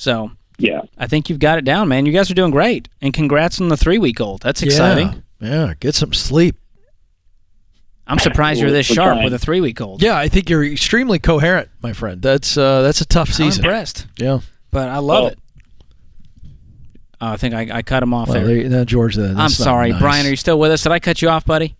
So 0.00 0.30
yeah, 0.56 0.80
I 0.96 1.06
think 1.06 1.28
you've 1.28 1.38
got 1.38 1.58
it 1.58 1.64
down, 1.66 1.88
man. 1.88 2.06
You 2.06 2.12
guys 2.12 2.30
are 2.30 2.34
doing 2.34 2.50
great, 2.50 2.88
and 3.02 3.12
congrats 3.12 3.60
on 3.60 3.68
the 3.68 3.76
three 3.76 3.98
week 3.98 4.18
old. 4.18 4.40
That's 4.40 4.62
exciting. 4.62 5.22
Yeah, 5.40 5.66
yeah. 5.66 5.74
get 5.78 5.94
some 5.94 6.14
sleep. 6.14 6.56
I'm 8.06 8.18
surprised 8.18 8.62
you're 8.62 8.70
this 8.70 8.86
sharp 8.86 9.22
with 9.22 9.34
a 9.34 9.38
three 9.38 9.60
week 9.60 9.78
old. 9.78 10.02
Yeah, 10.02 10.16
I 10.16 10.28
think 10.28 10.48
you're 10.48 10.64
extremely 10.64 11.18
coherent, 11.18 11.68
my 11.82 11.92
friend. 11.92 12.22
That's 12.22 12.56
uh, 12.56 12.80
that's 12.80 13.02
a 13.02 13.04
tough 13.04 13.28
season. 13.28 13.62
I'm 13.62 13.70
impressed. 13.70 14.06
Yeah, 14.16 14.40
but 14.70 14.88
I 14.88 14.98
love 14.98 15.32
it. 15.32 15.38
Oh, 17.20 17.26
I 17.26 17.36
think 17.36 17.52
I, 17.52 17.68
I 17.70 17.82
cut 17.82 18.02
him 18.02 18.14
off 18.14 18.28
well, 18.28 18.42
there. 18.42 18.68
No, 18.70 18.86
George, 18.86 19.18
I'm 19.18 19.50
sorry, 19.50 19.90
nice. 19.90 20.00
Brian. 20.00 20.26
Are 20.26 20.30
you 20.30 20.36
still 20.36 20.58
with 20.58 20.72
us? 20.72 20.82
Did 20.82 20.92
I 20.92 20.98
cut 20.98 21.20
you 21.20 21.28
off, 21.28 21.44
buddy? 21.44 21.76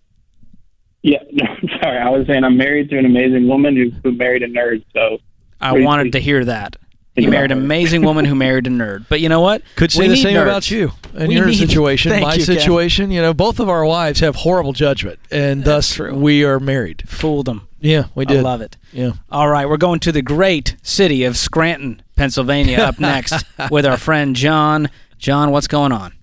Yeah, 1.01 1.23
no, 1.31 1.45
sorry. 1.81 1.97
I 1.97 2.09
was 2.09 2.27
saying 2.27 2.43
I'm 2.43 2.55
married 2.55 2.91
to 2.91 2.99
an 2.99 3.07
amazing 3.07 3.47
woman 3.47 3.75
who, 3.75 3.89
who 4.03 4.15
married 4.15 4.43
a 4.43 4.47
nerd. 4.47 4.85
So 4.93 5.17
I 5.59 5.71
wanted 5.79 6.11
to 6.11 6.19
hear 6.19 6.45
that. 6.45 6.75
You 7.15 7.29
married 7.29 7.51
an 7.51 7.57
amazing 7.57 8.03
woman 8.03 8.23
who 8.23 8.35
married 8.35 8.67
a 8.67 8.69
nerd. 8.69 9.05
But 9.09 9.19
you 9.19 9.27
know 9.27 9.41
what? 9.41 9.63
Could 9.75 9.91
say 9.91 10.03
we 10.03 10.07
the 10.07 10.15
same 10.15 10.37
nerds. 10.37 10.43
about 10.43 10.71
you 10.71 10.91
and 11.13 11.27
we 11.27 11.35
your 11.35 11.45
need, 11.47 11.57
situation. 11.57 12.21
My 12.21 12.35
you, 12.35 12.41
situation, 12.41 13.07
Ken. 13.07 13.11
you 13.11 13.21
know, 13.21 13.33
both 13.33 13.59
of 13.59 13.67
our 13.67 13.85
wives 13.85 14.21
have 14.21 14.37
horrible 14.37 14.71
judgment, 14.71 15.19
and 15.29 15.63
That's 15.63 15.89
thus 15.89 15.95
true. 15.95 16.15
we 16.15 16.45
are 16.45 16.59
married. 16.59 17.03
Fooled 17.09 17.47
them. 17.47 17.67
Yeah, 17.81 18.05
we 18.15 18.25
did. 18.25 18.39
I 18.39 18.41
love 18.41 18.61
it. 18.61 18.77
Yeah. 18.93 19.13
All 19.29 19.49
right, 19.49 19.67
we're 19.67 19.77
going 19.77 19.99
to 20.01 20.11
the 20.13 20.21
great 20.21 20.77
city 20.83 21.25
of 21.25 21.35
Scranton, 21.35 22.01
Pennsylvania, 22.15 22.77
up 22.77 22.99
next 22.99 23.43
with 23.69 23.85
our 23.85 23.97
friend 23.97 24.33
John. 24.33 24.89
John, 25.17 25.51
what's 25.51 25.67
going 25.67 25.91
on? 25.91 26.13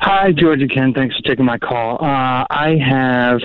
Hi, 0.00 0.32
George 0.32 0.62
and 0.62 0.70
Ken. 0.72 0.94
Thanks 0.94 1.14
for 1.16 1.22
taking 1.22 1.44
my 1.44 1.58
call. 1.58 1.96
Uh, 2.02 2.46
I 2.48 2.76
have 2.82 3.40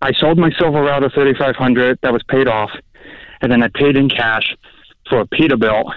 I 0.00 0.12
sold 0.12 0.38
my 0.38 0.50
Silverado 0.58 1.10
3500 1.10 1.98
that 2.02 2.12
was 2.12 2.22
paid 2.28 2.48
off, 2.48 2.70
and 3.42 3.52
then 3.52 3.62
I 3.62 3.68
paid 3.68 3.96
in 3.96 4.08
cash 4.08 4.56
for 5.08 5.20
a 5.20 5.26
Peterbilt, 5.26 5.92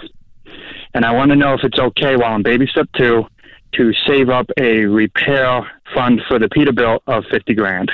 and 0.93 1.05
I 1.05 1.11
want 1.11 1.29
to 1.31 1.35
know 1.35 1.53
if 1.53 1.63
it's 1.63 1.79
okay 1.79 2.15
while 2.15 2.33
I'm 2.33 2.43
baby 2.43 2.67
step 2.67 2.87
two 2.95 3.25
to 3.73 3.93
save 4.07 4.29
up 4.29 4.49
a 4.57 4.85
repair 4.85 5.69
fund 5.93 6.21
for 6.27 6.39
the 6.39 6.47
Peterbilt 6.47 6.99
of 7.07 7.23
fifty 7.31 7.53
grand. 7.53 7.91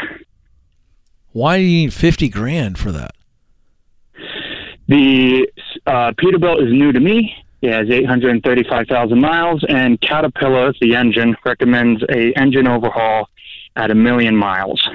Why 1.31 1.57
do 1.57 1.63
you 1.63 1.83
need 1.83 1.93
fifty 1.93 2.29
grand 2.29 2.77
for 2.77 2.91
that? 2.91 3.15
The 4.87 5.47
uh, 5.85 6.11
Peterbilt 6.11 6.65
is 6.65 6.71
new 6.71 6.91
to 6.91 6.99
me. 6.99 7.33
It 7.61 7.71
has 7.71 7.89
835,000 7.89 9.21
miles, 9.21 9.63
and 9.69 9.99
Caterpillar, 10.01 10.73
the 10.81 10.95
engine, 10.95 11.37
recommends 11.45 12.03
a 12.09 12.37
engine 12.37 12.67
overhaul 12.67 13.29
at 13.77 13.89
a 13.89 13.95
million 13.95 14.35
miles. 14.35 14.85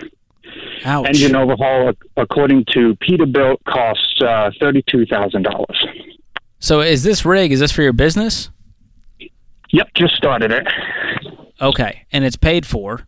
Ouch. 0.85 1.07
Engine 1.09 1.37
overhaul, 1.37 1.93
according 2.17 2.65
to 2.73 2.95
Peterbilt, 2.97 3.57
costs 3.69 4.21
uh, 4.23 4.51
thirty-two 4.61 5.07
thousand 5.07 5.43
dollars. 5.43 5.87
So 6.61 6.81
is 6.81 7.03
this 7.03 7.25
rig? 7.25 7.53
Is 7.53 7.61
this 7.61 7.73
for 7.73 7.83
your 7.83 7.93
business? 7.93 8.51
Yep, 9.71 9.89
just 9.95 10.15
started 10.15 10.51
it. 10.51 10.67
Okay, 11.61 12.07
and 12.13 12.25
it's 12.25 12.37
paid 12.37 12.65
for, 12.65 13.07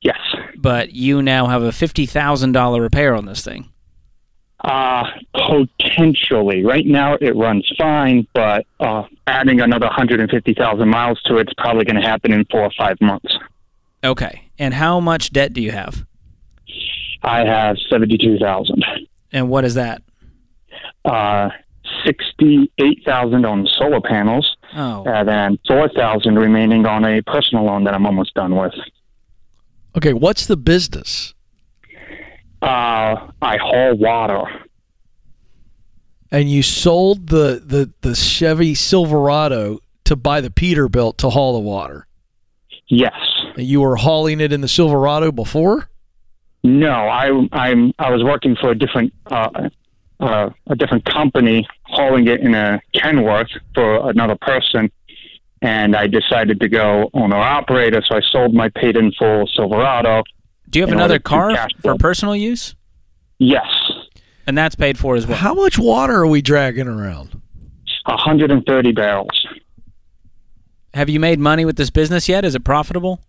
Yes. 0.00 0.18
but 0.56 0.92
you 0.94 1.20
now 1.22 1.46
have 1.46 1.62
a 1.62 1.72
fifty 1.72 2.06
thousand 2.06 2.52
dollar 2.52 2.80
repair 2.80 3.14
on 3.14 3.26
this 3.26 3.44
thing. 3.44 3.68
Uh, 4.60 5.04
potentially. 5.34 6.64
Right 6.64 6.86
now, 6.86 7.16
it 7.20 7.36
runs 7.36 7.70
fine, 7.76 8.26
but 8.32 8.64
uh, 8.80 9.02
adding 9.26 9.60
another 9.60 9.84
150,000 9.86 10.88
miles 10.88 11.20
to 11.26 11.36
it's 11.36 11.52
probably 11.58 11.84
going 11.84 12.00
to 12.00 12.08
happen 12.08 12.32
in 12.32 12.46
four 12.50 12.62
or 12.62 12.70
five 12.78 12.98
months. 13.02 13.36
Okay, 14.02 14.48
and 14.58 14.72
how 14.72 15.00
much 15.00 15.32
debt 15.32 15.52
do 15.52 15.60
you 15.60 15.70
have? 15.72 16.06
I 17.24 17.44
have 17.44 17.76
72,000. 17.88 18.84
And 19.32 19.48
what 19.48 19.64
is 19.64 19.74
that? 19.74 20.02
Uh, 21.04 21.48
68,000 22.04 23.44
on 23.44 23.66
solar 23.78 24.00
panels, 24.00 24.56
Oh, 24.76 25.04
and 25.06 25.28
then 25.28 25.58
4,000 25.68 26.36
remaining 26.36 26.84
on 26.86 27.04
a 27.04 27.22
personal 27.22 27.64
loan 27.64 27.84
that 27.84 27.94
I'm 27.94 28.06
almost 28.06 28.34
done 28.34 28.56
with. 28.56 28.72
Okay, 29.96 30.12
what's 30.12 30.46
the 30.46 30.56
business? 30.56 31.34
Uh, 32.60 33.28
I 33.42 33.56
haul 33.58 33.94
water. 33.96 34.42
And 36.32 36.50
you 36.50 36.62
sold 36.64 37.28
the 37.28 37.62
the 37.64 37.92
the 38.00 38.16
Chevy 38.16 38.74
Silverado 38.74 39.78
to 40.04 40.16
buy 40.16 40.40
the 40.40 40.50
Peterbilt 40.50 41.16
to 41.18 41.30
haul 41.30 41.52
the 41.52 41.60
water. 41.60 42.08
Yes. 42.88 43.12
And 43.56 43.64
you 43.66 43.80
were 43.82 43.94
hauling 43.96 44.40
it 44.40 44.52
in 44.52 44.60
the 44.60 44.66
Silverado 44.68 45.30
before? 45.30 45.88
No, 46.64 46.90
I 46.90 47.26
I'm 47.52 47.92
I 47.98 48.10
was 48.10 48.24
working 48.24 48.56
for 48.56 48.70
a 48.70 48.74
different 48.74 49.12
uh, 49.26 49.68
uh, 50.18 50.48
a 50.66 50.74
different 50.74 51.04
company, 51.04 51.68
hauling 51.82 52.26
it 52.26 52.40
in 52.40 52.54
a 52.54 52.80
Kenworth 52.94 53.50
for 53.74 54.08
another 54.10 54.36
person, 54.40 54.90
and 55.60 55.94
I 55.94 56.06
decided 56.06 56.60
to 56.60 56.68
go 56.68 57.10
owner 57.12 57.36
operator. 57.36 58.02
So 58.08 58.16
I 58.16 58.20
sold 58.32 58.54
my 58.54 58.70
paid 58.70 58.96
in 58.96 59.12
full 59.12 59.46
Silverado. 59.54 60.22
do 60.70 60.78
you 60.78 60.86
have 60.86 60.92
another 60.92 61.18
car 61.18 61.68
for 61.82 61.96
personal 61.96 62.34
use? 62.34 62.74
Yes, 63.38 63.66
And 64.46 64.56
that's 64.56 64.74
paid 64.74 64.96
for 64.96 65.16
as 65.16 65.26
well. 65.26 65.36
How 65.36 65.54
much 65.54 65.78
water 65.78 66.14
are 66.14 66.26
we 66.26 66.40
dragging 66.40 66.88
around? 66.88 67.40
130 68.06 68.92
barrels. 68.92 69.46
Have 70.94 71.08
you 71.10 71.18
made 71.18 71.40
money 71.40 71.64
with 71.64 71.76
this 71.76 71.90
business 71.90 72.28
yet? 72.28 72.44
Is 72.44 72.54
it 72.54 72.64
profitable? 72.64 73.20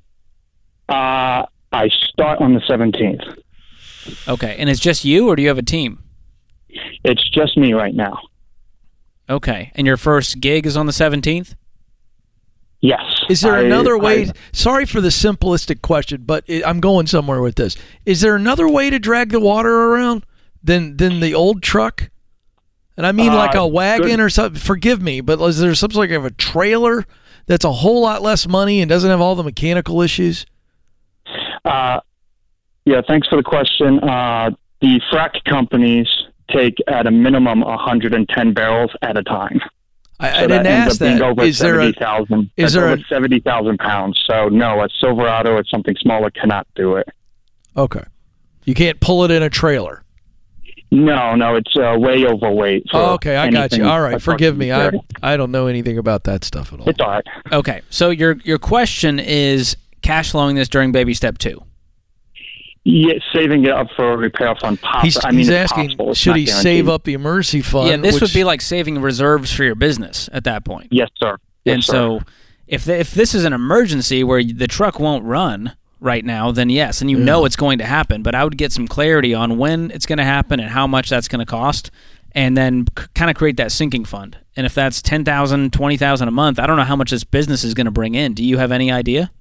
Uh, 0.87 1.45
I 1.75 1.89
start 1.89 2.39
on 2.41 2.53
the 2.53 2.61
17th. 2.61 3.37
Okay, 4.27 4.55
and 4.57 4.69
it's 4.69 4.79
just 4.79 5.03
you, 5.03 5.27
or 5.27 5.35
do 5.35 5.41
you 5.41 5.47
have 5.49 5.57
a 5.57 5.63
team? 5.63 6.03
It's 7.03 7.27
just 7.29 7.57
me 7.57 7.73
right 7.73 7.93
now. 7.93 8.19
Okay, 9.29 9.71
and 9.75 9.87
your 9.87 9.97
first 9.97 10.39
gig 10.39 10.65
is 10.67 10.77
on 10.77 10.85
the 10.85 10.93
seventeenth. 10.93 11.55
Yes. 12.81 13.01
Is 13.29 13.41
there 13.41 13.55
I- 13.55 13.63
another 13.63 13.97
way? 13.97 14.27
I- 14.27 14.31
sorry 14.51 14.85
for 14.85 15.01
the 15.01 15.09
simplistic 15.09 15.81
question, 15.81 16.21
but 16.25 16.43
it, 16.47 16.65
I'm 16.67 16.79
going 16.79 17.07
somewhere 17.07 17.41
with 17.41 17.55
this. 17.55 17.75
Is 18.05 18.21
there 18.21 18.35
another 18.35 18.67
way 18.69 18.89
to 18.91 18.99
drag 18.99 19.29
the 19.29 19.39
water 19.39 19.71
around 19.73 20.23
than 20.63 20.97
than 20.97 21.19
the 21.21 21.33
old 21.33 21.63
truck? 21.63 22.11
And 22.97 23.07
I 23.07 23.11
mean 23.11 23.31
Uh, 23.31 23.35
like 23.37 23.55
a 23.55 23.65
wagon 23.65 24.07
good- 24.07 24.19
or 24.19 24.29
something. 24.29 24.61
Forgive 24.61 25.01
me, 25.01 25.21
but 25.21 25.41
is 25.41 25.57
there 25.59 25.73
some 25.73 25.91
sort 25.91 26.11
of 26.11 26.25
a 26.25 26.29
trailer 26.31 27.05
that's 27.47 27.65
a 27.65 27.71
whole 27.71 28.01
lot 28.01 28.21
less 28.21 28.47
money 28.47 28.81
and 28.81 28.87
doesn't 28.89 29.09
have 29.09 29.21
all 29.21 29.33
the 29.35 29.43
mechanical 29.43 30.01
issues? 30.03 30.45
Uh, 31.65 31.99
yeah, 32.85 33.01
thanks 33.07 33.27
for 33.27 33.35
the 33.35 33.43
question. 33.43 33.99
Uh, 33.99 34.51
the 34.81 35.01
frac 35.11 35.43
companies 35.45 36.07
take 36.51 36.75
at 36.87 37.07
a 37.07 37.11
minimum 37.11 37.61
110 37.61 38.53
barrels 38.53 38.91
at 39.01 39.17
a 39.17 39.23
time. 39.23 39.59
I, 40.19 40.29
So 40.29 40.35
I 40.37 40.41
didn't 40.47 40.67
ask 40.67 40.99
that. 40.99 41.21
Over 41.21 41.43
Is 41.43 41.59
there 41.59 41.79
a 41.79 41.85
70,000. 41.93 42.51
is 42.55 42.73
there 42.73 42.93
a- 42.93 42.99
70,000 43.09 43.77
pounds? 43.79 44.23
So 44.29 44.47
no, 44.49 44.81
a 44.83 44.87
Silverado 45.01 45.53
or 45.53 45.63
something 45.65 45.95
smaller 45.99 46.29
cannot 46.29 46.67
do 46.75 46.95
it. 46.95 47.09
okay? 47.75 48.03
You 48.65 48.73
can't 48.73 48.99
pull 48.99 49.23
it 49.23 49.31
in 49.31 49.43
a 49.43 49.49
trailer. 49.49 50.03
No, 50.91 51.35
no, 51.35 51.55
it's 51.55 51.75
uh, 51.75 51.95
way 51.99 52.25
overweight. 52.25 52.85
Oh, 52.93 53.13
okay, 53.15 53.35
I 53.35 53.49
got 53.49 53.73
you. 53.73 53.83
All 53.85 53.99
right, 53.99 54.21
forgive 54.21 54.55
me. 54.55 54.71
I. 54.71 54.91
I 55.21 55.35
don't 55.35 55.51
know 55.51 55.67
anything 55.67 55.97
about 55.97 56.23
that 56.25 56.43
stuff 56.43 56.71
at 56.71 56.79
all. 56.79 56.87
It's 56.87 56.99
all 56.99 57.09
right. 57.09 57.25
Okay, 57.51 57.81
so 57.89 58.11
your 58.11 58.37
your 58.43 58.57
question 58.59 59.19
is 59.19 59.75
cash 60.05 60.31
flowing 60.31 60.55
this 60.55 60.69
during 60.69 60.91
baby 60.91 61.13
step 61.13 61.37
two. 61.37 61.61
Yeah, 62.87 63.13
saving 63.33 63.63
it 63.65 63.71
up 63.71 63.87
for 63.95 64.13
a 64.13 64.17
repair 64.17 64.53
fund. 64.55 64.79
Poss- 64.79 65.03
He's, 65.03 65.25
I 65.25 65.31
mean, 65.31 65.39
he's 65.39 65.49
it's 65.49 65.71
asking, 65.71 65.89
should 66.13 66.35
he 66.35 66.45
guaranteed. 66.45 66.49
save 66.63 66.87
up 66.89 67.03
the 67.03 67.13
emergency 67.13 67.61
fund? 67.61 67.89
yeah, 67.89 67.97
this 67.97 68.21
would 68.21 68.31
be 68.31 68.43
like 68.43 68.61
saving 68.61 69.01
reserves 69.01 69.51
for 69.51 69.63
your 69.63 69.73
business 69.73 70.29
at 70.31 70.43
that 70.43 70.65
point. 70.65 70.89
Yes, 70.91 71.09
sir. 71.17 71.37
Yes, 71.63 71.73
and 71.73 71.83
sir. 71.83 71.91
so, 71.91 72.19
if 72.67 72.85
the, 72.85 72.99
if 72.99 73.11
this 73.11 73.33
is 73.33 73.43
an 73.43 73.53
emergency 73.53 74.23
where 74.23 74.43
the 74.43 74.67
truck 74.67 74.99
won't 74.99 75.23
run 75.25 75.75
right 75.99 76.23
now, 76.23 76.51
then 76.51 76.69
yes, 76.69 77.01
and 77.01 77.09
you 77.09 77.17
know 77.17 77.45
it's 77.45 77.55
going 77.55 77.79
to 77.79 77.85
happen. 77.85 78.21
But 78.21 78.35
I 78.35 78.43
would 78.43 78.55
get 78.57 78.71
some 78.71 78.87
clarity 78.87 79.33
on 79.33 79.57
when 79.57 79.89
it's 79.89 80.05
going 80.05 80.19
to 80.19 80.23
happen 80.25 80.59
and 80.59 80.69
how 80.69 80.85
much 80.85 81.09
that's 81.09 81.27
going 81.27 81.39
to 81.39 81.45
cost, 81.49 81.89
and 82.33 82.55
then 82.55 82.85
c- 82.99 83.05
kind 83.15 83.31
of 83.31 83.35
create 83.35 83.57
that 83.57 83.71
sinking 83.71 84.05
fund. 84.05 84.37
And 84.55 84.67
if 84.67 84.75
that's 84.75 85.01
ten 85.01 85.25
thousand, 85.25 85.73
twenty 85.73 85.97
thousand 85.97 86.27
a 86.27 86.31
month, 86.31 86.59
I 86.59 86.67
don't 86.67 86.77
know 86.77 86.83
how 86.83 86.95
much 86.95 87.09
this 87.09 87.23
business 87.23 87.63
is 87.63 87.73
going 87.73 87.85
to 87.85 87.91
bring 87.91 88.13
in. 88.13 88.35
Do 88.35 88.43
you 88.43 88.59
have 88.59 88.71
any 88.71 88.91
idea? 88.91 89.31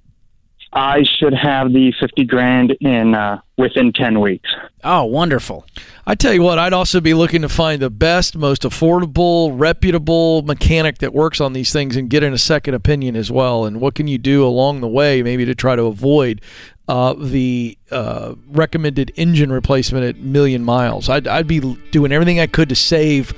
I 0.75 1.05
should 1.05 1.35
have 1.35 1.73
the 1.73 1.93
50 2.01 2.25
grand 2.25 2.73
in 2.81 3.15
uh, 3.15 3.41
within 3.57 3.93
10 3.93 4.21
weeks. 4.21 4.51
Oh, 4.83 5.05
wonderful. 5.05 5.65
I 6.05 6.17
tell 6.17 6.33
you 6.33 6.43
what, 6.43 6.59
I'd 6.59 6.73
also 6.73 7.01
be 7.01 7.15
looking 7.15 7.43
to 7.43 7.49
find 7.49 7.81
the 7.81 7.91
best, 7.91 8.37
most 8.37 8.63
affordable, 8.63 9.53
reputable 9.55 10.43
mechanic 10.43 10.99
that 10.99 11.15
works 11.15 11.41
on 11.41 11.53
these 11.53 11.73
things 11.73 11.97
and 11.97 12.11
get 12.11 12.25
in 12.25 12.33
a 12.33 12.39
second 12.39 12.75
opinion 12.75 13.15
as 13.15 13.31
well. 13.31 13.65
And 13.65 13.81
what 13.81 13.95
can 13.95 14.09
you 14.09 14.19
do 14.19 14.45
along 14.45 14.81
the 14.81 14.89
way, 14.89 15.23
maybe 15.23 15.45
to 15.45 15.55
try 15.55 15.77
to 15.77 15.85
avoid 15.85 16.41
uh, 16.89 17.15
the 17.17 17.79
uh, 17.93 18.35
recommended 18.49 19.13
engine 19.15 19.53
replacement 19.53 20.05
at 20.05 20.17
million 20.17 20.65
miles? 20.65 21.09
I'd, 21.09 21.29
I'd 21.29 21.47
be 21.47 21.61
doing 21.93 22.11
everything 22.11 22.41
I 22.41 22.49
could 22.49 22.69
to 22.71 22.77
save 22.77 23.33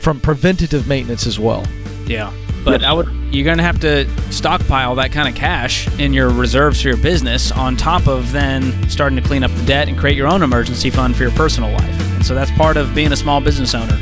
from 0.00 0.20
preventative 0.20 0.88
maintenance 0.88 1.24
as 1.24 1.38
well. 1.38 1.64
Yeah. 2.06 2.32
But 2.64 2.82
I 2.82 2.92
would 2.92 3.08
you're 3.34 3.44
going 3.44 3.58
to 3.58 3.64
have 3.64 3.80
to 3.80 4.08
stockpile 4.32 4.94
that 4.94 5.10
kind 5.10 5.28
of 5.28 5.34
cash 5.34 5.88
in 5.98 6.12
your 6.12 6.30
reserves 6.30 6.80
for 6.80 6.88
your 6.88 6.96
business 6.96 7.50
on 7.50 7.76
top 7.76 8.06
of 8.06 8.30
then 8.30 8.88
starting 8.88 9.16
to 9.16 9.22
clean 9.22 9.42
up 9.42 9.50
the 9.50 9.64
debt 9.66 9.88
and 9.88 9.98
create 9.98 10.16
your 10.16 10.28
own 10.28 10.42
emergency 10.42 10.88
fund 10.88 11.16
for 11.16 11.24
your 11.24 11.32
personal 11.32 11.70
life. 11.72 12.14
And 12.14 12.24
so 12.24 12.34
that's 12.34 12.52
part 12.52 12.76
of 12.76 12.94
being 12.94 13.12
a 13.12 13.16
small 13.16 13.40
business 13.40 13.74
owner. 13.74 13.98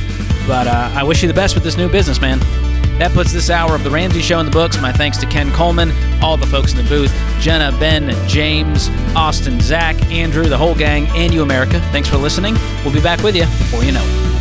But 0.47 0.67
uh, 0.67 0.91
I 0.93 1.03
wish 1.03 1.23
you 1.23 1.29
the 1.29 1.35
best 1.35 1.55
with 1.55 1.65
this 1.65 1.77
new 1.77 1.89
business, 1.89 2.21
man. 2.21 2.41
That 2.99 3.13
puts 3.13 3.33
this 3.33 3.49
hour 3.49 3.75
of 3.75 3.85
the 3.85 3.91
Ramsey 3.91 4.21
Show 4.21 4.39
in 4.39 4.47
the 4.47 4.53
books. 4.53 4.81
My 4.81 4.93
thanks 4.93 5.17
to 5.19 5.27
Ken 5.27 5.51
Coleman, 5.53 5.91
all 6.23 6.37
the 6.37 6.47
folks 6.47 6.73
in 6.73 6.79
the 6.79 6.89
booth, 6.89 7.13
Jenna, 7.41 7.77
Ben, 7.81 8.15
James, 8.29 8.91
Austin, 9.17 9.61
Zach, 9.61 10.01
Andrew, 10.13 10.45
the 10.45 10.59
whole 10.59 10.75
gang, 10.75 11.07
and 11.09 11.33
you, 11.33 11.43
America. 11.43 11.81
Thanks 11.91 12.09
for 12.09 12.19
listening. 12.19 12.55
We'll 12.85 12.93
be 12.95 13.01
back 13.01 13.23
with 13.23 13.35
you 13.35 13.45
before 13.45 13.83
you 13.83 13.93
know 13.93 14.05
it. 14.05 14.32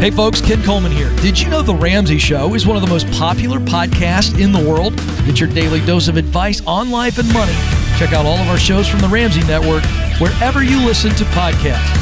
Hey 0.00 0.12
folks, 0.12 0.40
Ken 0.40 0.62
Coleman 0.62 0.92
here. 0.92 1.12
Did 1.16 1.40
you 1.40 1.50
know 1.50 1.60
The 1.60 1.74
Ramsey 1.74 2.18
Show 2.18 2.54
is 2.54 2.64
one 2.64 2.76
of 2.76 2.82
the 2.82 2.88
most 2.88 3.10
popular 3.10 3.58
podcasts 3.58 4.40
in 4.40 4.52
the 4.52 4.60
world? 4.60 4.96
Get 5.26 5.40
your 5.40 5.48
daily 5.48 5.84
dose 5.84 6.06
of 6.06 6.16
advice 6.16 6.64
on 6.68 6.92
life 6.92 7.18
and 7.18 7.26
money. 7.32 7.52
Check 7.98 8.12
out 8.12 8.24
all 8.24 8.38
of 8.38 8.46
our 8.46 8.58
shows 8.58 8.86
from 8.86 9.00
The 9.00 9.08
Ramsey 9.08 9.40
Network 9.40 9.82
wherever 10.20 10.62
you 10.62 10.86
listen 10.86 11.10
to 11.16 11.24
podcasts. 11.24 11.96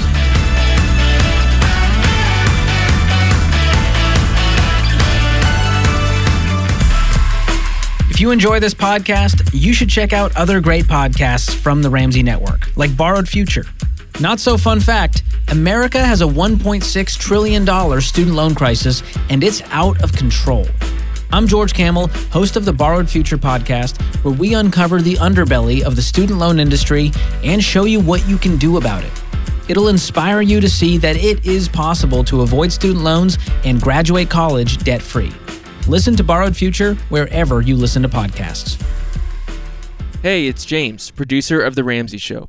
If 8.11 8.21
you 8.21 8.31
enjoy 8.31 8.61
this 8.61 8.75
podcast, 8.75 9.49
you 9.55 9.73
should 9.73 9.89
check 9.89 10.13
out 10.13 10.37
other 10.37 10.61
great 10.61 10.85
podcasts 10.85 11.55
from 11.55 11.81
the 11.81 11.89
Ramsey 11.89 12.23
Network, 12.23 12.77
like 12.77 12.95
Borrowed 12.95 13.27
Future. 13.27 13.65
Not 14.21 14.39
so 14.39 14.59
fun 14.59 14.81
fact 14.81 15.23
America 15.49 16.05
has 16.05 16.23
a 16.23 16.25
$1.6 16.25 17.19
trillion 17.19 18.01
student 18.01 18.35
loan 18.35 18.55
crisis, 18.55 19.03
and 19.31 19.45
it's 19.45 19.63
out 19.67 20.03
of 20.03 20.13
control. 20.13 20.67
I'm 21.31 21.47
George 21.47 21.73
Kamel, 21.73 22.09
host 22.31 22.57
of 22.57 22.65
the 22.65 22.73
Borrowed 22.73 23.09
Future 23.09 23.39
podcast, 23.39 24.01
where 24.25 24.35
we 24.35 24.55
uncover 24.55 25.01
the 25.01 25.15
underbelly 25.15 25.83
of 25.83 25.95
the 25.95 26.03
student 26.03 26.39
loan 26.39 26.59
industry 26.59 27.13
and 27.45 27.63
show 27.63 27.85
you 27.85 28.01
what 28.01 28.27
you 28.29 28.39
can 28.39 28.57
do 28.57 28.77
about 28.77 29.05
it. 29.05 29.13
It'll 29.69 29.89
inspire 29.89 30.41
you 30.41 30.61
to 30.61 30.69
see 30.69 30.99
that 30.99 31.17
it 31.17 31.45
is 31.47 31.69
possible 31.69 32.25
to 32.25 32.43
avoid 32.43 32.73
student 32.73 33.05
loans 33.05 33.39
and 33.65 33.81
graduate 33.81 34.29
college 34.29 34.79
debt 34.79 35.03
free. 35.03 35.33
Listen 35.87 36.17
to 36.17 36.25
Borrowed 36.25 36.57
Future 36.57 36.95
wherever 37.09 37.61
you 37.61 37.77
listen 37.77 38.03
to 38.03 38.09
podcasts. 38.09 38.81
Hey, 40.23 40.49
it's 40.49 40.65
James, 40.65 41.13
producer 41.13 41.61
of 41.61 41.77
The 41.77 41.85
Ramsey 41.85 42.19
Show. 42.19 42.49